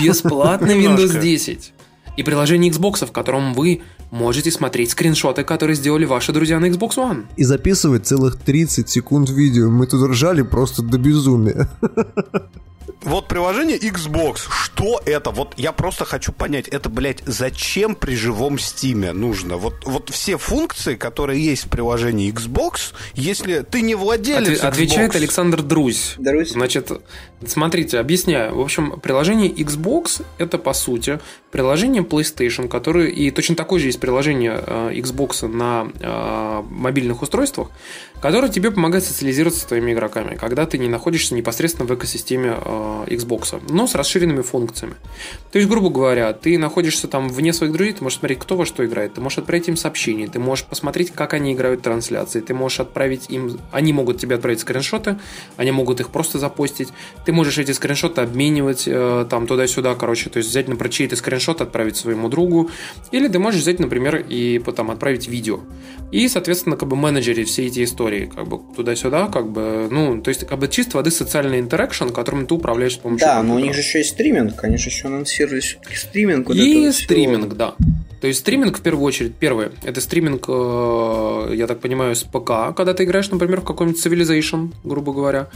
Бесплатный 0.04 0.78
Windows 0.86 1.18
10. 1.18 1.72
И 2.18 2.24
приложение 2.24 2.70
Xbox, 2.70 3.06
в 3.06 3.14
котором 3.14 3.54
вы 3.54 3.82
можете 4.12 4.52
смотреть 4.52 4.92
скриншоты, 4.92 5.46
которые 5.46 5.78
сделали 5.78 6.04
ваши 6.04 6.34
друзья 6.34 6.60
на 6.60 6.66
Xbox 6.66 6.98
One. 6.98 7.28
И 7.38 7.46
записывать 7.46 8.06
целых 8.06 8.36
30 8.36 8.90
секунд 8.90 9.30
видео. 9.30 9.70
Мы 9.70 9.88
тут 9.88 10.06
ржали 10.10 10.42
просто 10.42 10.82
до 10.82 10.98
безумия. 10.98 11.70
Вот 13.02 13.28
приложение 13.28 13.78
Xbox, 13.78 14.42
что 14.50 15.02
это? 15.06 15.32
Вот 15.32 15.54
я 15.58 15.72
просто 15.72 16.06
хочу 16.06 16.32
понять, 16.32 16.68
это, 16.68 16.90
блядь, 16.90 17.22
зачем 17.26 17.96
при 17.96 18.16
живом 18.16 18.60
стиме 18.60 19.12
нужно? 19.14 19.58
Вот, 19.58 19.86
вот 19.86 20.10
все 20.10 20.38
функции, 20.38 20.96
которые 20.96 21.44
есть 21.44 21.66
в 21.66 21.70
приложении 21.70 22.32
Xbox, 22.34 22.94
если 23.14 23.62
ты 23.62 23.82
не 23.82 23.96
владелец 23.96 24.60
Отве- 24.60 24.68
Отвечает 24.68 25.16
Александр 25.16 25.62
Друзь. 25.62 26.16
Друзь. 26.18 26.52
Значит, 26.52 26.92
смотрите, 27.46 28.00
объясняю. 28.00 28.56
В 28.56 28.62
общем, 28.62 29.00
приложение 29.00 29.52
Xbox 29.52 30.24
это, 30.38 30.58
по 30.58 30.74
сути, 30.74 31.20
приложение 31.52 32.04
PlayStation, 32.04 32.68
которое... 32.68 33.08
И 33.08 33.32
точно 33.32 33.56
такое 33.56 33.80
же 33.80 33.88
есть 33.88 34.00
приложение 34.00 34.64
э, 34.66 34.92
Xbox 34.96 35.48
на 35.48 35.88
э, 36.00 36.64
мобильных 36.70 37.22
устройствах, 37.22 37.70
которое 38.22 38.50
тебе 38.50 38.72
помогает 38.72 39.04
социализироваться 39.04 39.62
с 39.62 39.66
твоими 39.66 39.92
игроками, 39.92 40.36
когда 40.36 40.66
ты 40.66 40.78
не 40.78 40.88
находишься 40.88 41.36
непосредственно 41.36 41.88
в 41.88 41.94
экосистеме 41.94 42.56
э, 42.58 42.73
Xbox, 43.08 43.62
но 43.70 43.88
с 43.88 43.96
расширенными 43.96 44.42
функциями. 44.42 44.96
То 45.52 45.60
есть, 45.60 45.70
грубо 45.70 45.90
говоря, 45.90 46.34
ты 46.34 46.58
находишься 46.58 47.08
там 47.08 47.30
вне 47.30 47.54
своих 47.54 47.74
друзей, 47.74 47.94
ты 47.94 48.04
можешь 48.04 48.20
смотреть, 48.20 48.40
кто 48.40 48.56
во 48.56 48.66
что 48.66 48.86
играет, 48.86 49.14
ты 49.14 49.22
можешь 49.22 49.40
отправить 49.40 49.68
им 49.68 49.78
сообщения, 49.78 50.28
ты 50.28 50.40
можешь 50.40 50.66
посмотреть, 50.66 51.12
как 51.12 51.34
они 51.34 51.54
играют 51.54 51.82
в 51.82 51.84
трансляции, 51.84 52.42
ты 52.42 52.54
можешь 52.54 52.80
отправить 52.80 53.30
им... 53.30 53.60
Они 53.72 53.94
могут 53.94 54.18
тебе 54.20 54.36
отправить 54.36 54.60
скриншоты, 54.60 55.20
они 55.58 55.72
могут 55.72 56.00
их 56.00 56.10
просто 56.10 56.40
запостить, 56.40 56.90
ты 57.26 57.32
можешь 57.32 57.58
эти 57.58 57.72
скриншоты 57.72 58.22
обменивать 58.22 58.84
э, 58.88 59.26
там 59.30 59.48
туда-сюда, 59.48 59.96
короче, 59.96 60.30
то 60.30 60.38
есть 60.38 60.50
взять, 60.50 60.68
например, 60.68 60.92
чей-то 60.92 61.16
скриншот, 61.16 61.62
отправить 61.62 61.98
своему 61.98 62.30
другу, 62.30 62.70
или 63.12 63.28
ты 63.28 63.40
можешь 63.40 63.62
взять, 63.62 63.80
например, 63.80 64.26
и 64.28 64.60
потом 64.60 64.92
отправить 64.92 65.28
видео. 65.28 65.60
И, 66.12 66.28
соответственно, 66.28 66.78
как 66.78 66.90
бы 66.90 66.96
менеджерить 66.96 67.50
все 67.50 67.66
эти 67.66 67.84
истории, 67.84 68.32
как 68.34 68.48
бы 68.48 68.60
туда-сюда, 68.76 69.28
как 69.28 69.50
бы, 69.50 69.88
ну, 69.90 70.22
то 70.22 70.30
есть, 70.30 70.46
как 70.46 70.60
бы 70.60 70.68
чисто 70.68 70.98
воды 70.98 71.10
социальный 71.10 71.60
интеракшн, 71.60 72.10
которым 72.10 72.46
ты 72.46 72.54
управляешь 72.64 72.94
с 72.94 72.98
помощью 72.98 73.28
Да, 73.28 73.44
но 73.44 73.56
у 73.56 73.60
них 73.60 73.74
же 73.74 73.82
еще 73.82 74.00
есть 74.00 74.12
стриминг, 74.12 74.56
конечно, 74.56 74.90
еще 74.90 75.08
анонсировали 75.08 75.62
стриминг. 75.94 76.48
Вот 76.48 76.56
и 76.56 76.92
стриминг, 76.92 77.48
все. 77.48 77.56
да. 77.56 77.76
То 78.22 78.28
есть 78.28 78.40
стриминг 78.40 78.78
в 78.78 78.82
первую 78.82 79.06
очередь, 79.06 79.36
первое, 79.36 79.74
это 79.84 80.00
стриминг, 80.00 80.46
э, 80.48 81.54
я 81.56 81.68
так 81.68 81.82
понимаю, 81.82 82.16
с 82.16 82.24
ПК, 82.24 82.74
когда 82.76 82.94
ты 82.94 83.04
играешь, 83.04 83.30
например, 83.30 83.60
в 83.60 83.66
какой-нибудь 83.66 84.04
Civilization, 84.04 84.74
грубо 84.86 85.12
говоря. 85.12 85.50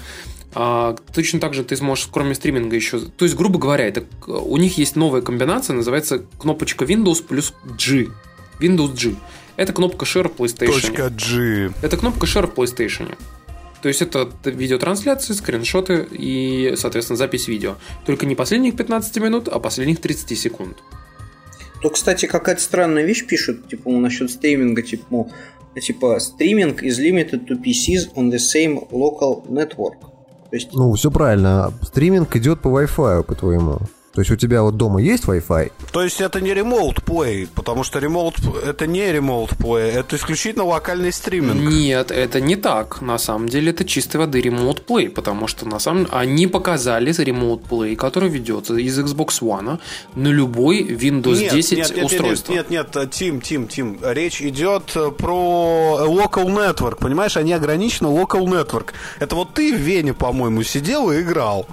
А, 0.53 0.95
точно 1.13 1.39
так 1.39 1.53
же 1.53 1.63
ты 1.63 1.77
сможешь, 1.77 2.09
кроме 2.11 2.35
стриминга, 2.35 2.75
еще... 2.75 2.99
То 2.99 3.25
есть, 3.25 3.37
грубо 3.37 3.57
говоря, 3.57 3.87
это, 3.87 4.03
у 4.27 4.57
них 4.57 4.77
есть 4.77 4.95
новая 4.95 5.21
комбинация, 5.21 5.75
называется 5.75 6.23
кнопочка 6.39 6.83
Windows 6.83 7.23
плюс 7.23 7.53
G. 7.77 8.07
Windows 8.59 8.93
G. 8.95 9.15
Это 9.55 9.71
кнопка 9.71 10.05
Share 10.05 10.27
в 10.27 10.39
PlayStation. 10.39 11.09
G. 11.09 11.71
Это 11.81 11.97
кнопка 11.97 12.25
Share 12.25 12.47
в 12.47 12.53
PlayStation. 12.53 13.15
То 13.81 13.89
есть 13.89 14.01
это 14.01 14.29
видеотрансляции, 14.43 15.33
скриншоты 15.33 16.07
и, 16.11 16.73
соответственно, 16.77 17.17
запись 17.17 17.47
видео. 17.47 17.75
Только 18.05 18.25
не 18.25 18.35
последних 18.35 18.75
15 18.75 19.17
минут, 19.17 19.47
а 19.47 19.59
последних 19.59 20.01
30 20.01 20.37
секунд. 20.37 20.77
То, 21.81 21.89
кстати, 21.89 22.25
какая-то 22.25 22.61
странная 22.61 23.05
вещь 23.05 23.25
пишут, 23.27 23.69
типа, 23.69 23.91
насчет 23.91 24.31
стриминга, 24.31 24.81
типа, 24.81 25.05
мол, 25.09 25.31
типа, 25.79 26.19
стриминг 26.19 26.81
is 26.81 26.99
limited 26.99 27.47
to 27.47 27.61
PCs 27.61 28.13
on 28.15 28.31
the 28.31 28.39
same 28.39 28.89
local 28.89 29.47
network. 29.47 29.99
То 30.49 30.55
есть... 30.55 30.73
Ну, 30.73 30.93
все 30.93 31.11
правильно. 31.11 31.71
Стриминг 31.83 32.35
идет 32.35 32.61
по 32.61 32.69
Wi-Fi, 32.69 33.23
по-твоему. 33.23 33.79
То 34.17 34.21
есть 34.21 34.31
у 34.31 34.35
тебя 34.35 34.63
вот 34.63 34.77
дома 34.77 34.99
есть 34.99 35.25
Wi-Fi? 35.25 35.71
То 35.91 36.01
есть 36.01 36.21
это 36.21 36.41
не 36.41 36.49
remote 36.49 37.03
play, 37.05 37.47
потому 37.53 37.83
что 37.83 37.99
remote 37.99 38.67
это 38.67 38.87
не 38.87 39.01
remote 39.01 39.55
play, 39.55 39.91
это 39.91 40.15
исключительно 40.15 40.65
локальный 40.65 41.11
стриминг. 41.11 41.61
Нет, 41.61 42.09
это 42.09 42.41
не 42.41 42.55
так. 42.55 42.99
На 43.01 43.19
самом 43.19 43.47
деле 43.47 43.69
это 43.69 43.85
чистой 43.85 44.17
воды 44.17 44.41
remote 44.41 44.83
play, 44.83 45.07
потому 45.07 45.45
что 45.45 45.67
на 45.67 45.77
самом 45.77 46.07
они 46.09 46.47
показали 46.47 47.11
remote 47.11 47.61
play, 47.69 47.95
который 47.95 48.29
ведется 48.29 48.73
из 48.73 48.97
Xbox 48.97 49.39
One 49.43 49.79
на 50.15 50.27
любой 50.29 50.81
Windows 50.81 51.37
нет, 51.37 51.53
10 51.53 51.77
нет, 51.77 51.95
нет, 51.95 52.05
устройство. 52.05 52.53
Нет, 52.53 52.71
нет, 52.71 52.95
нет, 52.95 53.11
Тим, 53.11 53.39
Тим, 53.39 53.67
Тим, 53.67 53.99
речь 54.01 54.41
идет 54.41 54.97
про 55.19 55.99
local 56.07 56.47
network, 56.47 56.97
понимаешь, 56.97 57.37
они 57.37 57.53
ограничены 57.53 58.07
local 58.07 58.45
network. 58.47 58.93
Это 59.19 59.35
вот 59.35 59.53
ты 59.53 59.75
в 59.75 59.79
Вене, 59.79 60.15
по-моему, 60.15 60.63
сидел 60.63 61.11
и 61.11 61.21
играл. 61.21 61.67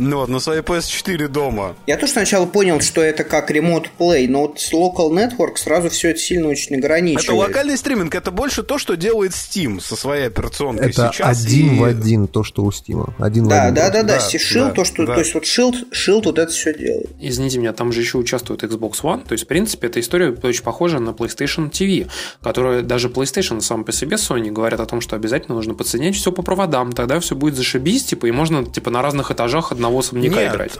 Ну 0.00 0.16
вот, 0.16 0.30
на 0.30 0.40
своей 0.40 0.62
PS4 0.62 1.28
дома. 1.28 1.76
Я 1.86 1.98
тоже 1.98 2.12
сначала 2.12 2.46
понял, 2.46 2.80
что 2.80 3.02
это 3.02 3.22
как 3.22 3.50
Remote 3.50 3.88
Play, 3.98 4.26
но 4.28 4.46
вот 4.46 4.58
с 4.58 4.72
Local 4.72 5.10
Network 5.10 5.56
сразу 5.56 5.90
все 5.90 6.10
это 6.10 6.18
сильно 6.18 6.48
очень 6.48 6.76
ограничивает. 6.76 7.24
Это 7.24 7.34
локальный 7.34 7.76
стриминг, 7.76 8.14
это 8.14 8.30
больше 8.30 8.62
то, 8.62 8.78
что 8.78 8.96
делает 8.96 9.32
Steam 9.32 9.78
со 9.78 9.96
своей 9.96 10.28
операционкой 10.28 10.88
это 10.88 11.10
сейчас. 11.12 11.42
один 11.42 11.74
и... 11.74 11.78
в 11.78 11.84
один 11.84 12.28
то, 12.28 12.42
что 12.42 12.64
у 12.64 12.70
Steam. 12.70 13.12
Один 13.18 13.46
да, 13.46 13.56
в 13.56 13.62
один. 13.64 13.74
Да, 13.74 13.90
да, 13.90 14.02
да, 14.02 14.14
да. 14.14 14.18
Shield, 14.18 14.68
да, 14.68 14.70
то, 14.70 14.84
что, 14.84 15.04
да. 15.04 15.14
то 15.14 15.20
есть 15.20 15.34
вот 15.34 15.44
Shield, 15.44 15.92
Shield 15.92 16.22
вот 16.24 16.38
это 16.38 16.50
все 16.50 16.72
делает. 16.72 17.10
Извините 17.20 17.58
меня, 17.58 17.74
там 17.74 17.92
же 17.92 18.00
еще 18.00 18.16
участвует 18.16 18.62
Xbox 18.62 19.02
One, 19.02 19.26
то 19.26 19.32
есть, 19.32 19.44
в 19.44 19.48
принципе, 19.48 19.88
эта 19.88 20.00
история 20.00 20.30
очень 20.30 20.62
похожа 20.62 20.98
на 20.98 21.10
PlayStation 21.10 21.70
TV, 21.70 22.08
которая 22.42 22.80
даже 22.80 23.08
PlayStation 23.08 23.60
сам 23.60 23.84
по 23.84 23.92
себе, 23.92 24.16
Sony, 24.16 24.50
говорят 24.50 24.80
о 24.80 24.86
том, 24.86 25.02
что 25.02 25.14
обязательно 25.14 25.56
нужно 25.56 25.74
подсоединять 25.74 26.16
все 26.16 26.32
по 26.32 26.40
проводам, 26.40 26.92
тогда 26.92 27.20
все 27.20 27.36
будет 27.36 27.54
зашибись, 27.54 28.04
типа, 28.04 28.26
и 28.26 28.30
можно, 28.30 28.64
типа, 28.64 28.88
на 28.88 29.02
разных 29.02 29.30
этажах 29.30 29.72
одного 29.72 29.89
особняка 29.98 30.36
Нет, 30.36 30.54
играть 30.54 30.78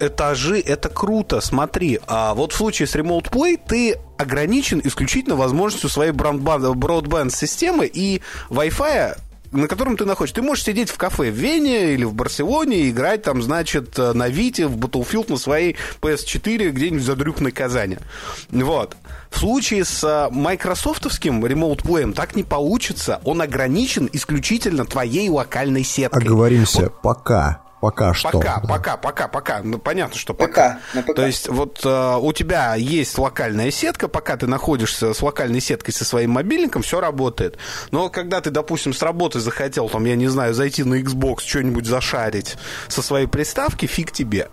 этажи 0.00 0.58
это 0.60 0.88
круто, 0.88 1.40
смотри. 1.40 2.00
А 2.06 2.34
вот 2.34 2.52
в 2.52 2.56
случае 2.56 2.88
с 2.88 2.96
Remote 2.96 3.30
Play 3.30 3.60
ты 3.64 3.98
ограничен 4.18 4.80
исключительно 4.82 5.36
возможностью 5.36 5.90
своей 5.90 6.12
бродбенд-системы 6.12 7.86
и 7.86 8.22
Wi-Fi 8.48 9.18
на 9.52 9.66
котором 9.66 9.96
ты 9.96 10.04
находишься. 10.04 10.36
Ты 10.36 10.42
можешь 10.42 10.64
сидеть 10.64 10.90
в 10.90 10.96
кафе 10.96 11.30
в 11.30 11.34
Вене 11.34 11.94
или 11.94 12.04
в 12.04 12.14
Барселоне 12.14 12.82
и 12.82 12.90
играть 12.90 13.24
там, 13.24 13.42
значит, 13.42 13.98
на 13.98 14.28
Вите 14.28 14.68
в 14.68 14.76
Battlefield 14.76 15.32
на 15.32 15.38
своей 15.38 15.74
PS4 16.00 16.70
где-нибудь 16.70 17.02
за 17.02 17.16
дрюкной 17.16 17.50
Казани. 17.50 17.98
Вот. 18.50 18.96
В 19.28 19.38
случае 19.38 19.84
с 19.84 20.28
майкрософтовским 20.30 21.44
Remote 21.44 21.82
Play 21.82 22.12
так 22.12 22.36
не 22.36 22.44
получится. 22.44 23.20
Он 23.24 23.42
ограничен 23.42 24.08
исключительно 24.12 24.84
твоей 24.84 25.28
локальной 25.28 25.82
сеткой. 25.82 26.22
Оговоримся, 26.22 26.82
вот. 26.82 27.02
пока 27.02 27.60
Пока 27.80 28.12
что. 28.12 28.30
Пока, 28.30 28.60
да. 28.60 28.68
пока, 28.68 28.96
пока, 28.96 29.28
пока. 29.28 29.60
Ну, 29.62 29.78
понятно, 29.78 30.16
что 30.16 30.34
пока. 30.34 30.80
На 30.92 31.02
ПК. 31.02 31.14
То 31.14 31.26
есть 31.26 31.48
вот 31.48 31.80
э, 31.84 32.16
у 32.20 32.32
тебя 32.32 32.74
есть 32.74 33.16
локальная 33.16 33.70
сетка, 33.70 34.06
пока 34.06 34.36
ты 34.36 34.46
находишься 34.46 35.14
с 35.14 35.22
локальной 35.22 35.60
сеткой 35.60 35.94
со 35.94 36.04
своим 36.04 36.32
мобильником, 36.32 36.82
все 36.82 37.00
работает. 37.00 37.56
Но 37.90 38.10
когда 38.10 38.40
ты, 38.42 38.50
допустим, 38.50 38.92
с 38.92 39.02
работы 39.02 39.40
захотел, 39.40 39.88
там, 39.88 40.04
я 40.04 40.14
не 40.14 40.28
знаю, 40.28 40.52
зайти 40.52 40.84
на 40.84 41.00
Xbox, 41.00 41.40
что-нибудь 41.46 41.86
зашарить 41.86 42.56
со 42.88 43.00
своей 43.00 43.26
приставки, 43.26 43.86
фиг 43.86 44.12
тебе. 44.12 44.48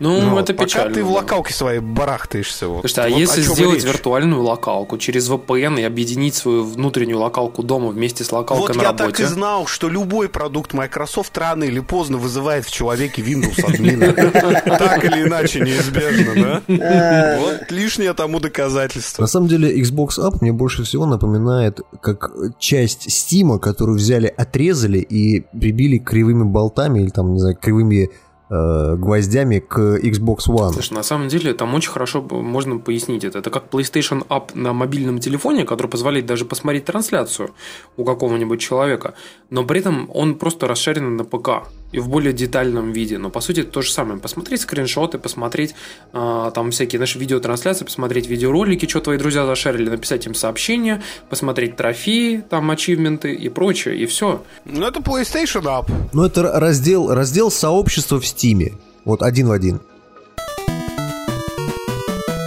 Ну, 0.00 0.20
Ну, 0.20 0.38
это 0.38 0.54
пока 0.54 0.64
печально. 0.66 0.94
ты 0.94 1.04
в 1.04 1.10
локалке 1.12 1.52
своей 1.54 1.78
барахтаешься. 1.80 2.68
Вот. 2.68 2.80
Слушайте, 2.80 3.02
а 3.02 3.08
Вот 3.10 3.18
если 3.20 3.42
сделать 3.42 3.76
речь. 3.76 3.84
виртуальную 3.84 4.42
локалку 4.42 4.96
через 4.98 5.28
VPN 5.30 5.78
и 5.78 5.84
объединить 5.84 6.34
свою 6.34 6.64
внутреннюю 6.64 7.18
локалку 7.18 7.62
дома 7.62 7.88
вместе 7.88 8.24
с 8.24 8.32
локалкой 8.32 8.68
Вот 8.68 8.76
на 8.76 8.80
я 8.82 8.88
работе? 8.88 9.10
так 9.10 9.20
и 9.20 9.24
знал, 9.24 9.66
что 9.66 9.88
любой 9.88 10.28
продукт 10.28 10.72
Microsoft 10.72 11.36
рано 11.36 11.64
или 11.64 11.80
поздно 11.80 12.16
вызывает 12.16 12.64
в 12.64 12.72
человеке 12.72 13.22
Windows 13.22 13.62
админа. 13.64 14.12
Так 14.80 15.04
или 15.04 15.22
иначе 15.26 15.60
неизбежно, 15.60 16.62
да? 16.66 17.36
Вот 17.40 17.70
лишнее 17.70 18.14
тому 18.14 18.40
доказательство. 18.40 19.22
На 19.22 19.28
самом 19.28 19.48
деле 19.48 19.78
Xbox 19.82 20.18
Up 20.18 20.38
мне 20.40 20.52
больше 20.52 20.82
всего 20.84 21.04
напоминает 21.06 21.80
как 22.00 22.30
часть 22.58 23.06
Steam, 23.08 23.58
которую 23.58 23.98
взяли, 23.98 24.26
отрезали 24.34 24.98
и 24.98 25.40
прибили 25.40 25.98
кривыми 25.98 26.44
болтами 26.44 27.00
или 27.00 27.10
там, 27.10 27.34
не 27.34 27.38
знаю, 27.40 27.56
кривыми 27.60 28.04
э, 28.04 28.08
гвоздями 28.50 29.60
к 29.60 29.78
Xbox 29.78 30.48
One. 30.48 30.72
Слушай, 30.72 30.94
на 30.94 31.02
самом 31.04 31.28
деле 31.28 31.54
там 31.54 31.72
очень 31.74 31.90
хорошо 31.90 32.20
можно 32.20 32.78
пояснить 32.78 33.24
это. 33.24 33.38
Это 33.38 33.50
как 33.50 33.70
PlayStation 33.70 34.26
App 34.26 34.50
на 34.54 34.72
мобильном 34.72 35.20
телефоне, 35.20 35.64
который 35.64 35.86
позволяет 35.86 36.26
даже 36.26 36.44
посмотреть 36.44 36.84
трансляцию 36.84 37.50
у 37.96 38.04
какого-нибудь 38.04 38.60
человека, 38.60 39.14
но 39.50 39.64
при 39.64 39.78
этом 39.78 40.10
он 40.12 40.34
просто 40.34 40.66
расширен 40.66 41.16
на 41.16 41.24
ПК 41.24 41.68
и 41.92 41.98
в 41.98 42.08
более 42.08 42.32
детальном 42.32 42.92
виде. 42.92 43.18
Но 43.18 43.30
по 43.30 43.40
сути 43.40 43.60
это 43.60 43.70
то 43.70 43.82
же 43.82 43.90
самое. 43.92 44.20
Посмотреть 44.20 44.60
скриншоты, 44.62 45.18
посмотреть 45.18 45.74
а, 46.12 46.50
там 46.50 46.70
всякие 46.70 47.00
наши 47.00 47.18
видеотрансляции, 47.18 47.84
посмотреть 47.84 48.28
видеоролики, 48.28 48.86
что 48.86 49.00
твои 49.00 49.18
друзья 49.18 49.46
зашарили, 49.46 49.90
написать 49.90 50.26
им 50.26 50.34
сообщения, 50.34 51.02
посмотреть 51.28 51.76
трофеи, 51.76 52.44
там 52.48 52.70
ачивменты 52.70 53.34
и 53.34 53.48
прочее, 53.48 53.96
и 53.96 54.06
все. 54.06 54.42
Ну, 54.64 54.86
это 54.86 55.00
PlayStation 55.00 55.64
App. 55.64 55.90
Ну, 56.12 56.24
это 56.24 56.42
раздел, 56.60 57.12
раздел 57.12 57.50
сообщества 57.50 58.20
в 58.20 58.24
Steam. 58.24 58.74
Вот 59.04 59.22
один 59.22 59.48
в 59.48 59.52
один. 59.52 59.80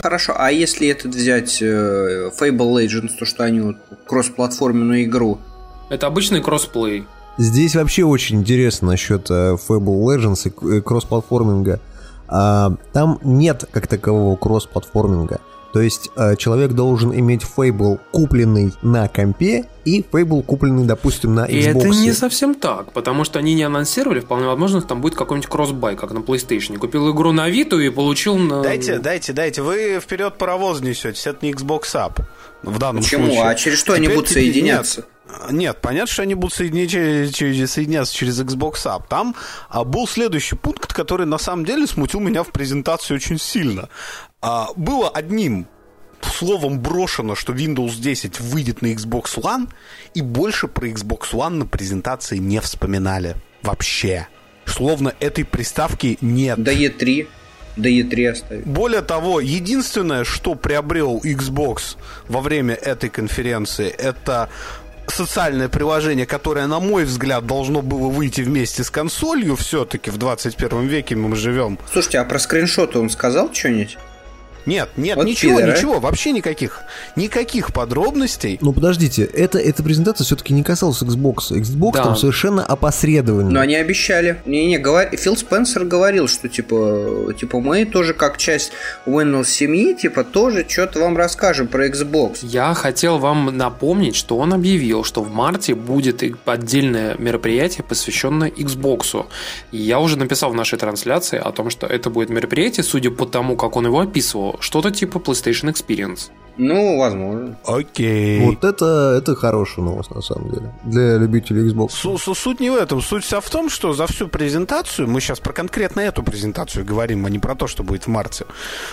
Хорошо, 0.03 0.33
а 0.37 0.51
если 0.51 0.89
этот 0.89 1.15
взять 1.15 1.61
э, 1.61 2.29
Fable 2.39 2.73
Legends, 2.75 3.11
то 3.17 3.25
что 3.25 3.45
они 3.45 3.61
вот 3.61 3.77
кроссплатформенную 4.05 5.05
игру, 5.05 5.39
Это 5.89 6.07
обычный 6.07 6.41
кроссплей. 6.41 7.05
Здесь 7.37 7.75
вообще 7.75 8.03
очень 8.03 8.41
интересно 8.41 8.89
насчет 8.91 9.29
э, 9.31 9.55
Fable 9.67 9.99
Legends 10.05 10.47
и 10.47 10.77
и 10.77 10.81
кроссплатформинга. 10.81 11.79
А, 12.27 12.73
Там 12.93 13.19
нет 13.23 13.65
как 13.71 13.87
такового 13.87 14.35
кроссплатформинга. 14.35 15.39
То 15.73 15.81
есть 15.81 16.11
э, 16.15 16.35
человек 16.35 16.73
должен 16.73 17.11
иметь 17.11 17.41
Fable 17.41 17.99
купленный 18.11 18.73
на 18.83 19.07
компе 19.07 19.65
и 19.85 20.01
Fable 20.01 20.43
купленный, 20.43 20.85
допустим, 20.85 21.33
на 21.33 21.47
Xbox. 21.47 21.51
И 21.51 21.61
это 21.63 21.87
не 21.89 22.11
совсем 22.13 22.53
так, 22.53 22.91
потому 22.91 23.23
что 23.23 23.39
они 23.39 23.55
не 23.55 23.63
анонсировали, 23.63 24.19
вполне 24.19 24.45
возможно, 24.45 24.83
там 24.83 25.01
будет 25.01 25.15
какой-нибудь 25.15 25.49
кроссбай, 25.49 25.95
как 25.95 26.11
на 26.13 26.19
PlayStation. 26.19 26.77
Купил 26.77 27.11
игру 27.11 27.31
на 27.31 27.49
Vita 27.49 27.83
и 27.83 27.89
получил 27.89 28.37
на... 28.37 28.61
Дайте, 28.61 28.99
дайте, 28.99 29.33
дайте. 29.33 29.63
Вы 29.63 29.99
вперед 29.99 30.37
паровоз 30.37 30.81
несетесь. 30.81 31.25
Это 31.25 31.43
не 31.43 31.51
Xbox 31.53 31.81
App. 31.95 32.21
В 32.61 32.77
данном 32.77 33.01
Почему? 33.01 33.25
случае. 33.25 33.43
А 33.43 33.55
через 33.55 33.79
что 33.79 33.93
они 33.93 34.03
Теперь 34.03 34.15
будут 34.15 34.29
теперь- 34.29 34.43
соединяться? 34.43 34.99
Нет, 35.01 35.07
нет, 35.51 35.79
понятно, 35.81 36.11
что 36.11 36.23
они 36.23 36.35
будут 36.35 36.53
соединять 36.53 36.91
соединяться 37.69 38.13
через 38.13 38.39
Xbox 38.41 38.85
App. 38.85 39.03
Там 39.09 39.35
а, 39.69 39.83
был 39.83 40.07
следующий 40.07 40.55
пункт, 40.55 40.93
который 40.93 41.25
на 41.25 41.37
самом 41.37 41.65
деле 41.65 41.87
смутил 41.87 42.19
меня 42.19 42.43
в 42.43 42.51
презентации 42.51 43.13
очень 43.13 43.39
сильно. 43.39 43.89
А, 44.41 44.69
было 44.75 45.09
одним 45.09 45.67
словом 46.21 46.79
брошено, 46.79 47.35
что 47.35 47.53
Windows 47.53 47.99
10 47.99 48.39
выйдет 48.39 48.81
на 48.81 48.87
Xbox 48.87 49.35
One, 49.35 49.69
и 50.13 50.21
больше 50.21 50.67
про 50.67 50.87
Xbox 50.87 51.31
One 51.31 51.49
на 51.49 51.65
презентации 51.65 52.37
не 52.37 52.59
вспоминали. 52.61 53.35
Вообще. 53.61 54.27
Словно 54.65 55.13
этой 55.19 55.45
приставки 55.45 56.17
нет. 56.21 56.61
До 56.61 56.71
E3. 56.71 57.27
До 57.75 57.89
E3 57.89 58.27
оставить. 58.27 58.65
Более 58.65 59.01
того, 59.01 59.39
единственное, 59.39 60.23
что 60.23 60.55
приобрел 60.55 61.21
Xbox 61.23 61.97
во 62.27 62.41
время 62.41 62.75
этой 62.75 63.09
конференции, 63.09 63.89
это 63.89 64.49
социальное 65.07 65.69
приложение, 65.69 66.25
которое, 66.25 66.67
на 66.67 66.79
мой 66.79 67.05
взгляд, 67.05 67.45
должно 67.45 67.81
было 67.81 68.09
выйти 68.09 68.41
вместе 68.41 68.83
с 68.83 68.89
консолью 68.89 69.55
все-таки 69.55 70.11
в 70.11 70.17
21 70.17 70.87
веке 70.87 71.15
мы 71.15 71.35
живем. 71.35 71.77
Слушайте, 71.91 72.19
а 72.19 72.25
про 72.25 72.39
скриншоты 72.39 72.99
он 72.99 73.09
сказал 73.09 73.53
что-нибудь? 73.53 73.97
Нет, 74.65 74.89
нет, 74.97 75.15
Вот 75.17 75.25
ничего, 75.25 75.57
пидор, 75.57 75.69
а? 75.69 75.77
ничего, 75.77 75.99
вообще 75.99 76.31
никаких, 76.31 76.81
никаких 77.15 77.73
подробностей. 77.73 78.57
Ну 78.61 78.73
подождите, 78.73 79.23
это, 79.23 79.59
эта 79.59 79.83
презентация 79.83 80.25
все-таки 80.25 80.53
не 80.53 80.63
касалась 80.63 81.01
Xbox. 81.01 81.51
Xbox 81.51 81.93
Да. 81.93 82.03
там 82.03 82.15
совершенно 82.15 82.65
опосредованно. 82.65 83.49
Но 83.49 83.59
они 83.59 83.75
обещали. 83.75 84.41
Не-не, 84.45 84.77
говор... 84.77 85.09
Фил 85.15 85.35
Спенсер 85.37 85.85
говорил, 85.85 86.27
что 86.27 86.47
типа, 86.49 87.33
типа 87.39 87.59
мы 87.59 87.85
тоже 87.85 88.13
как 88.13 88.37
часть 88.37 88.71
Windows 89.05 89.45
семьи, 89.45 89.93
типа 89.93 90.23
тоже 90.23 90.65
что-то 90.67 90.99
вам 90.99 91.17
расскажем 91.17 91.67
про 91.67 91.87
Xbox. 91.87 92.39
Я 92.41 92.73
хотел 92.73 93.17
вам 93.17 93.57
напомнить, 93.57 94.15
что 94.15 94.37
он 94.37 94.53
объявил, 94.53 95.03
что 95.03 95.23
в 95.23 95.31
марте 95.31 95.75
будет 95.75 96.23
отдельное 96.45 97.15
мероприятие, 97.17 97.83
посвященное 97.83 98.49
Xbox. 98.49 99.25
И 99.71 99.77
я 99.77 99.99
уже 99.99 100.17
написал 100.17 100.51
в 100.51 100.55
нашей 100.55 100.79
трансляции 100.79 101.37
о 101.37 101.51
том, 101.51 101.69
что 101.69 101.87
это 101.87 102.09
будет 102.09 102.29
мероприятие, 102.29 102.83
судя 102.83 103.11
по 103.11 103.25
тому, 103.25 103.55
как 103.55 103.75
он 103.75 103.85
его 103.85 103.99
описывал, 103.99 104.52
что-то 104.59 104.91
типа 104.91 105.17
PlayStation 105.17 105.71
Experience. 105.73 106.29
Ну, 106.55 106.99
возможно. 106.99 107.57
Окей. 107.65 108.39
Вот 108.45 108.63
это, 108.63 109.15
это 109.17 109.35
хорошая 109.35 109.83
новость, 109.85 110.11
на 110.11 110.21
самом 110.21 110.51
деле. 110.51 110.71
Для 110.83 111.17
любителей 111.17 111.67
Xbox. 111.67 111.89
Су- 111.93 112.19
су- 112.19 112.35
Суть 112.35 112.59
не 112.59 112.69
в 112.69 112.75
этом. 112.75 113.01
Суть 113.01 113.23
вся 113.23 113.39
в 113.39 113.49
том, 113.49 113.71
что 113.71 113.93
за 113.93 114.05
всю 114.05 114.27
презентацию, 114.27 115.07
мы 115.07 115.19
сейчас 115.19 115.39
про 115.39 115.51
конкретно 115.51 116.01
эту 116.01 116.21
презентацию 116.21 116.85
говорим, 116.85 117.25
а 117.25 117.31
не 117.31 117.39
про 117.39 117.55
то, 117.55 117.65
что 117.65 117.81
будет 117.81 118.03
в 118.05 118.07
марте. 118.09 118.45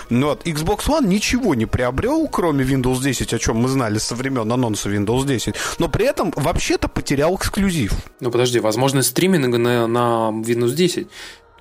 Но 0.09 0.29
вот 0.29 0.47
Xbox 0.47 0.87
One 0.87 1.05
ничего 1.05 1.53
не 1.53 1.67
приобрел, 1.67 2.27
кроме 2.29 2.65
Windows 2.65 2.99
10, 3.03 3.31
о 3.35 3.37
чем 3.37 3.57
мы 3.57 3.69
знали 3.69 3.99
со 3.99 4.15
времен 4.15 4.51
анонса 4.51 4.89
Windows 4.89 5.27
10, 5.27 5.53
но 5.77 5.87
при 5.87 6.05
этом 6.07 6.33
вообще-то 6.35 6.87
потерял 6.87 7.35
эксклюзив. 7.35 7.93
Ну 8.21 8.31
подожди, 8.31 8.59
возможность 8.59 9.09
стриминга 9.09 9.59
на, 9.59 9.85
на 9.85 10.31
Windows 10.31 10.71
10. 10.73 11.07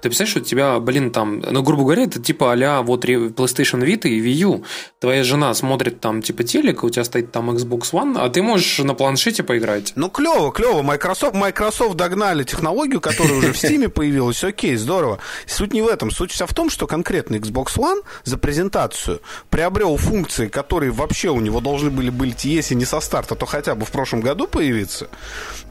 Ты 0.01 0.09
представляешь, 0.09 0.30
что 0.30 0.40
у 0.40 0.44
тебя, 0.44 0.80
блин, 0.80 1.11
там, 1.11 1.40
ну, 1.40 1.62
грубо 1.62 1.84
говоря, 1.84 2.05
это 2.05 2.20
типа 2.20 2.53
а 2.53 2.82
вот 2.82 3.05
PlayStation 3.05 3.80
Vita 3.84 4.09
и 4.09 4.20
Wii 4.20 4.32
U. 4.32 4.64
Твоя 4.98 5.24
жена 5.24 5.53
смотрит 5.55 6.01
там 6.01 6.22
типа 6.22 6.44
телек, 6.44 6.84
у 6.84 6.90
тебя 6.90 7.05
стоит 7.05 7.32
там 7.32 7.51
Xbox 7.51 7.92
One, 7.92 8.18
а 8.18 8.28
ты 8.28 8.42
можешь 8.42 8.78
на 8.78 8.94
планшете 8.94 9.42
поиграть. 9.42 9.92
Ну, 9.96 10.11
клево, 10.11 10.53
клево. 10.53 10.82
Microsoft, 10.82 11.34
Microsoft 11.34 11.96
догнали 11.96 12.44
технологию, 12.44 13.01
которая 13.01 13.34
уже 13.34 13.53
в 13.53 13.57
Steam 13.62 13.88
появилась. 13.88 14.42
Окей, 14.44 14.76
здорово. 14.76 15.18
Суть 15.46 15.72
не 15.72 15.82
в 15.82 15.88
этом. 15.88 16.11
Суть 16.11 16.32
вся 16.32 16.46
в 16.46 16.55
том, 16.55 16.70
что 16.70 16.86
конкретно 16.86 17.36
Xbox 17.36 17.76
One 17.76 18.03
за 18.24 18.38
презентацию 18.38 19.20
приобрел 19.48 19.96
функции, 19.96 20.48
которые 20.48 20.92
вообще 20.92 21.30
у 21.30 21.40
него 21.40 21.61
должны 21.61 21.90
были 21.90 22.11
быть, 22.11 22.44
если 22.44 22.74
не 22.74 22.84
со 22.84 23.01
старта, 23.01 23.34
то 23.34 23.46
хотя 23.46 23.74
бы 23.74 23.84
в 23.86 23.90
прошлом 23.90 24.20
году 24.20 24.46
появиться. 24.46 25.09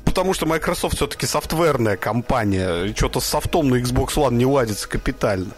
Потому 0.05 0.33
что 0.33 0.47
Microsoft 0.47 0.95
все-таки 0.95 1.27
софтверная 1.27 1.95
компания. 1.95 2.93
Что-то 2.95 3.19
с 3.19 3.25
софтом 3.25 3.69
на 3.69 3.75
Xbox 3.75 4.15
One 4.19 4.35
не 4.35 4.45
ладится 4.45 4.87
капитально. 4.87 5.51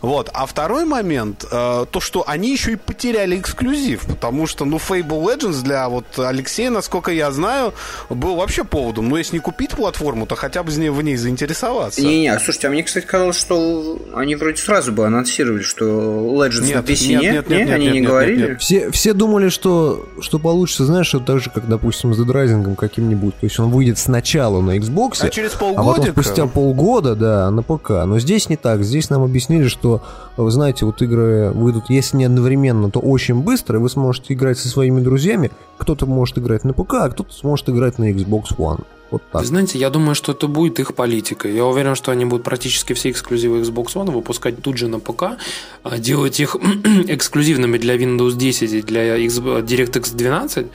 Вот. 0.00 0.30
А 0.32 0.46
второй 0.46 0.84
момент, 0.84 1.44
э, 1.50 1.86
то, 1.90 2.00
что 2.00 2.24
они 2.26 2.52
еще 2.52 2.72
и 2.72 2.76
потеряли 2.76 3.38
эксклюзив. 3.38 4.06
Потому 4.06 4.46
что, 4.46 4.64
ну, 4.64 4.76
Fable 4.78 5.22
Legends 5.24 5.62
для 5.62 5.88
вот 5.88 6.18
Алексея, 6.18 6.70
насколько 6.70 7.10
я 7.10 7.30
знаю, 7.30 7.74
был 8.08 8.36
вообще 8.36 8.64
поводом. 8.64 9.08
Ну, 9.08 9.16
если 9.16 9.36
не 9.36 9.40
купить 9.40 9.70
платформу, 9.70 10.26
то 10.26 10.36
хотя 10.36 10.62
бы 10.62 10.70
в 10.70 10.78
ней, 10.78 10.90
в 10.90 11.02
ней 11.02 11.16
заинтересоваться. 11.16 12.00
Не-не, 12.00 12.38
слушайте, 12.38 12.68
а 12.68 12.70
мне, 12.70 12.82
кстати, 12.82 13.06
казалось, 13.06 13.38
что 13.38 13.98
они 14.14 14.34
вроде 14.36 14.56
сразу 14.56 14.92
бы 14.92 15.06
анонсировали, 15.06 15.62
что 15.62 15.84
Legends 15.84 16.64
Нет, 16.64 16.76
на 16.76 16.92
PC 16.92 17.08
нет, 17.08 17.22
нет, 17.22 17.22
нет, 17.22 17.48
нет, 17.48 17.48
не? 17.48 17.56
нет, 17.58 17.70
Они 17.74 17.84
нет, 17.86 17.94
не 17.94 18.00
нет, 18.00 18.08
говорили? 18.08 18.40
нет, 18.40 18.48
нет. 18.50 18.60
Все, 18.60 18.90
все 18.90 19.12
думали, 19.12 19.48
что, 19.48 20.08
что 20.20 20.38
получится, 20.38 20.84
знаешь, 20.84 21.12
вот 21.14 21.24
так 21.24 21.40
же, 21.40 21.50
как, 21.50 21.68
допустим, 21.68 22.14
с 22.14 22.20
Dead 22.20 22.26
Rising 22.26 22.76
каким-нибудь. 22.76 23.34
То 23.38 23.46
есть 23.46 23.58
он 23.58 23.70
выйдет 23.70 23.98
сначала 23.98 24.60
на 24.60 24.76
Xbox, 24.78 25.18
А 25.20 25.28
через 25.28 25.54
а 25.54 25.58
потом 25.58 25.74
полгодика... 25.76 26.12
спустя 26.12 26.46
полгода, 26.46 27.14
да, 27.14 27.50
на 27.50 27.62
ПК. 27.62 27.90
Но 28.08 28.18
здесь 28.18 28.48
не 28.48 28.56
так. 28.56 28.82
Здесь 28.82 29.10
нам 29.10 29.22
объяснили, 29.22 29.68
что, 29.68 30.02
вы 30.36 30.50
знаете, 30.50 30.86
вот 30.86 31.00
игры 31.02 31.50
выйдут, 31.50 31.84
если 31.88 32.16
не 32.16 32.24
одновременно, 32.24 32.90
то 32.90 33.00
очень 33.00 33.36
быстро, 33.36 33.78
и 33.78 33.82
вы 33.82 33.88
сможете 33.88 34.34
играть 34.34 34.58
со 34.58 34.68
своими 34.68 35.00
друзьями. 35.00 35.50
Кто-то 35.78 36.06
может 36.06 36.38
играть 36.38 36.64
на 36.64 36.72
ПК, 36.72 36.94
а 36.94 37.08
кто-то 37.10 37.32
сможет 37.32 37.68
играть 37.68 37.98
на 37.98 38.10
Xbox 38.10 38.56
One. 38.56 38.84
Вот 39.10 39.22
так. 39.32 39.44
Знаете, 39.44 39.78
я 39.78 39.88
думаю, 39.88 40.14
что 40.14 40.32
это 40.32 40.48
будет 40.48 40.80
их 40.80 40.94
политика. 40.94 41.48
Я 41.48 41.64
уверен, 41.64 41.94
что 41.94 42.12
они 42.12 42.26
будут 42.26 42.44
практически 42.44 42.92
все 42.92 43.10
эксклюзивы 43.10 43.60
Xbox 43.60 43.94
One 43.94 44.10
выпускать 44.10 44.62
тут 44.62 44.76
же 44.76 44.88
на 44.88 45.00
ПК, 45.00 45.38
а 45.82 45.98
делать 45.98 46.40
их 46.40 46.56
эксклюзивными 47.08 47.78
для 47.78 47.96
Windows 47.96 48.36
10 48.36 48.72
и 48.72 48.82
для 48.82 49.18
DirectX 49.18 50.14
12, 50.14 50.66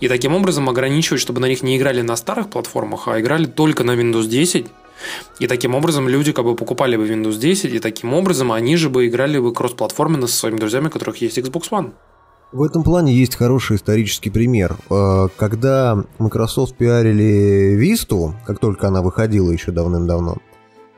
и 0.00 0.08
таким 0.08 0.34
образом 0.34 0.68
ограничивать, 0.68 1.20
чтобы 1.20 1.40
на 1.40 1.46
них 1.46 1.62
не 1.62 1.76
играли 1.76 2.00
на 2.00 2.16
старых 2.16 2.48
платформах, 2.48 3.08
а 3.08 3.20
играли 3.20 3.44
только 3.44 3.84
на 3.84 3.92
Windows 3.92 4.26
10 4.26 4.66
И 5.38 5.46
таким 5.46 5.74
образом 5.74 6.08
люди 6.08 6.32
как 6.32 6.44
бы 6.44 6.54
покупали 6.54 6.96
бы 6.96 7.08
Windows 7.08 7.38
10, 7.38 7.74
и 7.74 7.78
таким 7.78 8.14
образом 8.14 8.52
они 8.52 8.76
же 8.76 8.90
бы 8.90 9.06
играли 9.06 9.38
бы 9.38 9.52
кросс-платформенно 9.52 10.26
со 10.26 10.36
своими 10.36 10.58
друзьями, 10.58 10.86
у 10.86 10.90
которых 10.90 11.16
есть 11.18 11.38
Xbox 11.38 11.70
One. 11.70 11.92
В 12.52 12.62
этом 12.62 12.84
плане 12.84 13.12
есть 13.12 13.34
хороший 13.34 13.76
исторический 13.76 14.30
пример. 14.30 14.76
Э, 14.88 15.26
когда 15.36 16.04
Microsoft 16.18 16.76
пиарили 16.76 17.76
Vista, 17.76 18.32
как 18.46 18.60
только 18.60 18.86
она 18.86 19.02
выходила 19.02 19.50
еще 19.50 19.72
давным-давно, 19.72 20.36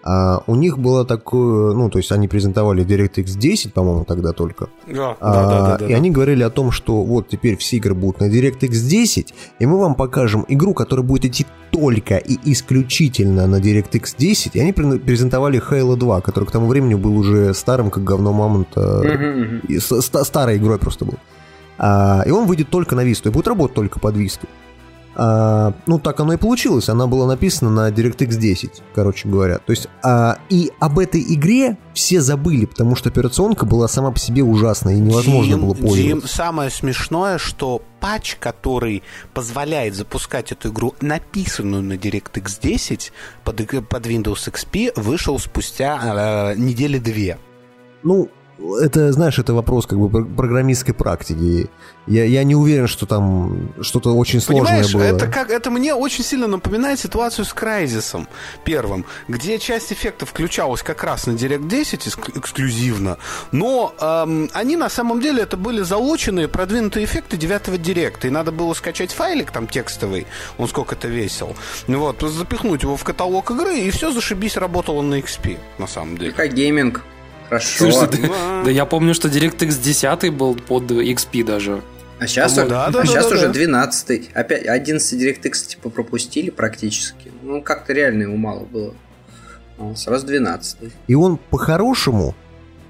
а 0.09 0.45
у 0.47 0.55
них 0.55 0.79
было 0.79 1.05
такое, 1.05 1.75
ну, 1.75 1.91
то 1.91 1.99
есть 1.99 2.13
они 2.13 2.29
презентовали 2.29 2.87
DirectX 2.87 3.37
10, 3.37 3.75
по-моему, 3.75 4.05
тогда 4.05 4.33
только. 4.33 4.69
Да, 4.87 5.17
а, 5.19 5.33
да, 5.33 5.49
да, 5.49 5.79
да, 5.79 5.87
И 5.89 5.95
они 5.95 6.13
говорили 6.13 6.45
о 6.45 6.51
том, 6.51 6.71
что 6.71 7.03
вот 7.03 7.29
теперь 7.29 7.57
все 7.57 7.79
игры 7.79 7.95
будут 7.95 8.21
на 8.21 8.31
DirectX 8.31 8.69
10, 8.69 9.35
и 9.59 9.67
мы 9.67 9.81
вам 9.81 9.97
покажем 9.97 10.45
игру, 10.47 10.75
которая 10.75 11.05
будет 11.05 11.25
идти 11.25 11.47
только 11.77 12.17
и 12.17 12.39
исключительно 12.53 13.47
на 13.47 13.57
DirectX 13.57 14.15
10. 14.19 14.57
И 14.57 14.61
они 14.61 14.73
презентовали 14.73 15.61
Halo 15.61 15.97
2, 15.97 16.21
который 16.23 16.45
к 16.45 16.51
тому 16.51 16.69
времени 16.69 16.95
был 16.95 17.17
уже 17.19 17.53
старым, 17.55 17.91
как 17.91 18.03
говно 18.03 18.33
мамонта. 18.33 19.03
Старой 20.25 20.57
игрой 20.57 20.79
просто 20.79 21.05
был. 21.05 21.19
А, 21.79 22.23
и 22.27 22.31
он 22.31 22.47
выйдет 22.47 22.71
только 22.71 22.97
на 22.97 23.05
Висту, 23.05 23.29
и 23.29 23.33
будет 23.33 23.49
работать 23.49 23.75
только 23.75 24.01
под 24.01 24.17
Висту. 24.17 24.47
А, 25.19 25.73
ну, 25.87 25.99
так 25.99 26.21
оно 26.21 26.35
и 26.35 26.37
получилось. 26.37 26.91
Она 26.91 27.07
была 27.07 27.27
написана 27.27 27.71
на 27.71 27.91
DirectX 27.91 28.37
10, 28.37 28.83
короче 28.95 29.29
говоря. 29.29 29.59
То 29.59 29.71
есть, 29.71 29.89
а, 30.03 30.39
и 30.51 30.71
об 30.79 30.99
этой 30.99 31.23
игре 31.23 31.79
все 31.95 32.21
забыли, 32.21 32.67
потому 32.67 32.97
что 32.97 33.09
операционка 33.09 33.65
была 33.65 33.89
сама 33.89 34.11
по 34.11 34.19
себе 34.19 34.43
ужасная, 34.43 34.95
и 34.95 35.01
невозможно 35.01 35.53
Джим, 35.53 35.61
было 35.63 35.73
пользоваться. 35.73 36.03
Джим, 36.03 36.23
самое 36.27 36.71
смешное, 36.71 37.39
что 37.39 37.81
патч, 37.99 38.37
который 38.37 39.03
позволяет 39.33 39.95
запускать 39.95 40.53
эту 40.53 40.69
игру, 40.69 40.95
написанную 41.01 41.83
на 41.83 41.95
DirectX 41.95 42.61
10 42.63 43.13
под, 43.43 43.57
под 43.89 44.07
Windows 44.07 44.53
XP, 44.53 45.01
вышел 45.01 45.39
спустя 45.39 46.53
э, 46.53 46.59
недели 46.59 46.99
две. 46.99 47.39
Ну, 48.03 48.29
это, 48.59 49.13
знаешь, 49.13 49.39
это 49.39 49.53
вопрос 49.55 49.87
как 49.87 49.99
бы 49.99 50.25
программистской 50.25 50.95
практики. 50.95 51.69
Я, 52.07 52.25
я 52.25 52.45
не 52.45 52.55
уверен, 52.55 52.87
что 52.87 53.05
там 53.07 53.73
что-то 53.81 54.17
очень 54.17 54.41
сложное 54.41 54.83
Понимаешь, 54.83 54.95
было. 54.95 55.03
Это, 55.03 55.27
как, 55.27 55.51
это 55.51 55.71
мне 55.71 55.95
очень 55.95 56.25
сильно 56.25 56.47
напоминает 56.47 56.99
ситуацию 56.99 57.45
с 57.45 57.53
Крайзисом 57.53 58.29
первым, 58.65 59.05
где 59.29 59.59
часть 59.59 59.93
эффектов 59.93 60.31
включалась 60.31 60.83
как 60.83 61.05
раз 61.05 61.27
на 61.27 61.33
Direct 61.33 61.69
10 61.69 62.07
эксклюзивно, 62.37 63.19
но 63.53 63.95
эм, 64.01 64.49
они 64.55 64.77
на 64.77 64.89
самом 64.89 65.21
деле 65.21 65.43
это 65.43 65.57
были 65.57 65.83
залоченные 65.83 66.49
продвинутые 66.49 67.05
эффекты 67.05 67.37
9 67.37 67.83
директа, 67.83 68.29
и 68.29 68.31
надо 68.31 68.53
было 68.53 68.73
скачать 68.75 69.13
файлик 69.13 69.51
там 69.51 69.67
текстовый, 69.67 70.27
он 70.59 70.69
сколько-то 70.69 71.09
весил, 71.09 71.55
вот, 71.89 72.23
запихнуть 72.23 72.85
его 72.85 72.97
в 72.97 73.05
каталог 73.05 73.51
игры, 73.51 73.79
и 73.79 73.91
все 73.91 74.13
зашибись 74.13 74.57
работало 74.57 75.03
на 75.03 75.19
XP, 75.19 75.59
на 75.79 75.87
самом 75.87 76.17
деле. 76.17 76.33
Как 76.33 76.55
гейминг. 76.55 77.03
Хорошо. 77.49 77.91
Слушайте, 77.91 78.29
да, 78.29 78.63
да 78.65 78.71
я 78.71 78.85
помню, 78.85 79.15
что 79.15 79.29
DirectX 79.29 79.81
10 79.83 80.35
был 80.35 80.55
под 80.55 80.91
XP 80.91 81.45
даже. 81.45 81.83
А 82.19 82.27
сейчас, 82.27 82.55
да, 82.55 82.67
да, 82.67 82.87
а 82.87 82.91
да, 82.91 83.05
сейчас 83.05 83.29
да, 83.29 83.37
уже 83.37 83.47
да. 83.49 83.53
12 83.53 84.31
Опять 84.33 84.67
11 84.67 85.21
DirectX 85.21 85.67
типа 85.67 85.91
пропустили 85.91 86.51
практически. 86.51 87.31
Ну, 87.43 87.63
как-то 87.63 87.93
реально 87.93 88.23
его 88.23 88.37
мало 88.37 88.65
было. 88.65 88.95
А 89.79 89.95
сразу 89.95 90.27
12 90.27 90.79
И 91.07 91.15
он 91.15 91.37
по-хорошему 91.37 92.35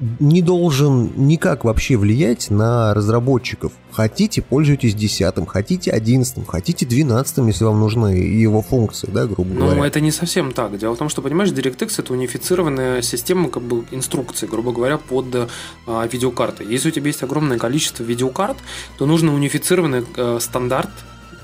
не 0.00 0.42
должен 0.42 1.12
никак 1.16 1.64
вообще 1.64 1.96
влиять 1.96 2.50
на 2.50 2.94
разработчиков. 2.94 3.72
Хотите, 3.90 4.42
пользуйтесь 4.42 4.94
десятым, 4.94 5.46
хотите 5.46 5.90
одиннадцатым, 5.90 6.44
хотите 6.44 6.84
двенадцатым, 6.84 7.46
если 7.46 7.64
вам 7.64 7.80
нужны 7.80 8.08
его 8.08 8.60
функции, 8.60 9.08
да, 9.10 9.26
грубо 9.26 9.50
ну, 9.50 9.60
говоря. 9.60 9.76
Ну, 9.76 9.84
это 9.84 10.00
не 10.00 10.10
совсем 10.10 10.52
так. 10.52 10.76
Дело 10.78 10.94
в 10.94 10.98
том, 10.98 11.08
что, 11.08 11.22
понимаешь, 11.22 11.50
DirectX 11.50 11.94
это 11.98 12.12
унифицированная 12.12 13.00
система 13.02 13.48
как 13.48 13.62
бы 13.62 13.84
инструкций, 13.90 14.48
грубо 14.48 14.72
говоря, 14.72 14.98
под 14.98 15.50
а, 15.86 16.06
видеокарты. 16.06 16.64
Если 16.64 16.88
у 16.88 16.92
тебя 16.92 17.06
есть 17.06 17.22
огромное 17.22 17.58
количество 17.58 18.02
видеокарт, 18.02 18.58
то 18.98 19.06
нужно 19.06 19.34
унифицированный 19.34 20.04
а, 20.16 20.38
стандарт 20.40 20.90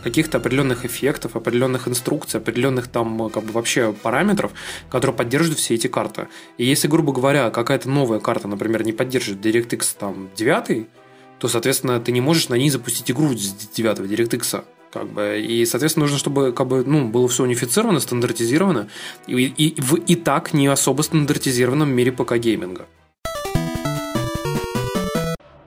каких-то 0.03 0.39
определенных 0.39 0.85
эффектов, 0.85 1.37
определенных 1.37 1.89
инструкций, 1.89 2.41
определенных 2.41 2.89
там 2.89 3.31
как 3.31 3.45
бы 3.45 3.53
вообще 3.53 3.93
параметров, 3.93 4.53
которые 4.91 5.17
поддерживают 5.17 5.59
все 5.59 5.75
эти 5.75 5.87
карты. 5.87 6.29
И 6.59 6.65
если, 6.65 6.89
грубо 6.89 7.13
говоря, 7.13 7.51
какая-то 7.51 7.89
новая 7.89 8.19
карта, 8.19 8.49
например, 8.49 8.85
не 8.85 8.93
поддерживает 8.93 9.45
DirectX 9.45 9.97
там 9.99 10.31
9, 10.37 10.87
то, 11.39 11.49
соответственно, 11.49 12.01
ты 12.01 12.13
не 12.13 12.21
можешь 12.21 12.49
на 12.49 12.55
ней 12.55 12.71
запустить 12.71 13.11
игру 13.11 13.37
с 13.37 13.53
9 13.75 13.99
DirectX. 13.99 14.65
Как 14.93 15.09
бы, 15.09 15.41
и, 15.41 15.65
соответственно, 15.65 16.05
нужно, 16.05 16.19
чтобы 16.19 16.53
как 16.53 16.69
бы, 16.69 16.85
ну, 16.85 17.09
было 17.09 17.27
все 17.27 17.45
унифицировано, 17.45 17.99
стандартизировано, 17.99 18.89
и, 19.27 19.45
и 19.45 19.81
в 19.81 19.95
и 19.95 20.17
так 20.17 20.53
не 20.53 20.67
особо 20.67 21.01
стандартизированном 21.01 21.91
мире 21.91 22.13
ПК-гейминга. 22.13 22.87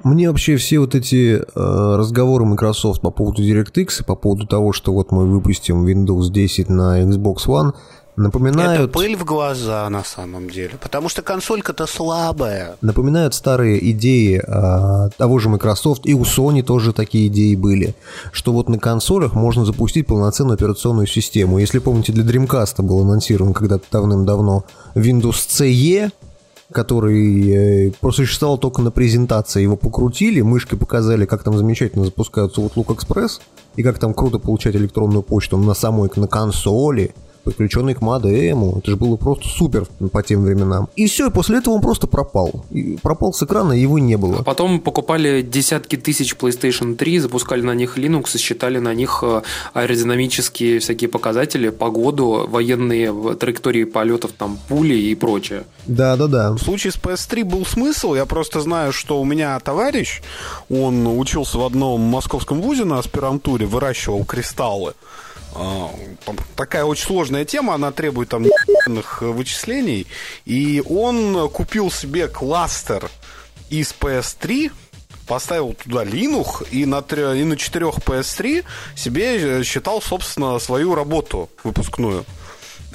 Мне 0.06 0.30
вообще 0.30 0.56
все 0.58 0.78
вот 0.78 0.94
эти 0.94 1.38
э, 1.38 1.42
разговоры 1.56 2.46
Microsoft 2.46 3.02
по 3.02 3.10
поводу 3.10 3.42
DirectX 3.42 4.02
и 4.02 4.04
по 4.04 4.14
поводу 4.16 4.46
того, 4.46 4.72
что 4.72 4.94
вот 4.94 5.12
мы 5.12 5.26
выпустим 5.26 5.84
Windows 5.84 6.30
10 6.30 6.70
на 6.70 7.02
Xbox 7.02 7.48
One, 7.48 7.74
напоминают... 8.16 8.82
Это 8.82 8.88
пыль 8.88 9.16
в 9.16 9.26
глаза 9.26 9.90
на 9.90 10.04
самом 10.04 10.48
деле, 10.48 10.74
потому 10.80 11.10
что 11.10 11.24
консолька-то 11.24 11.88
слабая. 11.88 12.76
Напоминают 12.82 13.34
старые 13.34 13.80
идеи 13.94 14.44
э, 14.46 15.10
того 15.18 15.40
же 15.40 15.50
Microsoft, 15.50 16.06
и 16.06 16.14
у 16.14 16.22
Sony 16.22 16.62
тоже 16.62 16.94
такие 16.94 17.26
идеи 17.26 17.56
были, 17.56 17.96
что 18.32 18.54
вот 18.54 18.70
на 18.70 18.78
консолях 18.78 19.34
можно 19.34 19.66
запустить 19.66 20.06
полноценную 20.06 20.54
операционную 20.54 21.08
систему. 21.08 21.58
Если 21.58 21.80
помните, 21.80 22.14
для 22.14 22.24
Dreamcast 22.24 22.80
был 22.84 23.00
анонсирован 23.00 23.56
когда-то 23.56 23.86
давным-давно 23.92 24.66
Windows 24.94 25.48
CE, 25.50 26.12
который 26.72 27.88
э, 27.88 27.92
просуществовал 28.00 28.58
только 28.58 28.82
на 28.82 28.92
презентации. 28.92 29.62
Его 29.62 29.76
покрутили, 29.76 30.42
мышкой 30.42 30.80
показали, 30.80 31.26
как 31.26 31.44
там 31.44 31.58
замечательно 31.58 32.06
запускается 32.06 32.62
Outlook 32.62 32.88
Express, 32.88 33.40
и 33.76 33.84
как 33.84 34.00
там 34.00 34.14
круто 34.14 34.40
получать 34.40 34.76
электронную 34.76 35.22
почту 35.22 35.58
на 35.58 35.74
самой 35.74 36.10
на 36.16 36.28
консоли 36.28 37.14
подключенный 37.46 37.94
к 37.94 38.02
модему. 38.02 38.80
Это 38.80 38.92
же 38.92 38.98
было 38.98 39.16
просто 39.16 39.48
супер 39.48 39.86
по 40.12 40.24
тем 40.24 40.44
временам. 40.44 40.90
И 40.96 41.08
все, 41.08 41.28
и 41.28 41.32
после 41.32 41.60
этого 41.60 41.76
он 41.76 41.82
просто 41.82 42.08
пропал. 42.08 42.66
И 42.72 42.98
пропал 43.02 43.34
с 43.34 43.42
экрана, 43.44 43.74
и 43.74 43.80
его 43.80 44.00
не 44.00 44.18
было. 44.18 44.40
А 44.40 44.44
потом 44.44 44.80
покупали 44.82 45.42
десятки 45.42 45.96
тысяч 45.96 46.36
PlayStation 46.36 46.96
3, 46.96 47.20
запускали 47.20 47.62
на 47.62 47.76
них 47.76 47.98
Linux 47.98 48.36
и 48.36 48.38
считали 48.40 48.80
на 48.80 48.94
них 48.94 49.24
э, 49.24 49.42
аэродинамические 49.74 50.80
всякие 50.80 51.08
показатели, 51.08 51.70
погоду, 51.70 52.48
военные 52.50 53.14
траектории 53.36 53.84
полетов, 53.84 54.32
там, 54.32 54.58
пули 54.68 54.96
и 54.96 55.16
прочее. 55.16 55.64
Да, 55.86 56.16
да, 56.18 56.28
да. 56.28 56.52
В 56.52 56.60
случае 56.60 56.92
с 56.92 56.96
PS3 56.96 57.44
был 57.44 57.66
смысл. 57.66 58.16
Я 58.16 58.26
просто 58.26 58.62
знаю, 58.62 58.92
что 58.92 59.22
у 59.22 59.26
меня 59.26 59.60
товарищ, 59.60 60.22
он 60.70 61.08
учился 61.08 61.60
в 61.60 61.64
одном 61.64 62.02
московском 62.02 62.62
вузе 62.62 62.86
на 62.86 62.98
аспирантуре, 62.98 63.68
выращивал 63.68 64.26
кристаллы. 64.26 64.94
А, 65.56 65.90
такая 66.56 66.84
очень 66.84 67.06
сложная 67.06 67.46
тема, 67.46 67.74
она 67.76 67.92
требует 67.92 68.30
там 68.30 68.46
вычислений. 69.22 70.08
И 70.46 70.84
он 70.88 71.50
купил 71.50 71.90
себе 71.90 72.28
кластер 72.28 73.10
из 73.70 73.96
PS3, 73.98 74.72
поставил 75.28 75.74
туда 75.74 76.04
Linux 76.04 76.68
и 76.70 76.86
на, 76.86 77.00
и 77.00 77.44
на 77.44 77.58
четырех 77.58 77.96
PS3 77.96 78.64
себе 78.96 79.64
считал, 79.64 80.02
собственно, 80.02 80.60
свою 80.60 80.94
работу 80.94 81.50
выпускную 81.64 82.26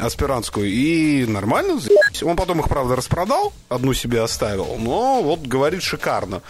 аспирантскую. 0.00 0.68
И 0.68 1.26
нормально. 1.26 1.78
Он 2.22 2.36
потом 2.36 2.60
их, 2.60 2.68
правда, 2.68 2.96
распродал, 2.96 3.52
одну 3.68 3.92
себе 3.94 4.22
оставил. 4.22 4.76
Но 4.78 5.22
вот 5.22 5.40
говорит 5.40 5.82
шикарно. 5.82 6.42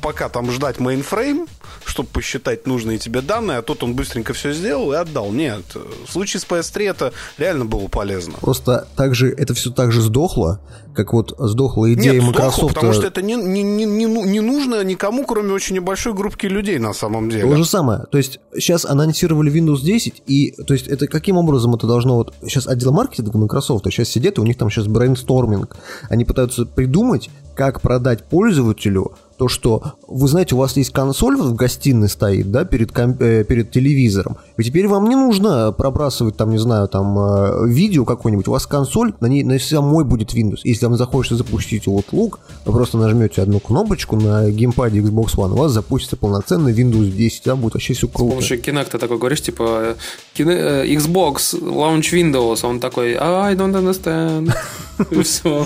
Пока 0.00 0.28
там 0.28 0.50
ждать 0.50 0.78
мейнфрейм, 0.78 1.46
чтобы 1.84 2.08
посчитать 2.08 2.66
нужные 2.66 2.98
тебе 2.98 3.20
данные, 3.20 3.58
а 3.58 3.62
тут 3.62 3.82
он 3.82 3.94
быстренько 3.94 4.32
все 4.32 4.52
сделал 4.52 4.92
и 4.92 4.96
отдал. 4.96 5.30
Нет, 5.32 5.62
в 5.74 6.12
случае 6.12 6.40
с 6.40 6.44
PS3 6.44 6.90
это 6.90 7.12
реально 7.38 7.64
было 7.64 7.88
полезно. 7.88 8.34
Просто 8.40 8.86
также 8.96 9.30
это 9.30 9.54
все 9.54 9.70
так 9.70 9.92
же 9.92 10.02
сдохло, 10.02 10.60
как 10.94 11.12
вот 11.12 11.34
сдохла 11.38 11.92
идея 11.94 12.14
Нет, 12.14 12.24
Microsoft. 12.24 12.56
Сдохло, 12.56 12.68
потому 12.74 12.92
что 12.92 13.06
это 13.06 13.22
не, 13.22 13.34
не, 13.34 13.62
не, 13.62 13.84
не, 13.84 14.04
не 14.04 14.40
нужно 14.40 14.82
никому, 14.84 15.24
кроме 15.24 15.52
очень 15.52 15.76
небольшой 15.76 16.12
группки 16.12 16.46
людей 16.46 16.78
на 16.78 16.92
самом 16.92 17.30
деле. 17.30 17.48
То 17.48 17.56
же 17.56 17.64
самое. 17.64 18.04
То 18.10 18.18
есть 18.18 18.40
сейчас 18.54 18.84
анонсировали 18.84 19.52
Windows 19.52 19.80
10, 19.82 20.22
и 20.26 20.52
то 20.66 20.74
есть 20.74 20.88
это 20.88 21.06
каким 21.06 21.36
образом 21.36 21.74
это 21.74 21.86
должно 21.86 22.16
вот 22.16 22.34
сейчас 22.42 22.66
отдел 22.66 22.92
маркетинга 22.98 23.38
Microsoft 23.38 23.84
сейчас 23.84 24.08
сидят, 24.08 24.38
и 24.38 24.40
у 24.40 24.44
них 24.44 24.58
там 24.58 24.70
сейчас 24.70 24.88
брейнсторминг. 24.88 25.76
Они 26.10 26.24
пытаются 26.24 26.66
придумать, 26.66 27.30
как 27.54 27.80
продать 27.80 28.24
пользователю 28.24 29.12
то, 29.38 29.48
что, 29.48 29.94
вы 30.06 30.26
знаете, 30.28 30.54
у 30.54 30.58
вас 30.58 30.76
есть 30.76 30.92
консоль 30.92 31.36
в 31.36 31.54
гостиной 31.54 32.08
стоит, 32.08 32.50
да, 32.50 32.64
перед, 32.64 32.90
комп- 32.92 33.22
э, 33.22 33.44
перед 33.44 33.70
телевизором, 33.70 34.36
и 34.56 34.64
теперь 34.64 34.88
вам 34.88 35.08
не 35.08 35.14
нужно 35.14 35.72
пробрасывать 35.72 36.36
там, 36.36 36.50
не 36.50 36.58
знаю, 36.58 36.88
там, 36.88 37.16
э, 37.18 37.68
видео 37.68 38.04
какое-нибудь, 38.04 38.48
у 38.48 38.50
вас 38.50 38.66
консоль, 38.66 39.14
на 39.20 39.26
ней 39.26 39.44
на 39.44 39.58
самой 39.58 40.04
будет 40.04 40.34
Windows. 40.34 40.58
Если 40.64 40.86
вам 40.86 40.96
захочется 40.96 41.36
запустить 41.36 41.86
Outlook, 41.86 42.38
вы 42.64 42.72
просто 42.72 42.98
нажмете 42.98 43.42
одну 43.42 43.60
кнопочку 43.60 44.16
на 44.16 44.50
геймпаде 44.50 44.98
Xbox 45.00 45.36
One, 45.36 45.52
у 45.52 45.56
вас 45.56 45.72
запустится 45.72 46.16
полноценный 46.16 46.72
Windows 46.72 47.08
10, 47.10 47.42
там 47.44 47.60
будет 47.60 47.74
вообще 47.74 47.94
все 47.94 48.08
С 48.08 48.10
круто. 48.10 48.30
помощью 48.30 48.60
Kinect 48.60 48.98
такой 48.98 49.18
говоришь, 49.18 49.42
типа 49.42 49.94
э, 50.36 50.84
Xbox, 50.86 51.54
Launch 51.60 52.12
Windows, 52.12 52.64
он 52.66 52.80
такой 52.80 53.14
I 53.14 53.54
don't 53.54 53.72
understand. 53.74 54.52
Все. 55.22 55.64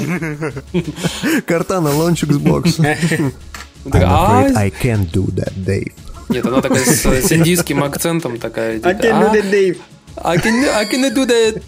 Картана 1.47 1.89
Launch 1.89 2.27
Xbox. 2.29 2.85
I'm 3.85 3.91
afraid 3.91 4.57
«А?» 4.57 4.61
I 4.61 4.71
can't 4.71 5.11
do 5.11 5.27
that, 5.35 5.53
Dave. 5.57 5.93
Нет, 6.29 6.47
она 6.47 6.61
такая 6.63 6.85
с, 6.85 7.05
с 7.05 7.33
индийским 7.33 7.83
акцентом 7.83 8.39
такая. 8.39 8.77
типа, 8.79 8.89
I 8.89 8.95
can 8.95 9.21
do 9.21 9.31
«А, 9.31 9.35
that, 9.35 9.51
Dave. 9.51 9.79
I 10.17 10.37
can, 10.39 10.69
I 10.75 10.85
can 10.87 11.15
do 11.15 11.27
that. 11.27 11.63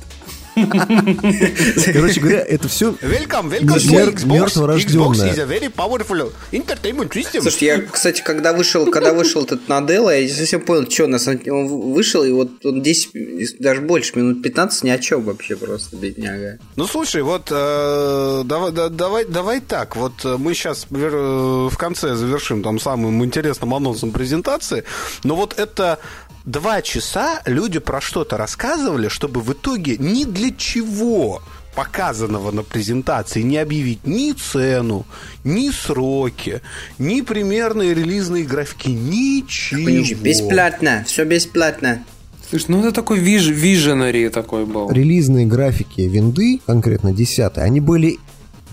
Короче 0.54 2.20
говоря, 2.20 2.40
это 2.40 2.68
все 2.68 2.90
Welcome, 3.02 3.50
welcome 3.50 3.76
Xbox. 3.76 4.26
мертворожденная. 4.26 5.06
Xbox 5.08 5.34
is 5.34 5.38
a 5.38 5.46
very 5.46 5.68
powerful 5.72 6.32
entertainment 6.52 7.10
system. 7.12 7.42
Слушайте, 7.42 7.66
я, 7.66 7.80
кстати, 7.82 8.22
когда 8.22 8.52
вышел, 8.52 8.90
когда 8.90 9.12
вышел 9.12 9.44
этот 9.44 9.68
Наделла, 9.68 10.10
я 10.16 10.22
не 10.22 10.28
совсем 10.28 10.60
понял, 10.60 10.90
что 10.90 11.06
на 11.06 11.18
самом 11.18 11.38
деле 11.38 11.52
он 11.52 11.66
вышел, 11.92 12.22
и 12.24 12.30
вот 12.30 12.64
он 12.64 12.82
10, 12.82 13.60
даже 13.60 13.80
больше, 13.80 14.12
минут 14.16 14.42
15 14.42 14.84
ни 14.84 14.90
о 14.90 14.98
чем 14.98 15.22
вообще 15.24 15.56
просто, 15.56 15.96
бедняга. 15.96 16.58
Ну 16.76 16.86
слушай, 16.86 17.22
вот 17.22 17.48
э, 17.50 18.42
давай, 18.44 18.72
да- 18.72 18.88
давай, 18.88 19.24
давай 19.24 19.60
так. 19.60 19.96
Вот 19.96 20.24
э, 20.24 20.36
мы 20.38 20.54
сейчас 20.54 20.86
в 20.90 21.76
конце 21.76 22.14
завершим 22.14 22.62
там 22.62 22.78
самым 22.78 23.24
интересным 23.24 23.74
анонсом 23.74 24.12
презентации. 24.12 24.84
Но 25.24 25.34
вот 25.36 25.58
это 25.58 25.98
два 26.44 26.82
часа 26.82 27.42
люди 27.46 27.78
про 27.78 28.00
что-то 28.00 28.36
рассказывали, 28.36 29.08
чтобы 29.08 29.40
в 29.40 29.52
итоге 29.52 29.96
ни 29.98 30.24
для 30.24 30.50
чего 30.50 31.42
показанного 31.74 32.52
на 32.52 32.62
презентации 32.62 33.42
не 33.42 33.58
объявить 33.58 34.06
ни 34.06 34.32
цену, 34.32 35.06
ни 35.42 35.70
сроки, 35.70 36.60
ни 36.98 37.20
примерные 37.20 37.94
релизные 37.94 38.44
графики, 38.44 38.90
ничего. 38.90 40.22
Бесплатно, 40.22 41.04
все 41.06 41.24
бесплатно. 41.24 42.04
Слушай, 42.48 42.66
ну 42.68 42.80
это 42.80 42.92
такой 42.92 43.18
виж, 43.18 43.48
виженери 43.48 44.28
такой 44.28 44.66
был. 44.66 44.90
релизные 44.90 45.46
графики 45.46 46.02
винды, 46.02 46.60
конкретно 46.66 47.12
10 47.12 47.56
они 47.56 47.80
были 47.80 48.18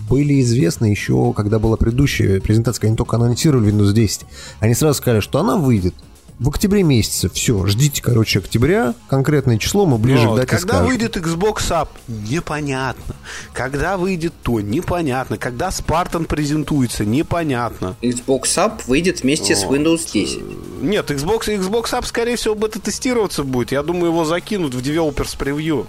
были 0.08 0.42
известны 0.42 0.86
еще, 0.86 1.32
когда 1.32 1.58
была 1.58 1.76
предыдущая 1.76 2.40
презентация, 2.40 2.80
когда 2.80 2.88
они 2.88 2.96
только 2.96 3.16
анонсировали 3.16 3.72
Windows 3.72 3.92
10. 3.92 4.20
Они 4.60 4.74
сразу 4.74 4.98
сказали, 4.98 5.20
что 5.20 5.40
она 5.40 5.56
выйдет 5.56 5.94
в 6.42 6.48
октябре 6.48 6.82
месяце. 6.82 7.28
Все, 7.30 7.64
ждите, 7.66 8.02
короче, 8.02 8.40
октября. 8.40 8.94
Конкретное 9.08 9.58
число 9.58 9.86
мы 9.86 9.98
ближе 9.98 10.26
Вот, 10.26 10.34
к 10.34 10.40
дате 10.40 10.50
когда 10.56 10.74
скажем. 10.74 10.86
выйдет 10.88 11.16
Xbox 11.16 11.56
Up, 11.70 11.88
непонятно. 12.08 13.14
Когда 13.52 13.96
выйдет 13.96 14.32
то, 14.42 14.60
непонятно. 14.60 15.38
Когда 15.38 15.68
Spartan 15.68 16.26
презентуется, 16.26 17.04
непонятно. 17.04 17.96
Xbox 18.02 18.42
Up 18.56 18.80
выйдет 18.86 19.22
вместе 19.22 19.54
с 19.54 19.64
Windows 19.64 20.10
10. 20.12 20.82
Нет, 20.82 21.10
Xbox, 21.10 21.46
Xbox 21.46 21.92
Up, 21.92 22.04
скорее 22.06 22.36
всего, 22.36 22.54
бета-тестироваться 22.54 23.44
будет. 23.44 23.70
Я 23.72 23.82
думаю, 23.82 24.06
его 24.06 24.24
закинут 24.24 24.74
в 24.74 24.78
Developers 24.78 25.38
Preview. 25.38 25.86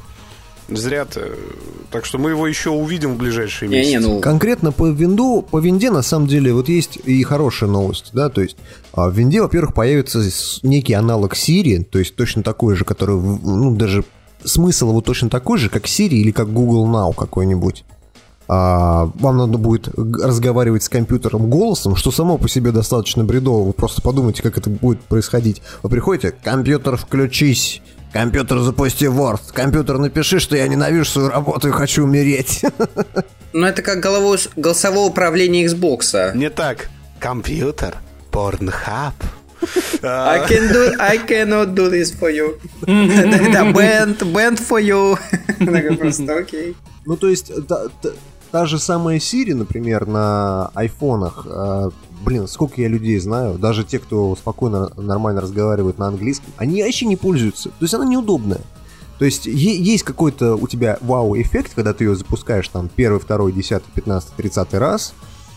Зря 0.69 1.05
ты. 1.05 1.31
Так 1.91 2.05
что 2.05 2.17
мы 2.17 2.31
его 2.31 2.47
еще 2.47 2.69
увидим 2.69 3.15
в 3.15 3.17
ближайшие 3.17 3.69
месяцы. 3.69 3.91
Не-не, 3.91 3.99
ну, 3.99 4.19
Конкретно 4.19 4.71
по 4.71 4.89
винду, 4.89 5.45
по 5.49 5.59
винде 5.59 5.91
на 5.91 6.01
самом 6.01 6.27
деле 6.27 6.53
вот 6.53 6.69
есть 6.69 6.97
и 7.03 7.21
хорошая 7.23 7.69
новость, 7.69 8.11
да, 8.13 8.29
то 8.29 8.41
есть 8.41 8.57
а, 8.93 9.09
в 9.09 9.13
винде, 9.13 9.41
во-первых, 9.41 9.73
появится 9.73 10.21
некий 10.63 10.93
аналог 10.93 11.35
Siri, 11.35 11.83
то 11.83 11.99
есть 11.99 12.15
точно 12.15 12.41
такой 12.41 12.75
же, 12.75 12.85
который, 12.85 13.15
ну, 13.15 13.75
даже 13.75 14.03
смысл 14.43 14.89
его 14.89 15.01
точно 15.01 15.29
такой 15.29 15.59
же, 15.59 15.69
как 15.69 15.85
Siri 15.85 16.15
или 16.15 16.31
как 16.31 16.51
Google 16.51 16.87
Now 16.87 17.13
какой-нибудь. 17.13 17.83
А, 18.47 19.09
вам 19.15 19.37
надо 19.37 19.57
будет 19.57 19.87
разговаривать 19.97 20.83
с 20.83 20.89
компьютером 20.89 21.49
голосом, 21.49 21.95
что 21.95 22.11
само 22.11 22.37
по 22.37 22.49
себе 22.49 22.71
достаточно 22.71 23.23
бредово. 23.23 23.67
Вы 23.67 23.73
просто 23.73 24.01
подумайте, 24.01 24.43
как 24.43 24.57
это 24.57 24.69
будет 24.69 24.99
происходить. 25.01 25.61
Вы 25.81 25.89
приходите, 25.89 26.33
компьютер 26.43 26.97
включись, 26.97 27.81
компьютер 28.13 28.59
запусти 28.59 29.05
Word, 29.07 29.41
компьютер 29.51 29.97
напиши, 29.97 30.39
что 30.39 30.55
я 30.55 30.67
ненавижу 30.67 31.05
свою 31.05 31.29
работу 31.29 31.67
и 31.67 31.71
хочу 31.71 32.03
умереть. 32.03 32.61
ну 33.53 33.65
это 33.65 33.81
как 33.81 33.99
головое, 33.99 34.39
голосовое 34.55 35.07
управление 35.09 35.65
Xbox. 35.65 36.35
Не 36.35 36.49
так. 36.49 36.89
Компьютер, 37.19 37.95
Pornhub. 38.31 39.13
I 40.03 40.39
can 40.47 40.71
do, 40.71 40.95
I 40.99 41.17
cannot 41.17 41.73
do 41.73 41.89
this 41.89 42.11
for 42.11 42.29
you. 42.29 42.59
Да, 43.53 43.63
band, 43.71 44.17
band 44.33 44.59
for 44.59 44.79
you. 44.81 45.17
Просто, 45.97 46.37
окей. 46.37 46.75
Ну, 47.05 47.15
то 47.15 47.29
есть, 47.29 47.67
та, 47.67 47.87
та- 48.01 48.09
та 48.51 48.65
же 48.65 48.79
самая 48.79 49.19
Siri, 49.19 49.53
например, 49.53 50.05
на 50.07 50.69
айфонах, 50.75 51.45
э, 51.49 51.89
блин, 52.23 52.47
сколько 52.47 52.81
я 52.81 52.87
людей 52.87 53.19
знаю, 53.19 53.57
даже 53.57 53.83
те, 53.83 53.99
кто 53.99 54.35
спокойно, 54.35 54.91
нормально 54.97 55.41
разговаривает 55.41 55.97
на 55.97 56.07
английском, 56.07 56.51
они 56.57 56.81
вообще 56.81 57.05
не 57.05 57.15
пользуются. 57.15 57.69
То 57.69 57.81
есть 57.81 57.93
она 57.93 58.05
неудобная. 58.05 58.61
То 59.19 59.25
есть 59.25 59.45
есть 59.45 60.03
какой-то 60.03 60.55
у 60.55 60.67
тебя 60.67 60.97
вау-эффект, 61.01 61.73
когда 61.75 61.93
ты 61.93 62.05
ее 62.05 62.15
запускаешь 62.15 62.67
там 62.67 62.89
первый, 62.93 63.19
второй, 63.19 63.51
десятый, 63.51 63.91
пятнадцатый, 63.93 64.33
тридцатый 64.37 64.79
раз. 64.79 65.13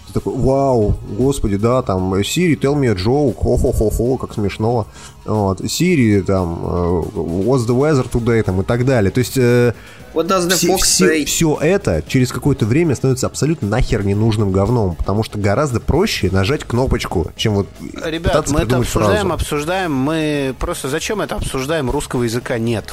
Ты 0.06 0.12
такой, 0.12 0.34
вау, 0.36 0.94
господи, 1.18 1.56
да, 1.56 1.82
там, 1.82 2.14
Siri, 2.14 2.56
tell 2.58 2.74
me 2.78 2.86
a 2.90 2.94
joke, 2.94 3.34
хо-хо-хо-хо, 3.34 4.16
как 4.16 4.34
смешно. 4.34 4.86
Вот, 5.24 5.60
Siri, 5.62 6.22
там, 6.22 6.60
э, 6.62 7.02
what's 7.16 7.66
the 7.66 7.76
weather 7.76 8.08
today, 8.10 8.42
там, 8.42 8.60
и 8.60 8.64
так 8.64 8.84
далее. 8.84 9.10
То 9.10 9.18
есть 9.18 9.36
э, 9.36 9.72
What 10.14 10.28
does 10.28 10.48
the 10.48 10.54
все, 10.54 10.68
fox 10.68 10.78
say? 10.82 11.24
все 11.26 11.58
это 11.60 12.02
через 12.06 12.32
какое-то 12.32 12.64
время 12.64 12.94
становится 12.94 13.26
абсолютно 13.26 13.68
нахер 13.68 14.04
ненужным 14.04 14.50
говном, 14.52 14.94
потому 14.94 15.22
что 15.24 15.38
гораздо 15.38 15.80
проще 15.80 16.30
нажать 16.30 16.64
кнопочку, 16.64 17.32
чем 17.36 17.54
вот 17.54 17.66
Ребят, 18.04 18.48
мы 18.50 18.60
это 18.60 18.78
обсуждаем, 18.78 19.28
фразу. 19.28 19.32
обсуждаем. 19.34 19.92
Мы 19.92 20.54
просто 20.58 20.88
зачем 20.88 21.20
это 21.20 21.34
обсуждаем? 21.34 21.90
Русского 21.90 22.22
языка 22.22 22.58
нет 22.58 22.92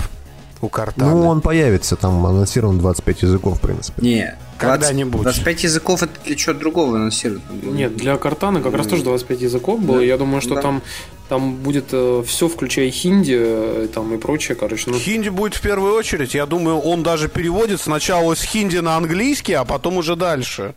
у 0.64 0.70
Картана. 0.70 1.11
Ну, 1.11 1.28
он 1.28 1.41
появится, 1.41 1.95
там 1.95 2.26
анонсирован 2.26 2.80
25 2.80 3.24
языков, 3.24 3.57
в 3.57 3.61
принципе. 3.61 4.01
Не, 4.01 4.38
20 4.59 4.80
Когда-нибудь. 4.82 5.22
25 5.24 5.64
языков 5.64 6.03
это 6.03 6.14
для 6.26 6.36
чего 6.36 6.53
другого 6.55 6.95
анонсируют. 6.95 7.41
Нет, 7.64 7.95
для 7.97 8.18
Картана 8.18 8.61
как 8.61 8.74
раз 8.74 8.88
тоже 8.88 9.03
25 9.03 9.41
языков 9.41 9.82
было. 9.82 9.99
Я 9.99 10.18
думаю, 10.18 10.41
что 10.41 10.55
Да. 10.55 10.61
там, 10.61 10.82
там 11.30 11.55
будет 11.55 11.88
все, 12.28 12.47
включая 12.47 12.89
хинди 12.91 13.36
э, 13.38 13.88
там 13.93 14.14
и 14.14 14.18
прочее, 14.18 14.55
короче. 14.55 14.89
Ну, 14.89 14.97
Хинди 14.97 15.30
будет 15.30 15.55
в 15.55 15.61
первую 15.61 15.95
очередь. 15.95 16.34
Я 16.34 16.45
думаю, 16.45 16.80
он 16.80 17.03
даже 17.03 17.28
переводит 17.28 17.82
сначала 17.82 18.34
с 18.36 18.41
хинди 18.43 18.78
на 18.78 18.95
английский, 18.95 19.53
а 19.53 19.66
потом 19.66 19.97
уже 19.97 20.16
дальше. 20.16 20.76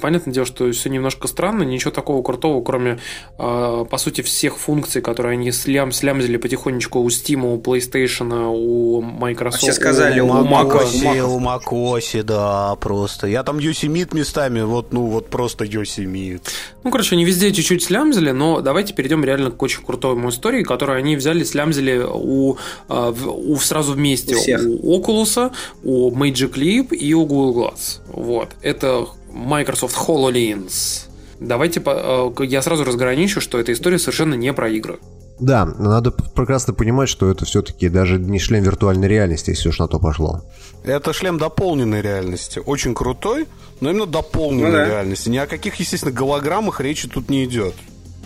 Понятное 0.00 0.32
дело, 0.32 0.46
что 0.46 0.70
все 0.72 0.88
немножко 0.90 1.28
странно, 1.28 1.62
ничего 1.62 1.90
такого 1.90 2.22
крутого, 2.22 2.62
кроме, 2.62 2.98
э, 3.38 3.84
по 3.90 3.98
сути, 3.98 4.20
всех 4.20 4.58
функций, 4.58 5.02
которые 5.02 5.32
они 5.32 5.50
слям, 5.52 5.92
слямзили 5.92 6.36
потихонечку 6.36 7.00
у 7.00 7.08
Steam, 7.08 7.42
у 7.54 7.58
PlayStation, 7.60 8.46
у 8.54 9.00
Microsoft. 9.00 9.62
Все 9.62 9.72
сказали, 9.72 10.20
у, 10.20 10.26
у 10.26 10.30
у 10.30 10.44
Mac. 10.44 10.48
Макоси, 10.48 11.20
у 11.20 11.38
Макоси, 11.38 12.22
да, 12.22 12.74
просто. 12.76 13.26
Я 13.26 13.42
там 13.42 13.58
Йосемит 13.58 14.14
местами, 14.14 14.62
вот, 14.62 14.92
ну, 14.92 15.06
вот 15.06 15.28
просто 15.28 15.64
Йосемит. 15.64 16.42
Ну, 16.84 16.90
короче, 16.90 17.14
они 17.16 17.24
везде 17.24 17.52
чуть-чуть 17.52 17.82
слямзили, 17.82 18.30
но 18.30 18.60
давайте 18.60 18.94
перейдем 18.94 19.24
реально 19.24 19.50
к 19.50 19.62
очень 19.62 19.82
крутой 19.84 20.16
истории, 20.28 20.62
которую 20.62 20.98
они 20.98 21.16
взяли, 21.16 21.44
слямзили 21.44 21.98
у, 21.98 22.56
в- 22.88 23.28
у 23.28 23.56
сразу 23.56 23.92
вместе. 23.92 24.34
У 24.34 24.38
всех. 24.38 24.60
У 24.64 24.98
Oculus, 25.00 25.52
у 25.82 26.10
Magic 26.10 26.52
Leap 26.54 26.94
и 26.94 27.14
у 27.14 27.26
Google 27.26 27.62
Glass. 27.62 28.00
Вот. 28.08 28.50
Это 28.62 29.06
Microsoft 29.32 29.96
HoloLens. 30.08 31.06
Давайте, 31.40 31.80
по- 31.80 32.32
э, 32.40 32.44
я 32.46 32.62
сразу 32.62 32.84
разграничу, 32.84 33.40
что 33.40 33.58
эта 33.58 33.72
история 33.72 33.98
совершенно 33.98 34.34
не 34.34 34.52
про 34.52 34.68
игры. 34.70 34.98
Да, 35.38 35.66
но 35.66 35.90
надо 35.90 36.10
прекрасно 36.10 36.74
понимать, 36.74 37.08
что 37.08 37.30
это 37.30 37.44
все-таки 37.44 37.88
даже 37.88 38.18
не 38.18 38.40
шлем 38.40 38.64
виртуальной 38.64 39.06
реальности, 39.06 39.50
если 39.50 39.68
уж 39.68 39.78
на 39.78 39.86
то 39.86 40.00
пошло. 40.00 40.42
Это 40.82 41.12
шлем 41.12 41.38
дополненной 41.38 42.02
реальности. 42.02 42.60
Очень 42.66 42.92
крутой, 42.92 43.46
но 43.80 43.90
именно 43.90 44.06
дополненной 44.06 44.66
Ну 44.70 44.72
да. 44.72 44.84
реальности. 44.86 45.28
Ни 45.28 45.36
о 45.36 45.46
каких, 45.46 45.76
естественно, 45.76 46.10
голограммах 46.10 46.80
речи 46.80 47.08
тут 47.08 47.30
не 47.30 47.44
идет. 47.44 47.74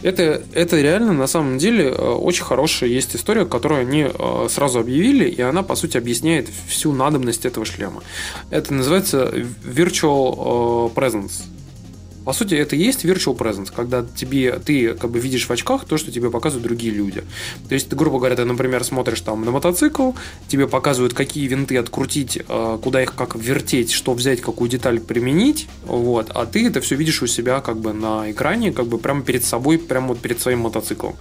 Это, 0.03 0.43
это 0.53 0.81
реально, 0.81 1.13
на 1.13 1.27
самом 1.27 1.59
деле, 1.59 1.85
э, 1.85 1.93
очень 1.93 2.45
хорошая 2.45 2.91
есть 2.91 3.15
история, 3.15 3.45
которую 3.45 3.81
они 3.81 4.07
э, 4.09 4.47
сразу 4.49 4.81
объявили, 4.81 5.29
и 5.29 5.41
она, 5.41 5.63
по 5.63 5.77
сути, 5.77 5.97
объясняет 5.97 6.49
всю 6.67 6.93
надобность 6.93 7.47
этого 7.47 7.65
шлема. 7.65 8.03
Это 8.51 8.75
называется 8.75 9.33
Virtual 9.65 10.91
э, 10.93 10.99
Presence. 10.99 11.43
По 12.25 12.33
сути, 12.33 12.55
это 12.55 12.77
и 12.77 12.79
есть 12.79 13.05
virtual 13.05 13.37
presence, 13.37 13.73
когда 13.75 14.05
тебе, 14.15 14.59
ты 14.65 14.95
как 14.95 15.11
бы 15.11 15.19
видишь 15.19 15.47
в 15.47 15.51
очках 15.51 15.85
то, 15.85 15.99
что 15.99 16.13
тебе 16.13 16.31
показывают 16.31 16.67
другие 16.67 16.93
люди. 16.93 17.25
То 17.69 17.75
есть, 17.75 17.93
грубо 17.93 18.19
говоря, 18.19 18.37
ты, 18.37 18.45
например, 18.45 18.85
смотришь 18.85 19.21
там 19.21 19.45
на 19.45 19.51
мотоцикл, 19.51 20.13
тебе 20.49 20.69
показывают, 20.69 21.15
какие 21.15 21.47
винты 21.47 21.77
открутить, 21.77 22.39
э, 22.49 22.79
куда 22.83 23.03
их 23.03 23.15
как 23.15 23.35
вертеть, 23.35 23.93
что 23.93 24.15
взять, 24.15 24.41
какую 24.41 24.71
деталь 24.71 25.01
применить, 25.01 25.69
вот, 25.85 26.31
а 26.35 26.47
ты 26.47 26.67
это 26.67 26.81
все 26.81 26.95
видишь 26.95 27.23
у 27.23 27.27
себя 27.27 27.61
как 27.61 27.79
бы 27.79 27.93
на 27.93 28.31
экране, 28.31 28.73
как 28.73 28.87
бы 28.87 28.99
прямо 28.99 29.23
перед 29.23 29.45
собой, 29.45 29.79
прямо 29.79 30.09
вот 30.09 30.21
перед 30.21 30.41
своим 30.41 30.61
мотоциклом. 30.61 31.17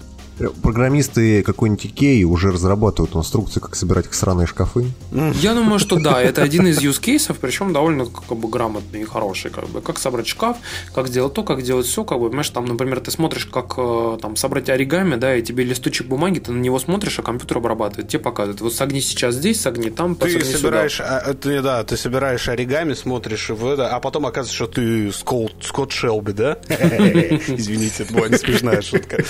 Программисты 0.61 1.43
какой-нибудь 1.43 1.85
Икеи 1.85 2.23
уже 2.23 2.51
разрабатывают 2.51 3.15
инструкции, 3.15 3.59
как 3.59 3.75
собирать 3.75 4.07
их 4.07 4.13
сраные 4.13 4.47
шкафы. 4.47 4.85
Я 5.11 5.53
думаю, 5.53 5.79
что 5.79 5.97
да, 5.99 6.21
это 6.21 6.41
один 6.41 6.67
из 6.67 6.81
use 6.81 6.99
кейсов, 6.99 7.37
причем 7.39 7.73
довольно 7.73 8.05
как 8.05 8.37
бы 8.37 8.49
грамотный 8.49 9.01
и 9.01 9.05
хороший, 9.05 9.51
как 9.51 9.67
бы, 9.69 9.81
как 9.81 9.99
собрать 9.99 10.27
шкаф, 10.27 10.57
как 10.93 11.07
сделать 11.07 11.33
то, 11.33 11.43
как 11.43 11.61
делать 11.61 11.85
все, 11.85 12.03
как 12.03 12.19
бы, 12.19 12.27
понимаешь, 12.27 12.49
там, 12.49 12.65
например, 12.65 12.99
ты 12.99 13.11
смотришь, 13.11 13.45
как 13.45 13.73
э, 13.77 14.17
там 14.21 14.35
собрать 14.35 14.69
оригами, 14.69 15.15
да, 15.15 15.35
и 15.35 15.41
тебе 15.41 15.63
листочек 15.63 16.07
бумаги, 16.07 16.39
ты 16.39 16.51
на 16.51 16.59
него 16.59 16.79
смотришь, 16.79 17.19
а 17.19 17.23
компьютер 17.23 17.57
обрабатывает, 17.57 18.09
тебе 18.09 18.19
показывает, 18.19 18.61
вот 18.61 18.73
согни 18.73 18.99
сейчас 19.01 19.35
здесь, 19.35 19.61
согни 19.61 19.89
там, 19.89 20.15
ты 20.15 20.43
собираешь, 20.43 20.99
а, 21.01 21.33
ты, 21.33 21.61
да, 21.61 21.83
ты 21.83 21.97
собираешь 21.97 22.47
оригами, 22.47 22.93
смотришь 22.93 23.49
в 23.49 23.65
это, 23.65 23.89
а 23.89 23.99
потом 23.99 24.25
оказывается, 24.25 24.55
что 24.55 24.67
ты 24.67 25.11
Скотт, 25.11 25.53
Скотт 25.61 25.91
Шелби, 25.91 26.33
да? 26.33 26.57
Извините, 26.69 28.03
это 28.03 28.13
была 28.13 28.27
не 28.27 28.37
смешная 28.37 28.81
шутка. 28.81 29.23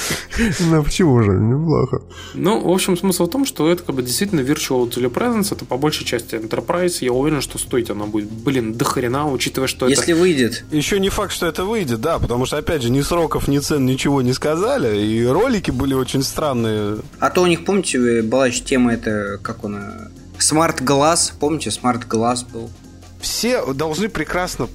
Почему 0.92 1.24
же? 1.24 1.32
Неплохо. 1.32 2.02
Ну, 2.34 2.60
в 2.60 2.70
общем, 2.70 2.98
смысл 2.98 3.26
в 3.26 3.30
том, 3.30 3.46
что 3.46 3.72
это 3.72 3.82
как 3.82 3.96
бы 3.96 4.04
действительно 4.04 4.42
virtual 4.42 4.90
telepresence, 4.90 5.54
это 5.54 5.64
по 5.64 5.78
большей 5.78 6.06
части 6.06 6.36
enterprise. 6.36 6.98
Я 7.00 7.14
уверен, 7.14 7.40
что 7.40 7.58
стоить 7.58 7.90
она 7.90 8.08
будет, 8.08 8.30
блин, 8.30 8.74
до 8.74 8.84
хрена, 8.84 9.32
учитывая, 9.32 9.70
что 9.70 9.88
Если 9.88 10.12
это... 10.12 10.20
выйдет. 10.20 10.66
Еще 10.70 11.00
не 11.00 11.08
факт, 11.08 11.32
что 11.32 11.46
это 11.46 11.64
выйдет, 11.64 12.02
да, 12.02 12.20
потому 12.20 12.46
что, 12.46 12.58
опять 12.58 12.82
же, 12.82 12.90
ни 12.90 13.00
сроков, 13.00 13.48
ни 13.48 13.60
цен, 13.60 13.86
ничего 13.86 14.22
не 14.22 14.34
сказали, 14.34 15.02
и 15.02 15.26
ролики 15.26 15.72
были 15.72 15.94
очень 15.94 16.24
странные. 16.24 16.98
А 17.20 17.30
то 17.30 17.44
у 17.44 17.48
них, 17.48 17.64
помните, 17.64 18.22
была 18.22 18.48
еще 18.48 18.62
тема, 18.62 18.92
это, 18.92 19.40
как 19.42 19.64
он, 19.64 19.80
Glass, 20.40 21.32
помните, 21.40 21.70
Glass 21.70 22.46
был? 22.52 22.70
Все 23.22 23.74
должны 23.74 24.10
прекрасно 24.10 24.68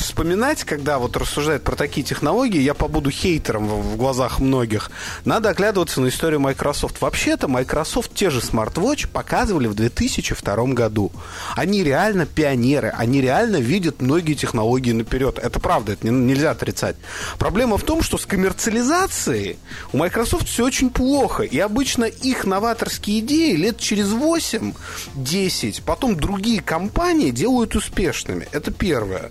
вспоминать, 0.00 0.64
когда 0.64 0.98
вот 0.98 1.16
рассуждают 1.16 1.62
про 1.62 1.76
такие 1.76 2.04
технологии, 2.04 2.60
я 2.60 2.74
побуду 2.74 3.10
хейтером 3.10 3.66
в, 3.66 3.96
глазах 3.96 4.40
многих, 4.40 4.90
надо 5.24 5.50
оглядываться 5.50 6.00
на 6.00 6.08
историю 6.08 6.40
Microsoft. 6.40 7.00
Вообще-то 7.00 7.48
Microsoft 7.48 8.14
те 8.14 8.30
же 8.30 8.40
SmartWatch 8.40 9.08
показывали 9.08 9.66
в 9.66 9.74
2002 9.74 10.56
году. 10.74 11.12
Они 11.56 11.82
реально 11.82 12.26
пионеры, 12.26 12.92
они 12.96 13.20
реально 13.20 13.56
видят 13.56 14.02
многие 14.02 14.34
технологии 14.34 14.92
наперед. 14.92 15.38
Это 15.38 15.60
правда, 15.60 15.92
это 15.92 16.06
не, 16.06 16.12
нельзя 16.12 16.50
отрицать. 16.50 16.96
Проблема 17.38 17.78
в 17.78 17.82
том, 17.82 18.02
что 18.02 18.18
с 18.18 18.26
коммерциализацией 18.26 19.58
у 19.92 19.98
Microsoft 19.98 20.48
все 20.48 20.64
очень 20.64 20.90
плохо, 20.90 21.42
и 21.42 21.58
обычно 21.58 22.04
их 22.04 22.44
новаторские 22.44 23.20
идеи 23.20 23.54
лет 23.54 23.78
через 23.78 24.08
8-10 24.12 25.82
потом 25.84 26.16
другие 26.16 26.60
компании 26.60 27.30
делают 27.30 27.76
успешными. 27.76 28.48
Это 28.52 28.70
первое. 28.70 29.30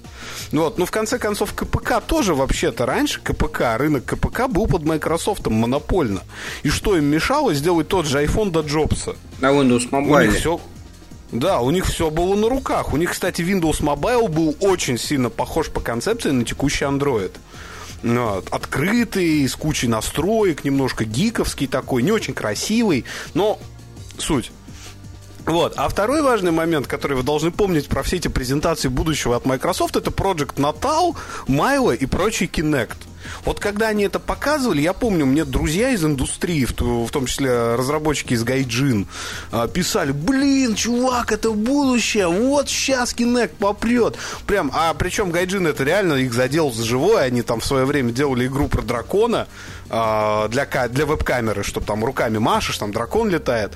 Вот. 0.53 0.77
Ну, 0.77 0.85
в 0.85 0.91
конце 0.91 1.17
концов, 1.17 1.53
КПК 1.53 1.99
тоже 1.99 2.35
вообще-то 2.35 2.85
раньше, 2.85 3.19
КПК, 3.21 3.75
рынок 3.77 4.05
КПК 4.05 4.47
был 4.47 4.67
под 4.67 4.83
Microsoft 4.83 5.47
монопольно. 5.47 6.21
И 6.61 6.69
что 6.69 6.95
им 6.95 7.05
мешало 7.05 7.53
сделать 7.55 7.87
тот 7.87 8.05
же 8.05 8.23
iPhone 8.23 8.51
до 8.51 8.61
Джобса? 8.61 9.15
На 9.41 9.47
Windows 9.47 9.89
Mobile. 9.89 10.31
все, 10.31 10.61
да, 11.31 11.59
у 11.61 11.71
них 11.71 11.85
все 11.87 12.11
было 12.11 12.35
на 12.35 12.47
руках. 12.47 12.93
У 12.93 12.97
них, 12.97 13.11
кстати, 13.11 13.41
Windows 13.41 13.81
Mobile 13.81 14.29
был 14.29 14.55
очень 14.59 14.99
сильно 14.99 15.31
похож 15.31 15.69
по 15.69 15.81
концепции 15.81 16.29
на 16.29 16.45
текущий 16.45 16.85
Android. 16.85 17.31
Вот. 18.03 18.47
Открытый, 18.51 19.47
с 19.47 19.55
кучей 19.55 19.87
настроек, 19.87 20.63
немножко 20.63 21.03
гиковский 21.03 21.65
такой, 21.65 22.03
не 22.03 22.11
очень 22.11 22.35
красивый, 22.35 23.05
но 23.33 23.57
суть. 24.19 24.51
Вот. 25.45 25.73
А 25.77 25.89
второй 25.89 26.21
важный 26.21 26.51
момент, 26.51 26.87
который 26.87 27.17
вы 27.17 27.23
должны 27.23 27.51
помнить 27.51 27.87
про 27.87 28.03
все 28.03 28.17
эти 28.17 28.27
презентации 28.27 28.87
будущего 28.87 29.35
от 29.35 29.45
Microsoft, 29.45 29.95
это 29.95 30.09
Project 30.09 30.55
Natal, 30.55 31.15
Milo 31.47 31.95
и 31.95 32.05
прочий 32.05 32.45
Kinect. 32.45 32.95
Вот 33.45 33.59
когда 33.59 33.87
они 33.87 34.03
это 34.03 34.19
показывали, 34.19 34.81
я 34.81 34.93
помню, 34.93 35.25
мне 35.25 35.45
друзья 35.45 35.89
из 35.89 36.03
индустрии, 36.03 36.65
в, 36.65 36.73
том 36.73 37.25
числе 37.25 37.75
разработчики 37.75 38.33
из 38.33 38.43
Гайджин, 38.43 39.07
писали, 39.73 40.11
блин, 40.11 40.75
чувак, 40.75 41.31
это 41.31 41.51
будущее, 41.51 42.27
вот 42.27 42.69
сейчас 42.69 43.13
Kinect 43.13 43.55
попрет. 43.59 44.15
Прям, 44.45 44.71
а 44.73 44.93
причем 44.93 45.31
Гайджин 45.31 45.67
это 45.67 45.83
реально 45.83 46.15
их 46.15 46.33
задел 46.33 46.71
за 46.71 46.83
живое, 46.83 47.23
они 47.23 47.41
там 47.41 47.59
в 47.59 47.65
свое 47.65 47.85
время 47.85 48.11
делали 48.11 48.47
игру 48.47 48.67
про 48.67 48.81
дракона, 48.81 49.47
для, 49.93 50.87
для 50.89 51.05
веб-камеры, 51.05 51.63
чтобы 51.63 51.85
там 51.85 52.03
руками 52.03 52.39
машешь, 52.39 52.77
там 52.77 52.91
дракон 52.91 53.29
летает. 53.29 53.73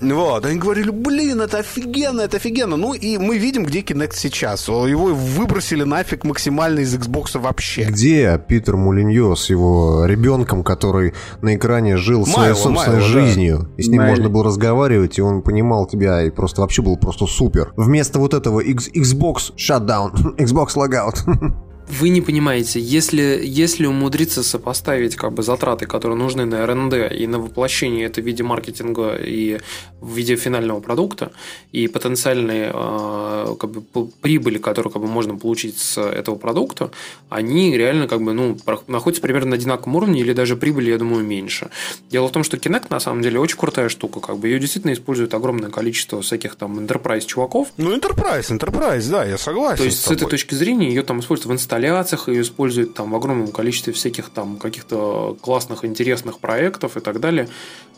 Вот. 0.00 0.44
Они 0.44 0.58
говорили, 0.58 0.90
блин, 0.90 1.40
это 1.40 1.58
офигенно, 1.58 2.22
это 2.22 2.38
офигенно. 2.38 2.76
Ну 2.76 2.94
и 2.94 3.18
мы 3.18 3.38
видим, 3.38 3.64
где 3.64 3.80
Kinect 3.80 4.14
сейчас. 4.14 4.68
Его 4.68 5.06
выбросили 5.14 5.84
нафиг 5.84 6.24
максимально 6.24 6.80
из 6.80 6.94
Xbox 6.94 7.38
вообще. 7.38 7.84
Где 7.84 8.40
Питер 8.48 8.76
Мулиньо 8.76 9.36
с 9.36 9.50
его 9.50 10.06
ребенком, 10.06 10.64
который 10.64 11.14
на 11.42 11.54
экране 11.54 11.96
жил 11.96 12.20
Майло, 12.20 12.32
своей 12.32 12.54
собственной 12.54 12.96
Майло, 12.96 13.08
жизнью, 13.08 13.58
да. 13.60 13.68
и 13.76 13.82
с 13.82 13.88
ним 13.88 13.98
Майло. 13.98 14.10
можно 14.10 14.28
было 14.28 14.44
разговаривать, 14.44 15.18
и 15.18 15.22
он 15.22 15.42
понимал 15.42 15.86
тебя, 15.86 16.22
и 16.22 16.30
просто 16.30 16.62
вообще 16.62 16.82
был 16.82 16.96
просто 16.96 17.26
супер. 17.26 17.72
Вместо 17.76 18.18
вот 18.18 18.34
этого 18.34 18.62
Xbox 18.62 19.54
shutdown, 19.56 20.36
Xbox 20.36 20.76
logout. 20.76 21.20
вы 21.90 22.08
не 22.10 22.20
понимаете, 22.20 22.80
если, 22.80 23.40
если 23.42 23.86
умудриться 23.86 24.42
сопоставить 24.42 25.16
как 25.16 25.32
бы 25.32 25.42
затраты, 25.42 25.86
которые 25.86 26.16
нужны 26.16 26.44
на 26.44 26.64
РНД 26.66 27.12
и 27.12 27.26
на 27.26 27.38
воплощение 27.38 28.06
это 28.06 28.20
в 28.20 28.24
виде 28.24 28.42
маркетинга 28.42 29.16
и 29.16 29.58
в 30.00 30.14
виде 30.14 30.36
финального 30.36 30.80
продукта, 30.80 31.32
и 31.72 31.88
потенциальные 31.88 32.70
э, 32.72 33.54
как 33.58 33.70
бы, 33.70 34.06
прибыли, 34.22 34.58
которые 34.58 34.92
как 34.92 35.02
бы, 35.02 35.08
можно 35.08 35.36
получить 35.36 35.78
с 35.78 35.98
этого 36.00 36.36
продукта, 36.36 36.90
они 37.28 37.76
реально 37.76 38.06
как 38.08 38.22
бы, 38.22 38.32
ну, 38.32 38.56
находятся 38.86 39.22
примерно 39.22 39.50
на 39.50 39.56
одинаковом 39.56 39.96
уровне 39.96 40.20
или 40.20 40.32
даже 40.32 40.56
прибыли, 40.56 40.90
я 40.90 40.98
думаю, 40.98 41.24
меньше. 41.24 41.70
Дело 42.08 42.28
в 42.28 42.32
том, 42.32 42.44
что 42.44 42.56
Kinect 42.56 42.86
на 42.90 43.00
самом 43.00 43.22
деле 43.22 43.40
очень 43.40 43.58
крутая 43.58 43.88
штука, 43.88 44.20
как 44.20 44.38
бы 44.38 44.48
ее 44.48 44.58
действительно 44.58 44.92
использует 44.92 45.34
огромное 45.34 45.70
количество 45.70 46.22
всяких 46.22 46.54
там 46.54 46.78
enterprise 46.78 47.26
чуваков. 47.26 47.68
Ну, 47.76 47.94
enterprise, 47.96 48.50
enterprise, 48.50 49.10
да, 49.10 49.24
я 49.24 49.38
согласен. 49.38 49.78
То 49.78 49.84
есть 49.84 50.00
с, 50.00 50.04
с 50.04 50.10
этой 50.10 50.28
точки 50.28 50.54
зрения 50.54 50.88
ее 50.88 51.02
там 51.02 51.20
используют 51.20 51.46
в 51.46 51.52
инсталляции 51.52 51.79
инсталляциях, 51.80 52.28
ее 52.28 52.42
используют 52.42 52.94
там 52.94 53.10
в 53.10 53.16
огромном 53.16 53.48
количестве 53.48 53.92
всяких 53.92 54.30
там 54.30 54.58
каких-то 54.58 55.36
классных, 55.40 55.84
интересных 55.84 56.38
проектов 56.38 56.96
и 56.96 57.00
так 57.00 57.20
далее. 57.20 57.48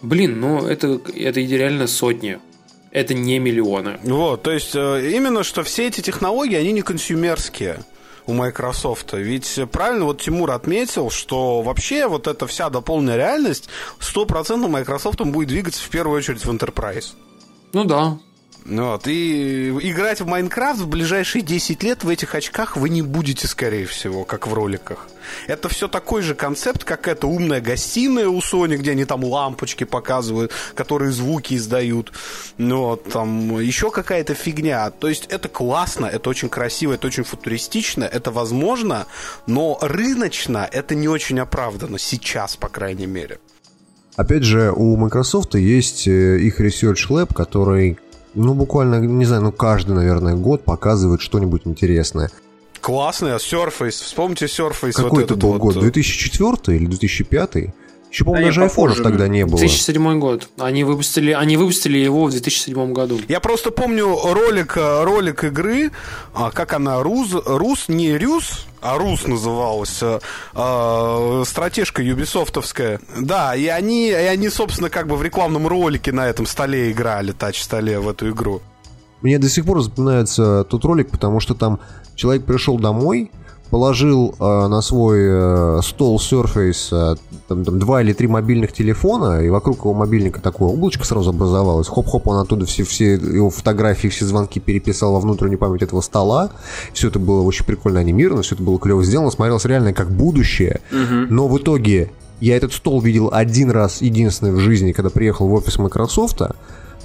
Блин, 0.02 0.40
ну 0.40 0.66
это, 0.66 1.00
это 1.14 1.40
реально 1.40 1.86
сотни. 1.86 2.38
Это 2.90 3.14
не 3.14 3.38
миллионы. 3.38 3.98
Вот, 4.04 4.42
то 4.42 4.52
есть 4.52 4.74
э, 4.74 5.12
именно 5.16 5.42
что 5.42 5.62
все 5.62 5.86
эти 5.86 6.02
технологии, 6.02 6.56
они 6.56 6.72
не 6.72 6.82
консюмерские 6.82 7.84
у 8.26 8.34
Microsoft. 8.34 9.14
Ведь 9.14 9.58
правильно 9.72 10.04
вот 10.04 10.20
Тимур 10.20 10.50
отметил, 10.50 11.10
что 11.10 11.62
вообще 11.62 12.06
вот 12.06 12.26
эта 12.26 12.46
вся 12.46 12.68
дополненная 12.68 13.16
реальность 13.16 13.68
100% 14.00 14.68
Microsoft 14.68 15.20
будет 15.22 15.48
двигаться 15.48 15.82
в 15.82 15.88
первую 15.88 16.18
очередь 16.18 16.44
в 16.44 16.50
Enterprise. 16.50 17.14
Ну 17.72 17.84
да, 17.84 18.18
вот, 18.64 19.08
и 19.08 19.70
играть 19.70 20.20
в 20.20 20.26
Майнкрафт 20.26 20.80
в 20.80 20.88
ближайшие 20.88 21.42
10 21.42 21.82
лет 21.82 22.04
в 22.04 22.08
этих 22.08 22.34
очках 22.34 22.76
вы 22.76 22.90
не 22.90 23.02
будете, 23.02 23.48
скорее 23.48 23.86
всего, 23.86 24.24
как 24.24 24.46
в 24.46 24.54
роликах. 24.54 25.08
Это 25.46 25.68
все 25.68 25.88
такой 25.88 26.22
же 26.22 26.34
концепт, 26.34 26.84
как 26.84 27.08
эта 27.08 27.26
умная 27.26 27.60
гостиная 27.60 28.28
у 28.28 28.38
Sony, 28.38 28.76
где 28.76 28.92
они 28.92 29.04
там 29.04 29.24
лампочки 29.24 29.84
показывают, 29.84 30.52
которые 30.74 31.10
звуки 31.10 31.54
издают. 31.54 32.12
Ну, 32.58 32.82
вот, 32.82 33.10
там 33.10 33.58
еще 33.60 33.90
какая-то 33.90 34.34
фигня. 34.34 34.90
То 34.90 35.08
есть 35.08 35.26
это 35.26 35.48
классно, 35.48 36.06
это 36.06 36.30
очень 36.30 36.48
красиво, 36.48 36.92
это 36.92 37.06
очень 37.06 37.24
футуристично, 37.24 38.04
это 38.04 38.30
возможно, 38.30 39.06
но 39.46 39.78
рыночно 39.80 40.68
это 40.70 40.94
не 40.94 41.08
очень 41.08 41.40
оправдано 41.40 41.98
сейчас, 41.98 42.56
по 42.56 42.68
крайней 42.68 43.06
мере. 43.06 43.38
Опять 44.14 44.44
же, 44.44 44.72
у 44.72 44.96
Microsoft 44.96 45.54
есть 45.54 46.06
э, 46.06 46.38
их 46.38 46.60
Research 46.60 47.08
Lab, 47.08 47.32
который 47.34 47.98
ну, 48.34 48.54
буквально, 48.54 49.00
не 49.00 49.24
знаю, 49.24 49.42
ну, 49.42 49.52
каждый, 49.52 49.94
наверное, 49.94 50.34
год 50.34 50.64
показывает 50.64 51.20
что-нибудь 51.20 51.62
интересное. 51.64 52.30
Классный, 52.80 53.34
а 53.34 53.36
Surface, 53.36 54.02
вспомните 54.02 54.46
Surface. 54.46 54.92
Какой 54.92 55.10
вот 55.10 55.20
это 55.20 55.36
был 55.36 55.52
вот... 55.52 55.60
год, 55.60 55.78
2004 55.78 56.56
э, 56.66 56.80
или 56.80 56.86
2005? 56.86 57.56
Еще, 58.12 58.24
по-моему, 58.24 58.46
даже 58.48 58.62
айфонов 58.64 59.00
тогда 59.02 59.26
не 59.26 59.46
было. 59.46 59.58
2007 59.58 60.18
год. 60.18 60.48
Они 60.58 60.84
выпустили, 60.84 61.32
они 61.32 61.56
выпустили 61.56 61.96
его 61.96 62.26
в 62.26 62.30
2007 62.30 62.92
году. 62.92 63.18
Я 63.26 63.40
просто 63.40 63.70
помню 63.70 64.14
ролик, 64.22 64.76
э, 64.76 65.04
ролик 65.04 65.44
игры, 65.44 65.92
а, 66.34 66.50
как 66.50 66.74
она, 66.74 67.02
Рус, 67.02 67.30
Рус, 67.46 67.88
не 67.88 68.18
Рюс, 68.18 68.66
а 68.82 68.98
Рус 68.98 69.26
называлась, 69.26 70.02
э, 70.02 71.42
стратежка 71.46 72.02
юбисофтовская. 72.02 73.00
Да, 73.18 73.56
и 73.56 73.66
они, 73.68 74.10
и 74.10 74.12
они, 74.12 74.50
собственно, 74.50 74.90
как 74.90 75.06
бы 75.06 75.16
в 75.16 75.22
рекламном 75.22 75.66
ролике 75.66 76.12
на 76.12 76.28
этом 76.28 76.44
столе 76.44 76.92
играли, 76.92 77.32
тач-столе 77.32 77.98
в 77.98 78.10
эту 78.10 78.28
игру. 78.28 78.60
Мне 79.22 79.38
до 79.38 79.48
сих 79.48 79.64
пор 79.64 79.80
запоминается 79.80 80.64
тот 80.64 80.84
ролик, 80.84 81.10
потому 81.10 81.40
что 81.40 81.54
там 81.54 81.80
человек 82.14 82.44
пришел 82.44 82.78
домой, 82.78 83.30
положил 83.72 84.34
э, 84.38 84.44
на 84.68 84.82
свой 84.82 85.20
э, 85.22 85.80
стол 85.82 86.18
Surface 86.18 86.88
э, 86.92 87.16
там, 87.48 87.64
там, 87.64 87.78
два 87.78 88.02
или 88.02 88.12
три 88.12 88.28
мобильных 88.28 88.74
телефона, 88.74 89.42
и 89.42 89.48
вокруг 89.48 89.78
его 89.78 89.94
мобильника 89.94 90.42
такое 90.42 90.68
облачко 90.68 91.06
сразу 91.06 91.30
образовалось. 91.30 91.88
Хоп-хоп, 91.88 92.28
он 92.28 92.36
оттуда 92.36 92.66
все, 92.66 92.84
все 92.84 93.14
его 93.14 93.48
фотографии, 93.48 94.08
все 94.08 94.26
звонки 94.26 94.60
переписал 94.60 95.14
во 95.14 95.20
внутреннюю 95.20 95.58
память 95.58 95.80
этого 95.80 96.02
стола. 96.02 96.50
Все 96.92 97.08
это 97.08 97.18
было 97.18 97.40
очень 97.40 97.64
прикольно 97.64 98.00
анимировано, 98.00 98.42
все 98.42 98.56
это 98.56 98.62
было 98.62 98.78
клево 98.78 99.02
сделано, 99.02 99.30
смотрелось 99.30 99.64
реально 99.64 99.94
как 99.94 100.10
будущее. 100.10 100.82
Но 100.90 101.48
в 101.48 101.56
итоге 101.56 102.10
я 102.42 102.58
этот 102.58 102.74
стол 102.74 103.00
видел 103.00 103.30
один 103.32 103.70
раз, 103.70 104.02
единственный 104.02 104.52
в 104.52 104.58
жизни, 104.58 104.92
когда 104.92 105.08
приехал 105.08 105.48
в 105.48 105.54
офис 105.54 105.78
Microsoft. 105.78 106.42
А, 106.42 106.56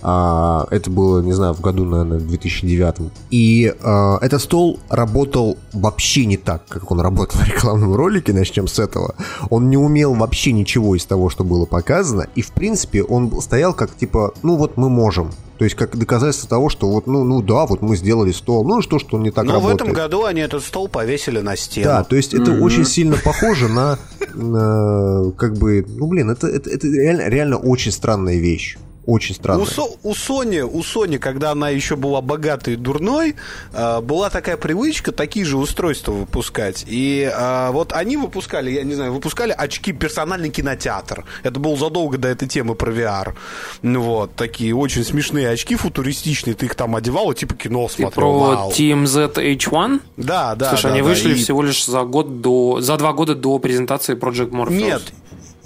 это 0.02 0.90
было, 0.90 1.22
не 1.22 1.34
знаю, 1.34 1.54
в 1.54 1.62
году, 1.62 1.86
наверное, 1.86 2.20
2009. 2.20 3.12
И 3.32 3.74
а, 3.82 4.18
этот 4.22 4.42
стол 4.42 4.80
работал 4.90 5.58
вообще 5.74 6.26
не 6.26 6.38
так, 6.38 6.66
как 6.68 6.92
он 6.92 7.00
работал 7.00 7.40
в 7.40 7.48
рекламном 7.48 7.96
ролике, 7.96 8.34
начнем 8.34 8.68
с 8.68 8.80
этого. 8.80 9.16
Он 9.50 9.70
не 9.70 9.78
умел 9.78 10.14
вообще 10.14 10.52
ничего 10.52 10.96
из 10.96 11.06
того, 11.06 11.30
что 11.30 11.44
было 11.44 11.66
показано. 11.66 12.28
И, 12.36 12.42
в 12.42 12.52
принципе, 12.52 13.04
он 13.04 13.42
стоял 13.42 13.74
как, 13.74 13.96
типа, 13.96 14.34
ну 14.44 14.56
вот 14.56 14.78
мы 14.78 14.90
можем. 14.90 15.32
То 15.58 15.64
есть 15.64 15.76
как 15.76 15.98
доказательство 15.98 16.48
того, 16.48 16.70
что 16.70 16.88
вот, 16.88 17.08
ну, 17.08 17.24
ну 17.24 17.42
да, 17.42 17.66
вот 17.66 17.82
мы 17.82 17.98
сделали 17.98 18.32
стол. 18.32 18.64
Ну 18.64 18.82
что, 18.82 19.00
что 19.00 19.18
он 19.18 19.24
не 19.24 19.32
так 19.32 19.46
Но 19.46 19.54
работает. 19.54 19.82
в 19.82 19.84
этом 19.84 19.94
году 19.94 20.26
они 20.26 20.42
этот 20.42 20.64
стол 20.64 20.88
повесили 20.88 21.40
на 21.40 21.56
стену. 21.56 21.86
Да, 21.86 22.04
то 22.04 22.16
есть 22.16 22.34
это 22.34 22.52
очень 22.52 22.86
сильно 22.86 23.18
похоже 23.18 23.68
на, 23.68 23.98
на, 24.36 25.32
как 25.32 25.58
бы, 25.58 25.84
ну 25.88 26.08
блин, 26.08 26.30
это, 26.30 26.48
это, 26.48 26.70
это 26.70 26.88
реально, 26.88 27.28
реально 27.28 27.58
очень 27.58 27.92
странная 27.92 28.38
вещь. 28.38 28.78
Очень 29.08 29.36
странная. 29.36 29.64
У, 29.64 29.66
Со- 29.66 29.88
у 30.04 30.14
Сони, 30.14 30.60
у 30.60 30.84
Сони, 30.84 31.16
когда 31.18 31.52
она 31.52 31.70
еще 31.70 31.96
была 31.96 32.22
богатой 32.22 32.74
и 32.74 32.76
дурной, 32.76 33.36
э, 33.74 34.02
была 34.02 34.30
такая 34.30 34.58
привычка 34.58 35.14
такие 35.14 35.46
же 35.46 35.56
устройства 35.58 36.12
выпускать. 36.12 36.84
И 36.88 37.32
э, 37.34 37.70
вот 37.72 37.94
они 37.94 38.18
выпускали, 38.18 38.70
я 38.70 38.84
не 38.84 38.96
знаю, 38.96 39.14
выпускали 39.14 39.56
очки 39.58 39.94
персональный 39.94 40.50
кинотеатр. 40.50 41.24
Это 41.44 41.58
было 41.58 41.78
задолго 41.78 42.18
до 42.18 42.28
этой 42.28 42.50
темы 42.50 42.76
про 42.76 42.92
VR. 42.92 43.34
Ну 43.82 44.02
вот, 44.02 44.36
такие 44.36 44.76
очень 44.76 45.06
смешные 45.06 45.50
очки 45.50 45.76
футуристичные. 45.78 46.54
Ты 46.54 46.66
их 46.66 46.76
там 46.76 46.94
одевал 46.94 47.32
и 47.32 47.36
типа 47.36 47.56
кино 47.56 47.88
Ты 47.88 47.94
смотрел. 48.04 48.12
про 48.12 48.40
Вау. 48.40 48.72
TMZ 48.72 49.34
H1? 49.36 50.02
Да, 50.18 50.54
да. 50.56 50.68
Слушай, 50.72 50.84
да, 50.84 50.90
они 50.90 51.02
да. 51.02 51.08
вышли 51.08 51.32
И- 51.32 51.36
всего 51.36 51.64
лишь 51.64 51.86
за 51.86 52.04
год 52.04 52.42
до, 52.42 52.82
за 52.82 52.98
два 52.98 53.14
года 53.14 53.36
до 53.36 53.58
презентации 53.60 54.18
Project 54.18 54.50
Morpheus. 54.50 54.72
Нет, 54.74 55.02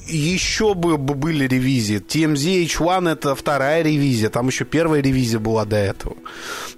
еще 0.08 0.74
бы, 0.74 0.98
бы 0.98 1.14
были 1.16 1.48
ревизии. 1.48 1.98
TMZ 2.00 2.66
H1 2.66 3.10
это 3.12 3.36
вторая 3.36 3.82
ревизия, 3.84 4.30
там 4.30 4.48
еще 4.48 4.66
первая 4.66 5.02
ревизия 5.02 5.40
была 5.40 5.66
до 5.66 5.78
этого. 5.78 6.16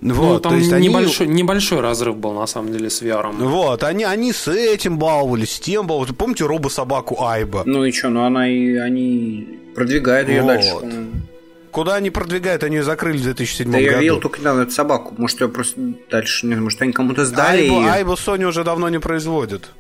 Ну, 0.02 0.14
Вот, 0.14 0.44
там 0.44 0.54
то 0.54 0.58
есть 0.58 0.72
они- 0.74 0.88
небольшой, 0.90 1.28
небольшой 1.28 1.80
разрыв 1.80 2.18
был, 2.18 2.34
на 2.34 2.46
самом 2.48 2.72
деле, 2.74 2.90
с 2.90 3.02
VR. 3.02 3.32
Вот, 3.32 3.84
они, 3.84 4.04
они 4.04 4.34
с 4.34 4.48
этим 4.48 4.98
баловались, 4.98 5.52
с 5.56 5.60
тем 5.60 5.88
баловались. 5.88 6.14
Помните 6.16 6.46
робо-собаку 6.46 7.24
Айба? 7.24 7.64
Ну 7.66 7.86
и 7.86 7.92
что, 7.92 8.10
ну 8.10 8.24
она 8.24 8.50
и 8.50 8.76
они 8.76 9.48
продвигают 9.76 10.30
ее 10.30 10.42
Вот. 10.42 10.48
дальше. 10.48 10.72
Куда 11.72 11.96
они 11.96 12.12
продвигают? 12.12 12.64
Они 12.64 12.76
ее 12.76 12.84
закрыли 12.84 13.18
в 13.18 13.24
2007 13.24 13.72
Да 13.72 13.80
я 13.80 13.90
году. 13.94 14.02
видел 14.02 14.20
только 14.20 14.40
недавно 14.42 14.62
эту 14.62 14.72
собаку. 14.74 15.16
Может, 15.18 15.42
ее 15.42 15.48
просто 15.50 15.80
дальше, 16.12 16.46
не 16.46 16.52
знаю, 16.54 16.66
может, 16.66 16.80
они 16.84 16.92
кому-то 16.92 17.26
сдали 17.26 17.62
Айбу, 17.64 17.80
её? 17.80 17.90
Айбу 17.92 18.12
Sony 18.14 18.44
уже 18.44 18.64
давно 18.64 18.90
не 18.90 19.00
производит. 19.00 19.72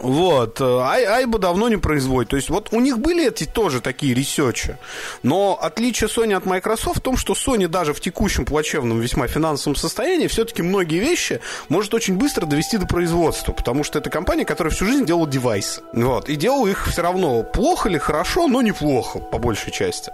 Вот, 0.00 0.60
э, 0.60 0.64
Ай, 0.64 1.04
Айбу 1.04 1.38
давно 1.38 1.68
не 1.68 1.76
производит. 1.76 2.30
То 2.30 2.36
есть 2.36 2.50
вот 2.50 2.68
у 2.72 2.80
них 2.80 2.98
были 2.98 3.28
эти 3.28 3.44
тоже 3.44 3.80
такие 3.80 4.14
ресечи. 4.14 4.76
Но 5.22 5.58
отличие 5.60 6.08
Sony 6.08 6.34
от 6.34 6.46
Microsoft 6.46 6.98
в 6.98 7.00
том, 7.00 7.16
что 7.16 7.34
Sony 7.34 7.68
даже 7.68 7.92
в 7.94 8.00
текущем 8.00 8.44
плачевном 8.44 9.00
весьма 9.00 9.26
финансовом 9.26 9.76
состоянии 9.76 10.26
все-таки 10.26 10.62
многие 10.62 10.98
вещи 10.98 11.40
может 11.68 11.94
очень 11.94 12.16
быстро 12.16 12.46
довести 12.46 12.78
до 12.78 12.86
производства. 12.86 13.52
Потому 13.52 13.84
что 13.84 13.98
это 13.98 14.10
компания, 14.10 14.44
которая 14.44 14.72
всю 14.72 14.86
жизнь 14.86 15.04
делала 15.04 15.28
девайсы. 15.28 15.82
Вот, 15.92 16.28
и 16.28 16.36
делала 16.36 16.66
их 16.66 16.86
все 16.88 17.02
равно 17.02 17.42
плохо 17.42 17.88
или 17.88 17.98
хорошо, 17.98 18.48
но 18.48 18.62
неплохо, 18.62 19.18
по 19.18 19.38
большей 19.38 19.72
части. 19.72 20.12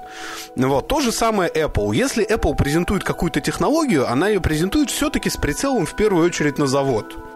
Вот, 0.56 0.88
то 0.88 1.00
же 1.00 1.12
самое 1.12 1.50
Apple. 1.50 1.94
Если 1.94 2.26
Apple 2.26 2.54
презентует 2.56 3.04
какую-то 3.04 3.40
технологию, 3.40 4.10
она 4.10 4.28
ее 4.28 4.40
презентует 4.40 4.90
все-таки 4.90 5.30
с 5.30 5.36
прицелом 5.36 5.86
в 5.86 5.96
первую 5.96 6.26
очередь 6.26 6.58
на 6.58 6.66
завод. 6.66 7.29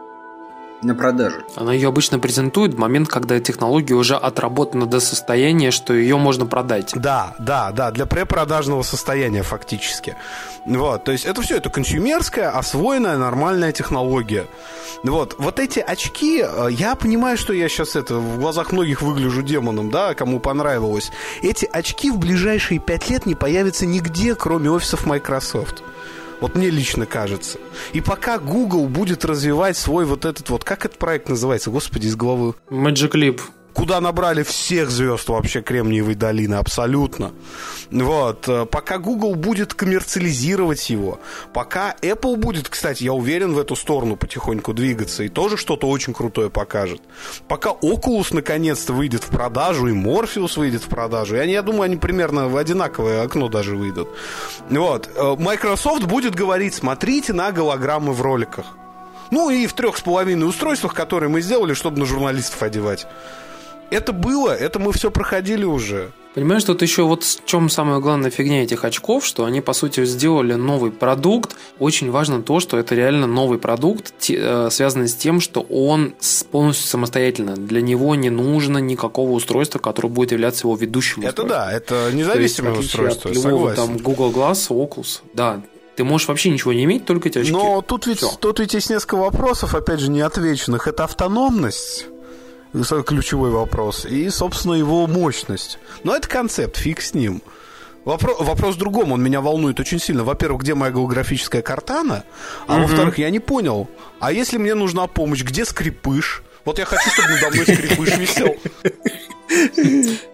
На 0.84 0.94
продажу. 0.94 1.38
Она 1.56 1.72
ее 1.72 1.88
обычно 1.88 2.18
презентует 2.18 2.74
в 2.74 2.78
момент, 2.78 3.08
когда 3.08 3.40
технология 3.40 3.94
уже 3.94 4.16
отработана 4.16 4.84
до 4.84 5.00
состояния, 5.00 5.70
что 5.70 5.94
ее 5.94 6.18
можно 6.18 6.44
продать. 6.44 6.90
Да, 6.94 7.34
да, 7.38 7.72
да, 7.72 7.90
для 7.90 8.04
препродажного 8.04 8.82
состояния 8.82 9.42
фактически. 9.42 10.14
Вот, 10.66 11.04
то 11.04 11.12
есть 11.12 11.24
это 11.24 11.40
все, 11.40 11.56
это 11.56 11.70
консюмерская, 11.70 12.50
освоенная, 12.50 13.16
нормальная 13.16 13.72
технология. 13.72 14.46
Вот, 15.02 15.36
вот 15.38 15.58
эти 15.58 15.78
очки, 15.80 16.44
э, 16.46 16.68
я 16.70 16.94
понимаю, 16.96 17.38
что 17.38 17.54
я 17.54 17.70
сейчас 17.70 17.96
это 17.96 18.16
в 18.16 18.38
глазах 18.38 18.70
многих 18.70 19.00
выгляжу 19.00 19.42
демоном, 19.42 19.90
да, 19.90 20.12
кому 20.14 20.38
понравилось. 20.38 21.10
Эти 21.40 21.66
очки 21.72 22.10
в 22.10 22.18
ближайшие 22.18 22.78
пять 22.78 23.08
лет 23.08 23.24
не 23.24 23.34
появятся 23.34 23.86
нигде, 23.86 24.34
кроме 24.34 24.70
офисов 24.70 25.06
Microsoft. 25.06 25.82
Вот 26.44 26.56
мне 26.56 26.68
лично 26.68 27.06
кажется. 27.06 27.58
И 27.94 28.02
пока 28.02 28.38
Google 28.38 28.86
будет 28.86 29.24
развивать 29.24 29.78
свой 29.78 30.04
вот 30.04 30.26
этот 30.26 30.50
вот, 30.50 30.62
как 30.62 30.84
этот 30.84 30.98
проект 30.98 31.30
называется, 31.30 31.70
господи, 31.70 32.06
из 32.06 32.16
головы 32.16 32.52
Magic 32.68 33.12
Leap. 33.12 33.40
Куда 33.74 34.00
набрали 34.00 34.42
всех 34.42 34.90
звезд 34.90 35.28
вообще 35.28 35.60
Кремниевой 35.60 36.14
долины, 36.14 36.54
абсолютно. 36.54 37.32
Вот. 37.90 38.48
э, 38.48 38.66
Пока 38.66 38.98
Google 38.98 39.34
будет 39.34 39.74
коммерциализировать 39.74 40.88
его, 40.88 41.20
пока 41.52 41.94
Apple 42.00 42.36
будет, 42.36 42.68
кстати, 42.68 43.04
я 43.04 43.12
уверен, 43.12 43.52
в 43.52 43.58
эту 43.58 43.76
сторону 43.76 44.16
потихоньку 44.16 44.72
двигаться 44.72 45.24
и 45.24 45.28
тоже 45.28 45.56
что-то 45.56 45.88
очень 45.88 46.14
крутое 46.14 46.50
покажет. 46.50 47.02
Пока 47.48 47.70
Oculus 47.70 48.28
наконец-то 48.32 48.92
выйдет 48.92 49.24
в 49.24 49.28
продажу, 49.28 49.88
и 49.88 49.92
Morpheus 49.92 50.58
выйдет 50.58 50.82
в 50.82 50.88
продажу, 50.88 51.36
и 51.36 51.50
я 51.50 51.62
думаю, 51.62 51.82
они 51.82 51.96
примерно 51.96 52.48
в 52.48 52.56
одинаковое 52.56 53.22
окно 53.22 53.48
даже 53.48 53.76
выйдут. 53.76 54.08
Вот. 54.70 55.10
Э, 55.16 55.34
Microsoft 55.36 56.04
будет 56.04 56.34
говорить, 56.34 56.74
смотрите 56.74 57.32
на 57.32 57.50
голограммы 57.50 58.12
в 58.12 58.22
роликах. 58.22 58.66
Ну 59.30 59.50
и 59.50 59.66
в 59.66 59.72
трех 59.72 59.96
с 59.96 60.00
половиной 60.00 60.48
устройствах, 60.48 60.94
которые 60.94 61.28
мы 61.28 61.40
сделали, 61.40 61.74
чтобы 61.74 61.98
на 61.98 62.06
журналистов 62.06 62.62
одевать. 62.62 63.06
Это 63.90 64.12
было, 64.12 64.50
это 64.50 64.78
мы 64.78 64.92
все 64.92 65.10
проходили 65.10 65.64
уже. 65.64 66.10
Понимаешь, 66.34 66.64
тут 66.64 66.82
еще 66.82 67.04
вот 67.04 67.22
в 67.22 67.44
чем 67.44 67.68
самая 67.70 68.00
главная 68.00 68.28
фигня 68.30 68.64
этих 68.64 68.84
очков, 68.84 69.24
что 69.24 69.44
они, 69.44 69.60
по 69.60 69.72
сути, 69.72 70.04
сделали 70.04 70.54
новый 70.54 70.90
продукт. 70.90 71.54
Очень 71.78 72.10
важно 72.10 72.42
то, 72.42 72.58
что 72.58 72.76
это 72.76 72.96
реально 72.96 73.28
новый 73.28 73.58
продукт, 73.60 74.12
э, 74.28 74.68
связанный 74.68 75.06
с 75.06 75.14
тем, 75.14 75.40
что 75.40 75.60
он 75.60 76.14
полностью 76.50 76.88
самостоятельно. 76.88 77.54
Для 77.54 77.80
него 77.80 78.16
не 78.16 78.30
нужно 78.30 78.78
никакого 78.78 79.30
устройства, 79.30 79.78
которое 79.78 80.08
будет 80.08 80.32
являться 80.32 80.66
его 80.66 80.74
ведущим 80.74 81.22
Это 81.22 81.42
устройством. 81.42 81.48
да, 81.48 81.72
это 81.72 81.88
То 81.88 82.04
есть, 82.06 82.16
независимое 82.16 82.72
отличие 82.72 82.88
устройство, 82.88 83.30
от 83.30 83.36
любого 83.36 83.74
согласен. 83.74 83.94
там 83.94 83.96
Google 83.98 84.32
Glass, 84.32 84.68
Oculus, 84.70 85.20
да, 85.34 85.62
ты 85.94 86.02
можешь 86.02 86.26
вообще 86.26 86.50
ничего 86.50 86.72
не 86.72 86.82
иметь, 86.82 87.04
только 87.04 87.28
эти 87.28 87.38
очки. 87.38 87.52
Но 87.52 87.80
тут 87.80 88.08
ведь, 88.08 88.24
тут 88.40 88.58
ведь 88.58 88.74
есть 88.74 88.90
несколько 88.90 89.14
вопросов, 89.14 89.76
опять 89.76 90.00
же, 90.00 90.10
неотвеченных. 90.10 90.88
Это 90.88 91.04
автономность, 91.04 92.06
ключевой 93.06 93.50
вопрос, 93.50 94.04
и, 94.04 94.28
собственно, 94.30 94.74
его 94.74 95.06
мощность. 95.06 95.78
Но 96.02 96.14
это 96.14 96.28
концепт, 96.28 96.76
фиг 96.76 97.00
с 97.00 97.14
ним. 97.14 97.42
Вопро- 98.04 98.42
вопрос 98.42 98.74
в 98.74 98.78
другом, 98.78 99.12
он 99.12 99.22
меня 99.22 99.40
волнует 99.40 99.80
очень 99.80 99.98
сильно. 99.98 100.24
Во-первых, 100.24 100.62
где 100.62 100.74
моя 100.74 100.92
голографическая 100.92 101.62
картана? 101.62 102.24
А 102.66 102.78
во-вторых, 102.78 103.18
я 103.18 103.30
не 103.30 103.38
понял, 103.40 103.88
а 104.20 104.32
если 104.32 104.58
мне 104.58 104.74
нужна 104.74 105.06
помощь, 105.06 105.42
где 105.42 105.64
скрипыш? 105.64 106.42
Вот 106.64 106.78
я 106.78 106.84
хочу, 106.84 107.10
чтобы 107.10 107.28
надо 107.30 107.50
мной 107.50 107.64
скрипыш 107.64 108.16
висел. 108.18 108.56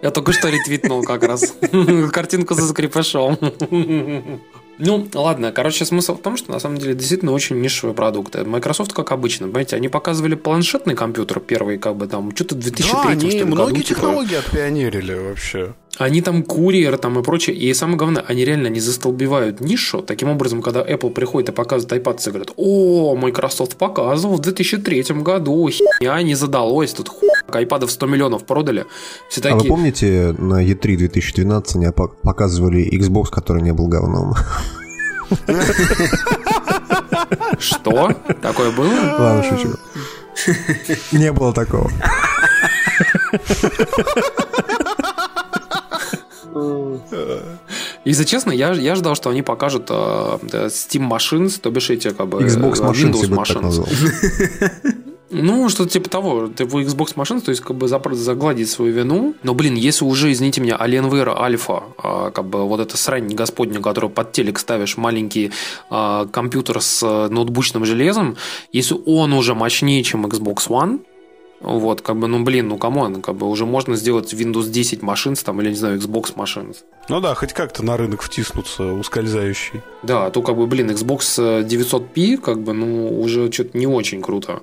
Я 0.03 0.11
только 0.11 0.32
что 0.32 0.49
ретвитнул 0.49 1.03
как 1.05 1.22
раз 1.24 1.55
картинку 2.12 2.55
за 2.55 2.68
скрипышом. 2.68 3.38
Ну, 4.80 5.06
ладно, 5.14 5.52
короче, 5.52 5.84
смысл 5.84 6.16
в 6.16 6.22
том, 6.22 6.36
что 6.36 6.50
на 6.50 6.58
самом 6.58 6.78
деле 6.78 6.94
действительно 6.94 7.32
очень 7.32 7.60
нишевый 7.60 7.94
продукт. 7.94 8.34
Э, 8.34 8.44
Microsoft, 8.44 8.92
как 8.92 9.12
обычно, 9.12 9.46
понимаете, 9.46 9.76
они 9.76 9.88
показывали 9.88 10.34
планшетный 10.34 10.94
компьютер 10.94 11.40
первый, 11.40 11.78
как 11.78 11.96
бы 11.96 12.06
там, 12.06 12.34
что-то 12.34 12.54
в 12.54 12.58
2003 12.58 12.92
Да, 12.92 13.00
что 13.00 13.08
они 13.08 13.30
ли, 13.30 13.44
многие 13.44 13.72
году, 13.72 13.82
типа, 13.82 13.88
технологии 13.88 14.36
отпионерили 14.36 15.14
вообще. 15.14 15.74
Они 15.98 16.22
там 16.22 16.42
курьер 16.42 16.96
там 16.96 17.18
и 17.18 17.22
прочее. 17.22 17.54
И 17.56 17.74
самое 17.74 17.98
главное, 17.98 18.24
они 18.26 18.44
реально 18.44 18.68
не 18.68 18.80
застолбивают 18.80 19.60
нишу. 19.60 20.00
Таким 20.00 20.30
образом, 20.30 20.62
когда 20.62 20.80
Apple 20.80 21.10
приходит 21.10 21.50
и 21.50 21.52
показывает 21.52 22.06
iPad, 22.06 22.18
все 22.18 22.30
говорят, 22.30 22.52
о, 22.56 23.16
Microsoft 23.16 23.76
показывал 23.76 24.36
в 24.36 24.40
2003 24.40 25.02
году, 25.20 25.68
херня 25.68 26.22
не 26.22 26.34
задалось, 26.34 26.92
тут 26.92 27.08
хуй, 27.08 27.28
айпадов 27.57 27.90
100 27.90 28.07
миллионов 28.07 28.44
продали. 28.46 28.86
Все 29.28 29.40
А 29.42 29.53
вы 29.53 29.59
такие, 29.59 29.68
помните, 29.68 30.34
на 30.38 30.64
E3 30.64 30.96
2012 30.96 31.76
они 31.76 31.86
пок- 31.86 32.16
показывали 32.22 32.88
Xbox, 32.98 33.26
который 33.30 33.62
не 33.62 33.72
был 33.72 33.88
говном? 33.88 34.34
что? 37.59 38.12
Такое 38.42 38.70
было? 38.72 38.92
Ладно, 39.18 39.44
шучу. 39.44 39.76
Не 41.12 41.32
было 41.32 41.53
такого. 41.53 41.90
Если 48.05 48.24
честно, 48.24 48.51
я, 48.51 48.72
я 48.72 48.94
ждал, 48.94 49.14
что 49.14 49.30
они 49.30 49.42
покажут 49.42 49.86
э, 49.90 50.38
э, 50.53 50.66
Steam 50.66 51.09
Machines, 51.09 51.61
то 51.61 51.70
бишь 51.70 51.90
эти 51.90 52.11
как 52.11 52.28
бы 52.28 52.42
э, 52.42 52.46
Xbox 52.46 52.80
Machines, 52.80 53.12
Windows 53.12 53.28
Machines. 53.28 54.94
Ну, 55.30 55.68
что-то 55.68 55.90
типа 55.90 56.10
того. 56.10 56.48
Ты 56.48 56.64
в 56.64 56.76
Xbox 56.76 57.12
Machine, 57.14 57.40
то 57.40 57.50
есть 57.50 57.62
как 57.62 57.76
бы 57.76 57.88
загладить 57.88 58.68
свою 58.68 58.92
вину. 58.92 59.34
Но, 59.42 59.54
блин, 59.54 59.74
если 59.74 60.04
уже, 60.04 60.32
извините 60.32 60.60
меня, 60.60 60.76
Alienware 60.76 61.36
Alpha, 61.38 61.82
а, 61.98 62.30
как 62.30 62.46
бы 62.46 62.66
вот 62.66 62.80
эта 62.80 62.96
срань 62.96 63.28
господня, 63.34 63.80
которую 63.80 64.10
под 64.10 64.32
телек 64.32 64.58
ставишь, 64.58 64.96
маленький 64.96 65.52
а, 65.88 66.26
компьютер 66.26 66.80
с 66.80 67.02
э, 67.02 67.28
ноутбучным 67.28 67.84
железом, 67.84 68.36
если 68.72 68.96
он 69.06 69.32
уже 69.32 69.54
мощнее, 69.54 70.02
чем 70.02 70.26
Xbox 70.26 70.68
One, 70.68 71.00
вот, 71.60 72.00
как 72.00 72.16
бы, 72.16 72.26
ну, 72.26 72.42
блин, 72.42 72.68
ну, 72.68 72.78
come 72.78 73.02
on, 73.02 73.20
как 73.20 73.36
бы 73.36 73.46
уже 73.46 73.66
можно 73.66 73.94
сделать 73.94 74.32
Windows 74.32 74.70
10 74.70 75.02
Machine, 75.02 75.34
там, 75.34 75.60
или, 75.60 75.68
не 75.68 75.76
знаю, 75.76 75.98
Xbox 75.98 76.32
Machine. 76.34 76.74
Ну 77.10 77.20
да, 77.20 77.34
хоть 77.34 77.52
как-то 77.52 77.84
на 77.84 77.98
рынок 77.98 78.22
втиснуться 78.22 78.92
ускользающий. 78.92 79.82
Да, 80.02 80.26
а 80.26 80.30
то, 80.30 80.40
как 80.40 80.56
бы, 80.56 80.66
блин, 80.66 80.90
Xbox 80.90 81.66
900p, 81.66 82.38
как 82.38 82.62
бы, 82.62 82.72
ну, 82.72 83.20
уже 83.20 83.52
что-то 83.52 83.76
не 83.76 83.86
очень 83.86 84.22
круто. 84.22 84.62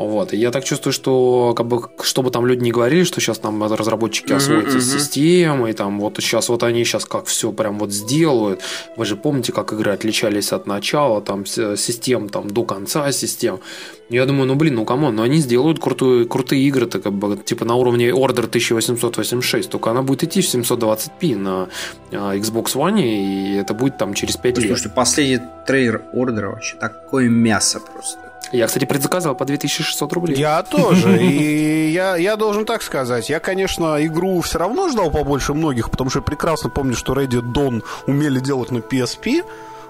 Вот. 0.00 0.32
И 0.32 0.38
я 0.38 0.50
так 0.50 0.64
чувствую, 0.64 0.94
что 0.94 1.52
как 1.54 1.66
бы, 1.66 1.82
чтобы 2.02 2.30
там 2.30 2.46
люди 2.46 2.62
не 2.62 2.72
говорили, 2.72 3.04
что 3.04 3.20
сейчас 3.20 3.38
там 3.38 3.62
разработчики 3.62 4.32
освоятся 4.32 4.78
uh-huh, 4.78 4.80
uh-huh. 4.80 4.80
с 4.80 4.92
системой, 4.92 5.74
там 5.74 6.00
вот 6.00 6.16
сейчас 6.16 6.48
вот 6.48 6.62
они 6.62 6.84
сейчас 6.84 7.04
как 7.04 7.26
все 7.26 7.52
прям 7.52 7.78
вот 7.78 7.92
сделают. 7.92 8.62
Вы 8.96 9.04
же 9.04 9.16
помните, 9.16 9.52
как 9.52 9.74
игры 9.74 9.92
отличались 9.92 10.52
от 10.52 10.66
начала, 10.66 11.20
там 11.20 11.44
систем 11.44 12.30
там 12.30 12.48
до 12.48 12.64
конца 12.64 13.12
систем. 13.12 13.60
Я 14.08 14.24
думаю, 14.24 14.46
ну 14.46 14.54
блин, 14.54 14.76
ну 14.76 14.86
come 14.86 15.03
on, 15.03 15.16
ну, 15.16 15.22
они 15.22 15.36
сделают 15.36 15.80
крутую, 15.80 16.26
крутые 16.26 16.62
игры-то 16.62 16.98
как 16.98 17.12
бы 17.12 17.36
типа 17.36 17.66
на 17.66 17.74
уровне 17.74 18.08
Order 18.08 18.46
1886, 18.46 19.68
только 19.68 19.90
она 19.90 20.00
будет 20.00 20.24
идти 20.24 20.40
в 20.40 20.46
720p 20.46 21.36
на 21.36 21.68
а, 22.10 22.34
Xbox 22.36 22.74
One, 22.74 23.02
и 23.02 23.56
это 23.56 23.74
будет 23.74 23.98
там 23.98 24.14
через 24.14 24.38
5 24.38 24.58
лет. 24.58 24.66
Слушай, 24.78 24.92
последний 24.96 25.40
трейлер 25.66 26.02
Order 26.14 26.52
вообще 26.52 26.76
такое 26.76 27.28
мясо 27.28 27.80
просто. 27.80 28.29
Я, 28.52 28.66
кстати, 28.66 28.84
предзаказывал 28.84 29.36
по 29.36 29.44
2600 29.44 30.12
рублей. 30.12 30.36
Я 30.36 30.62
тоже. 30.62 31.18
И 31.22 31.90
я, 31.90 32.16
я 32.16 32.36
должен 32.36 32.64
так 32.64 32.82
сказать. 32.82 33.30
Я, 33.30 33.40
конечно, 33.40 34.04
игру 34.04 34.40
все 34.40 34.58
равно 34.58 34.88
ждал 34.88 35.10
побольше 35.10 35.54
многих, 35.54 35.90
потому 35.90 36.10
что 36.10 36.18
я 36.18 36.22
прекрасно 36.22 36.68
помню, 36.70 36.94
что 36.94 37.12
Ready 37.12 37.40
Dawn 37.40 37.82
умели 38.06 38.40
делать 38.40 38.70
на 38.70 38.78
PSP. 38.78 39.44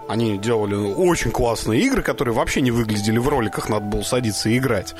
Они 0.08 0.38
делали 0.38 0.74
очень 0.74 1.30
классные 1.30 1.82
игры, 1.82 2.02
которые 2.02 2.34
вообще 2.34 2.60
не 2.60 2.72
выглядели 2.72 3.18
в 3.18 3.28
роликах, 3.28 3.68
надо 3.68 3.86
было 3.86 4.02
садиться 4.02 4.48
и 4.48 4.58
играть. 4.58 4.94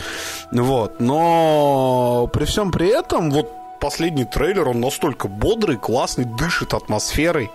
Вот. 0.53 1.01
Но 1.01 2.31
при 2.33 2.45
всем 2.45 2.71
при 2.71 2.89
этом, 2.89 3.31
вот 3.31 3.53
последний 3.81 4.25
трейлер, 4.25 4.69
он 4.69 4.81
настолько 4.81 5.27
бодрый, 5.27 5.79
классный, 5.79 6.25
дышит 6.25 6.75
атмосферой, 6.75 7.51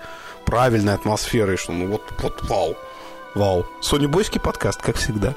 правильной 0.46 0.96
атмосферой, 0.96 1.56
что 1.56 1.72
ну 1.72 1.88
вот, 1.88 2.02
вот 2.22 2.44
вау. 2.44 2.76
Вау. 3.36 3.66
Сони 3.82 4.06
Бойский 4.06 4.40
подкаст, 4.40 4.82
как 4.82 4.96
всегда. 4.96 5.36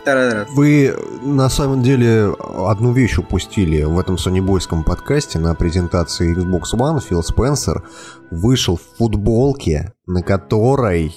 Вы 0.51 0.97
на 1.23 1.49
самом 1.49 1.83
деле 1.83 2.33
одну 2.41 2.93
вещь 2.93 3.19
упустили 3.19 3.83
в 3.83 3.99
этом 3.99 4.17
Сони 4.17 4.39
Бойском 4.39 4.85
подкасте 4.85 5.41
на 5.41 5.57
презентации 5.57 6.33
Xbox 6.33 6.75
One. 6.75 7.01
Фил 7.01 7.25
Спенсер 7.25 7.83
вышел 8.31 8.77
в 8.77 8.99
футболке, 8.99 9.95
на 10.07 10.23
которой 10.23 11.13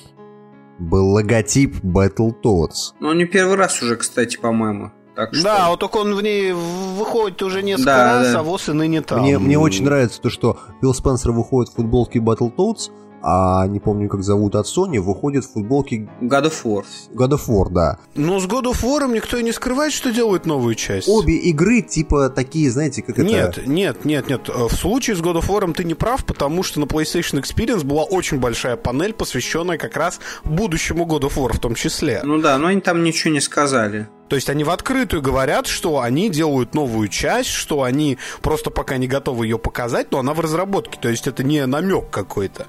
был 0.79 1.11
логотип 1.11 1.83
Battletoads. 1.83 2.93
Ну, 2.99 3.13
не 3.13 3.25
первый 3.25 3.57
раз 3.57 3.79
уже, 3.83 3.95
кстати, 3.95 4.37
по-моему. 4.37 4.91
Так 5.15 5.35
что... 5.35 5.43
Да, 5.43 5.69
вот 5.69 5.79
только 5.79 5.97
он 5.97 6.15
в 6.15 6.23
ней 6.23 6.51
выходит 6.51 7.43
уже 7.43 7.61
несколько 7.61 7.85
да, 7.85 8.19
раз, 8.21 8.31
да. 8.31 8.39
а 8.39 8.43
вот 8.43 8.67
и 8.67 8.71
ныне 8.71 9.01
там. 9.01 9.21
Мне, 9.21 9.37
мне 9.37 9.59
очень 9.59 9.85
нравится 9.85 10.19
то, 10.19 10.31
что 10.31 10.57
Фил 10.81 10.95
Спенсер 10.95 11.31
выходит 11.31 11.71
в 11.71 11.75
футболке 11.75 12.17
Battletoads, 12.17 12.89
а 13.23 13.67
не 13.67 13.79
помню, 13.79 14.09
как 14.09 14.23
зовут 14.23 14.55
от 14.55 14.65
Sony, 14.65 14.99
выходит 14.99 15.45
в 15.45 15.53
футболке... 15.53 16.09
God 16.21 16.45
of 16.45 16.63
War. 16.63 16.85
God 17.13 17.31
of 17.31 17.47
War, 17.47 17.69
да. 17.69 17.99
Но 18.15 18.39
с 18.39 18.45
God 18.45 18.63
of 18.63 18.83
War 18.83 19.11
никто 19.11 19.37
и 19.37 19.43
не 19.43 19.51
скрывает, 19.51 19.93
что 19.93 20.11
делают 20.11 20.45
новую 20.45 20.75
часть. 20.75 21.07
Обе 21.07 21.35
игры 21.37 21.81
типа 21.81 22.29
такие, 22.29 22.69
знаете, 22.71 23.01
как 23.01 23.17
нет, 23.17 23.57
это... 23.57 23.69
Нет, 23.69 24.05
нет, 24.05 24.29
нет, 24.29 24.47
нет. 24.47 24.49
В 24.49 24.75
случае 24.75 25.15
с 25.15 25.19
God 25.19 25.41
of 25.41 25.47
War 25.47 25.71
ты 25.73 25.83
не 25.83 25.93
прав, 25.93 26.25
потому 26.25 26.63
что 26.63 26.79
на 26.79 26.85
PlayStation 26.85 27.41
Experience 27.41 27.83
была 27.83 28.03
очень 28.03 28.37
большая 28.37 28.75
панель, 28.75 29.13
посвященная 29.13 29.77
как 29.77 29.95
раз 29.97 30.19
будущему 30.43 31.05
God 31.05 31.21
of 31.21 31.35
War 31.35 31.53
в 31.53 31.59
том 31.59 31.75
числе. 31.75 32.21
Ну 32.23 32.39
да, 32.39 32.57
но 32.57 32.67
они 32.67 32.81
там 32.81 33.03
ничего 33.03 33.33
не 33.33 33.41
сказали. 33.41 34.07
То 34.31 34.35
есть 34.35 34.49
они 34.49 34.63
в 34.63 34.69
открытую 34.69 35.21
говорят, 35.21 35.67
что 35.67 35.99
они 35.99 36.29
делают 36.29 36.73
новую 36.73 37.09
часть, 37.09 37.49
что 37.49 37.83
они 37.83 38.17
просто 38.41 38.69
пока 38.69 38.95
не 38.95 39.05
готовы 39.05 39.45
ее 39.45 39.59
показать, 39.59 40.09
но 40.11 40.19
она 40.19 40.33
в 40.33 40.39
разработке. 40.39 40.97
То 41.01 41.09
есть 41.09 41.27
это 41.27 41.43
не 41.43 41.65
намек 41.65 42.09
какой-то. 42.09 42.67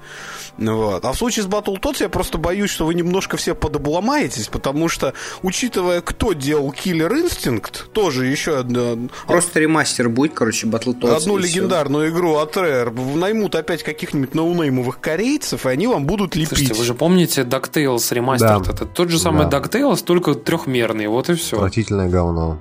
Вот. 0.57 1.03
А 1.03 1.11
в 1.11 1.17
случае 1.17 1.43
с 1.43 1.47
Battletoads 1.47 1.97
я 2.01 2.09
просто 2.09 2.37
боюсь, 2.37 2.69
что 2.69 2.85
вы 2.85 2.93
немножко 2.93 3.37
все 3.37 3.55
подобломаетесь, 3.55 4.47
потому 4.47 4.87
что, 4.87 5.13
учитывая, 5.41 6.01
кто 6.01 6.33
делал 6.33 6.71
Killer 6.71 7.09
Instinct, 7.09 7.89
тоже 7.91 8.25
еще 8.27 8.59
одна... 8.59 9.09
Просто 9.27 9.59
ремастер 9.59 10.09
будет, 10.09 10.33
короче, 10.33 10.67
Battletoads. 10.67 11.15
Одну 11.15 11.37
легендарную 11.37 12.07
все. 12.09 12.15
игру 12.15 12.35
от 12.37 12.55
Rare 12.55 13.15
наймут 13.15 13.55
опять 13.55 13.83
каких-нибудь 13.83 14.35
ноунеймовых 14.35 14.99
корейцев, 14.99 15.65
и 15.65 15.69
они 15.69 15.87
вам 15.87 16.05
будут 16.05 16.35
лепить. 16.35 16.49
Слушайте, 16.49 16.73
вы 16.75 16.83
же 16.83 16.93
помните 16.93 17.41
DuckTales 17.41 18.13
ремастер? 18.13 18.59
Да. 18.59 18.71
Это 18.71 18.85
тот 18.85 19.09
же 19.09 19.19
самый 19.19 19.47
да. 19.47 19.59
DuckTales, 19.59 20.03
только 20.03 20.35
трехмерный, 20.35 21.07
вот 21.07 21.29
и 21.29 21.33
все. 21.35 21.57
Отвратительное 21.57 22.09
говно. 22.09 22.59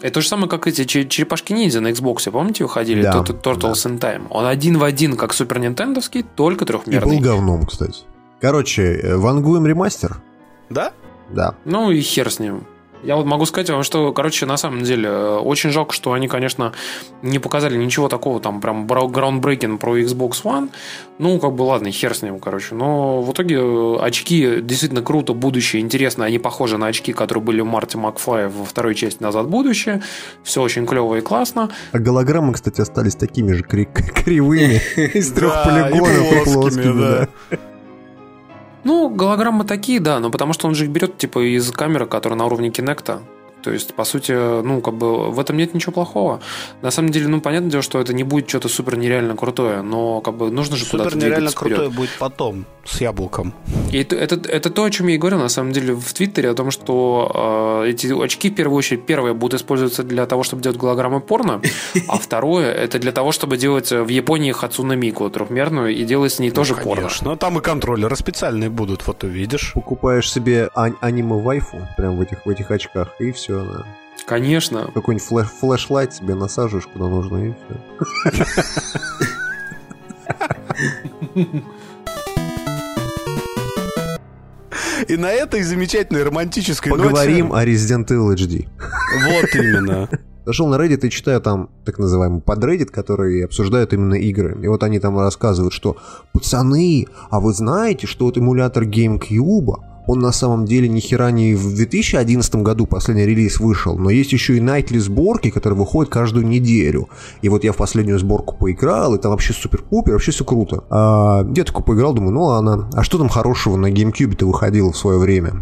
Это 0.00 0.14
то 0.14 0.20
же 0.20 0.28
самое, 0.28 0.48
как 0.48 0.66
эти 0.66 0.84
черепашки 0.84 1.52
ниндзя 1.52 1.80
на 1.80 1.88
Xbox, 1.88 2.30
помните, 2.30 2.64
выходили? 2.64 3.02
Да. 3.02 3.12
Turtles 3.20 3.60
да. 3.60 3.90
in 3.90 3.98
Time. 3.98 4.26
Он 4.30 4.44
один 4.44 4.78
в 4.78 4.84
один, 4.84 5.16
как 5.16 5.32
Супер 5.32 5.58
Нинтендовский, 5.58 6.22
только 6.22 6.66
трехмерный. 6.66 7.16
И 7.16 7.20
был 7.20 7.24
говном, 7.24 7.64
кстати. 7.64 8.02
Короче, 8.40 8.82
э, 8.82 9.16
вангуем 9.16 9.66
ремастер. 9.66 10.18
Да? 10.68 10.92
Да. 11.30 11.54
Ну 11.64 11.90
и 11.90 12.00
хер 12.00 12.30
с 12.30 12.38
ним. 12.38 12.64
Я 13.06 13.14
вот 13.14 13.24
могу 13.24 13.46
сказать 13.46 13.70
вам, 13.70 13.84
что, 13.84 14.12
короче, 14.12 14.46
на 14.46 14.56
самом 14.56 14.82
деле, 14.82 15.08
э, 15.08 15.36
очень 15.36 15.70
жалко, 15.70 15.94
что 15.94 16.12
они, 16.12 16.26
конечно, 16.26 16.72
не 17.22 17.38
показали 17.38 17.76
ничего 17.76 18.08
такого 18.08 18.40
там 18.40 18.60
прям 18.60 18.84
groundbreaking 18.86 19.78
про 19.78 19.96
Xbox 20.00 20.42
One. 20.42 20.70
Ну, 21.20 21.38
как 21.38 21.52
бы, 21.52 21.62
ладно, 21.62 21.92
хер 21.92 22.16
с 22.16 22.22
ним, 22.22 22.40
короче. 22.40 22.74
Но 22.74 23.22
в 23.22 23.30
итоге 23.30 23.58
э, 23.60 23.96
очки 24.00 24.60
действительно 24.60 25.02
круто, 25.02 25.34
будущее 25.34 25.82
интересно. 25.82 26.24
Они 26.24 26.40
похожи 26.40 26.78
на 26.78 26.88
очки, 26.88 27.12
которые 27.12 27.44
были 27.44 27.60
у 27.60 27.64
Марти 27.64 27.96
Макфлая 27.96 28.48
во 28.48 28.64
второй 28.64 28.96
части 28.96 29.22
«Назад 29.22 29.46
в 29.46 29.50
будущее». 29.50 30.02
Все 30.42 30.60
очень 30.60 30.84
клево 30.84 31.14
и 31.14 31.20
классно. 31.20 31.70
А 31.92 31.98
голограммы, 32.00 32.54
кстати, 32.54 32.80
остались 32.80 33.14
такими 33.14 33.52
же 33.52 33.62
кривыми, 34.24 34.82
из 35.16 35.30
трех 35.30 35.54
полигонов 35.64 36.32
и 36.32 36.44
плоскими, 36.44 37.28
ну, 38.86 39.08
голограммы 39.08 39.64
такие, 39.64 39.98
да, 39.98 40.20
но 40.20 40.30
потому 40.30 40.52
что 40.52 40.68
он 40.68 40.76
же 40.76 40.84
их 40.84 40.90
берет 40.90 41.18
типа 41.18 41.40
из 41.40 41.70
камеры, 41.72 42.06
которая 42.06 42.38
на 42.38 42.46
уровне 42.46 42.70
Кинекта. 42.70 43.20
То 43.66 43.72
есть, 43.72 43.94
по 43.94 44.04
сути, 44.04 44.30
ну, 44.62 44.80
как 44.80 44.94
бы 44.94 45.28
в 45.32 45.40
этом 45.40 45.56
нет 45.56 45.74
ничего 45.74 45.90
плохого. 45.90 46.40
На 46.82 46.92
самом 46.92 47.10
деле, 47.10 47.26
ну, 47.26 47.40
понятное 47.40 47.68
дело, 47.68 47.82
что 47.82 48.00
это 48.00 48.14
не 48.14 48.22
будет 48.22 48.48
что-то 48.48 48.68
супер 48.68 48.96
нереально 48.96 49.34
крутое, 49.34 49.82
но 49.82 50.20
как 50.20 50.36
бы 50.36 50.52
нужно 50.52 50.76
же 50.76 50.84
супер 50.84 50.98
куда-то 50.98 51.18
нереально 51.18 51.50
крутое 51.50 51.90
будет 51.90 52.10
потом, 52.20 52.64
с 52.84 53.00
яблоком. 53.00 53.52
И 53.90 53.98
это, 53.98 54.14
это, 54.14 54.36
это 54.48 54.70
то, 54.70 54.84
о 54.84 54.90
чем 54.92 55.08
я 55.08 55.16
и 55.16 55.18
говорил, 55.18 55.40
на 55.40 55.48
самом 55.48 55.72
деле, 55.72 55.94
в 55.94 56.12
Твиттере, 56.12 56.50
о 56.50 56.54
том, 56.54 56.70
что 56.70 57.82
э, 57.82 57.90
эти 57.90 58.06
очки, 58.06 58.50
в 58.50 58.54
первую 58.54 58.78
очередь, 58.78 59.04
первое, 59.04 59.34
будут 59.34 59.60
использоваться 59.60 60.04
для 60.04 60.26
того, 60.26 60.44
чтобы 60.44 60.62
делать 60.62 60.78
голограммы 60.78 61.18
порно, 61.18 61.60
а 62.08 62.18
второе, 62.18 62.72
это 62.72 63.00
для 63.00 63.10
того, 63.10 63.32
чтобы 63.32 63.56
делать 63.56 63.90
в 63.90 64.06
Японии 64.06 64.52
Хацуна 64.52 64.92
Мику 64.92 65.28
трехмерную 65.28 65.92
и 65.92 66.04
делать 66.04 66.34
с 66.34 66.38
ней 66.38 66.50
ну, 66.50 66.54
тоже 66.54 66.74
конечно. 66.74 66.94
порно. 66.94 67.30
Ну, 67.30 67.36
там 67.36 67.58
и 67.58 67.60
контроллеры 67.60 68.14
специальные 68.14 68.70
будут, 68.70 69.04
вот 69.08 69.24
увидишь. 69.24 69.72
Покупаешь 69.74 70.30
себе 70.30 70.70
аниме-вайфу 70.74 71.88
прям 71.96 72.16
в 72.16 72.20
этих, 72.20 72.46
в 72.46 72.48
этих 72.48 72.70
очках, 72.70 73.08
и 73.18 73.32
все 73.32 73.55
все, 73.64 73.84
Конечно. 74.26 74.90
Какой-нибудь 74.92 75.26
флеш 75.26 75.48
флешлайт 75.48 76.14
себе 76.14 76.34
насаживаешь, 76.34 76.86
куда 76.86 77.06
нужно, 77.06 77.48
и 77.48 77.52
все. 77.52 77.80
И 85.08 85.16
на 85.16 85.30
этой 85.30 85.62
замечательной 85.62 86.24
романтической 86.24 86.90
Поговорим 86.90 87.50
ноте... 87.50 87.60
о 87.60 87.64
Resident 87.64 88.08
Evil 88.08 88.34
HD. 88.34 88.66
Вот 89.24 89.54
именно. 89.54 90.08
Зашел 90.44 90.66
на 90.68 90.74
Reddit 90.76 91.06
и 91.06 91.10
читаю 91.10 91.40
там 91.40 91.70
так 91.84 91.98
называемый 91.98 92.40
подреддит, 92.40 92.90
который 92.90 93.44
обсуждают 93.44 93.92
именно 93.92 94.14
игры. 94.14 94.58
И 94.62 94.68
вот 94.68 94.82
они 94.82 94.98
там 95.00 95.18
рассказывают, 95.18 95.74
что 95.74 95.96
«Пацаны, 96.32 97.06
а 97.30 97.40
вы 97.40 97.52
знаете, 97.52 98.06
что 98.06 98.24
вот 98.26 98.38
эмулятор 98.38 98.84
GameCube 98.84 99.74
он 100.06 100.20
на 100.20 100.32
самом 100.32 100.64
деле 100.64 100.88
ни 100.88 101.00
хера 101.00 101.30
не 101.30 101.54
в 101.54 101.74
2011 101.74 102.56
году 102.56 102.86
последний 102.86 103.26
релиз 103.26 103.58
вышел, 103.58 103.98
но 103.98 104.10
есть 104.10 104.32
еще 104.32 104.56
и 104.56 104.60
найтли 104.60 104.98
сборки, 104.98 105.50
которые 105.50 105.78
выходят 105.78 106.12
каждую 106.12 106.46
неделю. 106.46 107.08
И 107.42 107.48
вот 107.48 107.64
я 107.64 107.72
в 107.72 107.76
последнюю 107.76 108.18
сборку 108.18 108.56
поиграл, 108.56 109.14
и 109.14 109.18
там 109.18 109.32
вообще 109.32 109.52
супер-пупер, 109.52 110.12
вообще 110.12 110.30
все 110.30 110.44
круто. 110.44 110.84
А, 110.90 111.46
я 111.54 111.64
такой 111.64 111.84
поиграл, 111.84 112.14
думаю, 112.14 112.32
ну 112.32 112.42
ладно, 112.44 112.88
а 112.94 113.02
что 113.02 113.18
там 113.18 113.28
хорошего 113.28 113.76
на 113.76 113.90
GameCube-то 113.90 114.46
выходило 114.46 114.92
в 114.92 114.96
свое 114.96 115.18
время? 115.18 115.54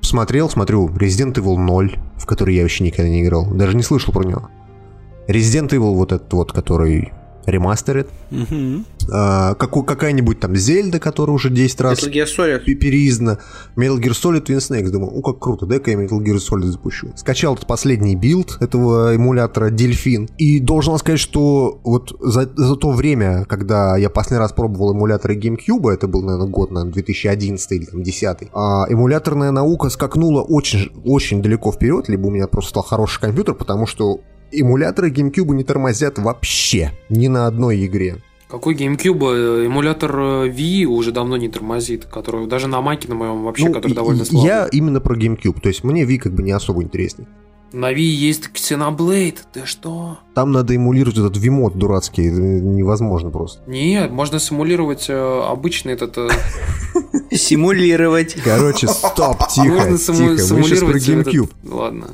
Смотрел, 0.00 0.50
смотрю, 0.50 0.88
Resident 0.88 1.34
Evil 1.34 1.56
0, 1.56 1.98
в 2.16 2.26
который 2.26 2.54
я 2.54 2.62
вообще 2.62 2.84
никогда 2.84 3.08
не 3.08 3.22
играл, 3.22 3.46
даже 3.46 3.76
не 3.76 3.82
слышал 3.82 4.12
про 4.12 4.24
него. 4.24 4.48
Resident 5.28 5.70
Evil 5.70 5.94
вот 5.94 6.12
этот 6.12 6.30
вот, 6.32 6.52
который 6.52 7.12
ремастерит. 7.46 8.08
А, 9.12 9.54
каку- 9.54 9.82
какая-нибудь 9.82 10.40
там 10.40 10.56
Зельда, 10.56 10.98
которая 10.98 11.34
уже 11.34 11.50
10 11.50 11.80
раз 11.80 12.02
Metal 12.02 12.12
Gear 12.12 12.26
Solid. 12.26 12.60
пе- 12.60 12.74
переиздана. 12.74 13.38
Metal 13.76 13.98
Gear 13.98 14.12
Solid 14.12 14.44
Twin 14.46 14.58
Snakes. 14.58 14.90
Думаю, 14.90 15.12
ну 15.14 15.22
как 15.22 15.38
круто, 15.40 15.66
дай-ка 15.66 15.90
я 15.90 15.96
Metal 15.98 16.18
Gear 16.20 16.36
Solid 16.36 16.64
запущу. 16.66 17.08
Скачал 17.16 17.54
этот 17.54 17.66
последний 17.66 18.16
билд 18.16 18.56
этого 18.60 19.14
эмулятора 19.14 19.70
Dolphin. 19.70 20.28
И 20.38 20.58
должен 20.60 20.92
вам 20.92 20.98
сказать, 21.00 21.20
что 21.20 21.80
вот 21.84 22.16
за, 22.20 22.50
за 22.56 22.76
то 22.76 22.90
время, 22.92 23.44
когда 23.44 23.96
я 23.96 24.08
последний 24.10 24.38
раз 24.38 24.52
пробовал 24.52 24.94
эмуляторы 24.94 25.36
GameCube, 25.38 25.90
это 25.90 26.08
был, 26.08 26.22
наверное, 26.22 26.48
год, 26.48 26.70
наверное, 26.70 26.92
2011 26.94 27.72
или 27.72 27.84
там 27.84 28.02
10 28.02 28.48
а 28.54 28.86
эмуляторная 28.88 29.50
наука 29.50 29.90
скакнула 29.90 30.42
очень, 30.42 30.90
очень 31.04 31.42
далеко 31.42 31.72
вперед, 31.72 32.08
либо 32.08 32.26
у 32.26 32.30
меня 32.30 32.46
просто 32.46 32.70
стал 32.70 32.82
хороший 32.84 33.20
компьютер, 33.20 33.54
потому 33.54 33.86
что 33.86 34.20
эмуляторы 34.60 35.10
GameCube 35.10 35.54
не 35.54 35.64
тормозят 35.64 36.18
вообще 36.18 36.92
ни 37.08 37.28
на 37.28 37.46
одной 37.46 37.84
игре. 37.86 38.16
Какой 38.48 38.74
GameCube? 38.76 39.66
Эмулятор 39.66 40.14
э, 40.16 40.48
Wii 40.48 40.84
уже 40.84 41.10
давно 41.12 41.36
не 41.36 41.48
тормозит, 41.48 42.04
который 42.04 42.46
даже 42.46 42.68
на 42.68 42.80
маке 42.80 43.08
на 43.08 43.14
моем 43.16 43.42
вообще, 43.44 43.66
Ну, 43.68 43.72
который 43.74 43.92
и- 43.92 43.96
довольно 43.96 44.24
слабый. 44.24 44.46
Я 44.48 44.66
именно 44.70 45.00
про 45.00 45.16
GameCube, 45.16 45.60
то 45.60 45.68
есть 45.68 45.82
мне 45.82 46.04
Wii 46.04 46.18
как 46.18 46.34
бы 46.34 46.42
не 46.42 46.52
особо 46.52 46.82
интереснее. 46.82 47.26
На 47.72 47.92
Wii 47.92 47.96
есть 47.98 48.50
Xenoblade, 48.54 49.38
ты 49.52 49.64
что? 49.66 50.18
Там 50.34 50.52
надо 50.52 50.76
эмулировать 50.76 51.18
этот 51.18 51.36
вимод 51.36 51.76
дурацкий, 51.76 52.28
это 52.28 52.40
невозможно 52.40 53.30
просто. 53.30 53.68
Нет, 53.68 54.12
можно 54.12 54.38
симулировать 54.38 55.06
э, 55.08 55.42
обычный 55.50 55.94
этот... 55.94 56.16
э, 56.18 56.28
Симулировать. 57.32 58.36
Короче, 58.44 58.86
стоп, 58.88 59.48
тихо, 59.52 59.66
можно 59.68 59.98
тихо, 59.98 60.38
симу- 60.38 60.58
мы 60.58 60.62
сейчас 60.64 60.80
про 60.80 60.98
GameCube. 60.98 61.50
Ладно. 61.64 62.10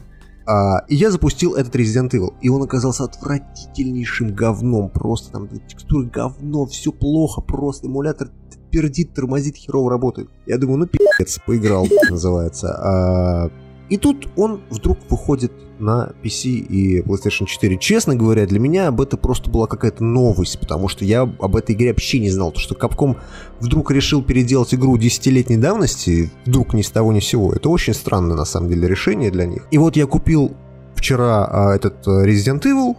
А, 0.47 0.85
и 0.89 0.95
я 0.97 1.11
запустил 1.11 1.55
этот 1.55 1.75
Resident 1.77 2.11
Evil, 2.11 2.35
и 2.41 2.49
он 2.49 2.63
оказался 2.63 3.05
отвратительнейшим 3.05 4.35
говном, 4.35 4.89
просто 4.91 5.33
там 5.33 5.49
текстуры 5.49 6.07
говно, 6.07 6.67
все 6.67 6.93
плохо, 6.93 7.41
просто 7.41 7.87
эмулятор 7.87 8.31
пердит, 8.71 9.15
тормозит, 9.15 9.57
херово 9.57 9.91
работает. 9.91 10.31
Я 10.47 10.59
думаю, 10.59 10.79
ну 10.79 10.87
пи***ц, 10.87 11.41
поиграл, 11.47 11.87
называется. 12.11 12.69
А, 12.75 13.51
и 13.89 13.97
тут 13.97 14.29
он 14.37 14.63
вдруг 14.71 14.99
выходит 15.11 15.53
на 15.81 16.13
PC 16.23 16.49
и 16.51 17.01
PlayStation 17.01 17.47
4. 17.47 17.79
Честно 17.79 18.15
говоря, 18.15 18.47
для 18.47 18.59
меня 18.59 18.89
об 18.89 19.01
это 19.01 19.17
просто 19.17 19.51
была 19.51 19.67
какая-то 19.67 20.05
новость, 20.05 20.59
потому 20.61 20.89
что 20.89 21.05
я 21.05 21.23
об 21.23 21.57
этой 21.57 21.75
игре 21.75 21.91
вообще 21.91 22.19
не 22.19 22.31
знал. 22.31 22.53
То, 22.53 22.61
что 22.61 22.75
Capcom 22.75 23.17
вдруг 23.61 23.91
решил 23.91 24.23
переделать 24.23 24.75
игру 24.75 24.97
десятилетней 24.99 25.57
давности, 25.57 26.31
вдруг 26.45 26.75
ни 26.75 26.83
с 26.83 26.91
того 26.91 27.13
ни 27.13 27.21
с 27.21 27.25
сего, 27.25 27.53
это 27.53 27.69
очень 27.69 27.95
странное 27.95 28.37
на 28.37 28.45
самом 28.45 28.69
деле 28.69 28.89
решение 28.89 29.31
для 29.31 29.47
них. 29.47 29.67
И 29.71 29.79
вот 29.79 29.97
я 29.97 30.07
купил 30.07 30.53
вчера 30.95 31.47
а, 31.51 31.75
этот 31.75 32.07
а, 32.07 32.27
Resident 32.27 32.63
Evil, 32.63 32.97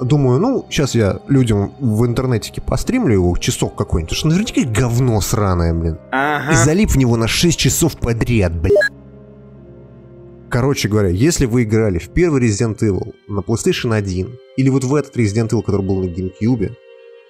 Думаю, 0.00 0.40
ну, 0.40 0.66
сейчас 0.70 0.94
я 0.94 1.20
людям 1.28 1.74
в 1.78 2.06
интернетике 2.06 2.62
постримлю 2.62 3.12
его 3.12 3.36
часок 3.36 3.76
какой-нибудь, 3.76 4.08
потому 4.18 4.32
что 4.32 4.40
наверняка 4.40 4.80
говно 4.80 5.20
сраное, 5.20 5.74
блин. 5.74 5.94
И 5.94 5.98
Ага. 6.10 6.54
залип 6.64 6.90
в 6.90 6.96
него 6.96 7.16
на 7.16 7.28
6 7.28 7.58
часов 7.58 7.98
подряд, 7.98 8.58
блядь. 8.58 8.74
Короче 10.52 10.86
говоря, 10.86 11.08
если 11.08 11.46
вы 11.46 11.62
играли 11.62 11.98
в 11.98 12.10
первый 12.10 12.42
Resident 12.42 12.78
Evil 12.80 13.14
на 13.26 13.40
PlayStation 13.40 13.94
1, 13.94 14.38
или 14.58 14.68
вот 14.68 14.84
в 14.84 14.94
этот 14.94 15.16
Resident 15.16 15.48
Evil, 15.48 15.62
который 15.62 15.80
был 15.80 16.02
на 16.02 16.08
GameCube, 16.10 16.72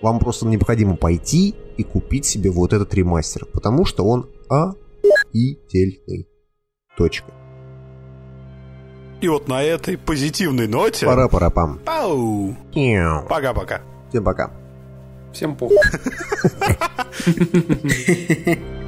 вам 0.00 0.18
просто 0.18 0.44
необходимо 0.44 0.96
пойти 0.96 1.54
и 1.76 1.84
купить 1.84 2.26
себе 2.26 2.50
вот 2.50 2.72
этот 2.72 2.92
ремастер, 2.94 3.46
потому 3.46 3.84
что 3.84 4.04
он 4.04 4.28
охуительный. 4.48 6.26
Точка. 6.96 7.32
И 9.20 9.28
вот 9.28 9.46
на 9.46 9.62
этой 9.62 9.96
позитивной 9.96 10.66
ноте... 10.66 11.06
Пора-пора-пам. 11.06 11.78
Пау. 11.84 12.56
Пока-пока. 13.28 13.82
Всем 14.10 14.24
пока. 14.24 14.50
Всем 15.32 15.54
похуй. 15.54 15.78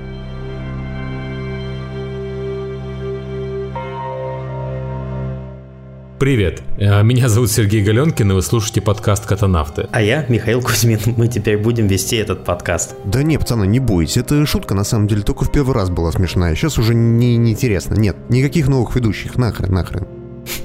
Привет, 6.25 6.63
э, 6.79 7.03
меня 7.03 7.29
зовут 7.29 7.51
Сергей 7.51 7.85
Галенкин, 7.85 8.31
и 8.31 8.35
вы 8.35 8.41
слушаете 8.41 8.81
подкаст 8.81 9.27
«Катанавты». 9.27 9.91
А 9.93 10.01
я, 10.01 10.25
Михаил 10.31 10.63
Кузьмин, 10.63 10.99
мы 11.19 11.29
теперь 11.29 11.59
будем 11.59 11.87
вести 11.87 12.17
этот 12.17 12.47
подкаст. 12.47 12.95
Да 13.05 13.23
не, 13.23 13.37
пацаны, 13.37 13.67
не 13.67 13.79
бойтесь. 13.79 14.17
Это 14.17 14.47
шутка, 14.47 14.73
на 14.73 14.85
самом 14.85 15.07
деле, 15.07 15.21
только 15.21 15.45
в 15.45 15.53
первый 15.53 15.75
раз 15.75 15.91
была 15.91 16.11
смешная. 16.13 16.55
Сейчас 16.55 16.79
уже 16.79 16.95
не, 16.95 17.37
не 17.37 17.53
интересно. 17.53 17.93
Нет, 17.93 18.17
никаких 18.31 18.69
новых 18.69 18.97
ведущих. 18.97 19.37
Нахрен, 19.37 19.71
нахрен. 19.71 20.07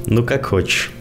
Ну 0.06 0.24
как 0.24 0.46
хочешь. 0.46 0.94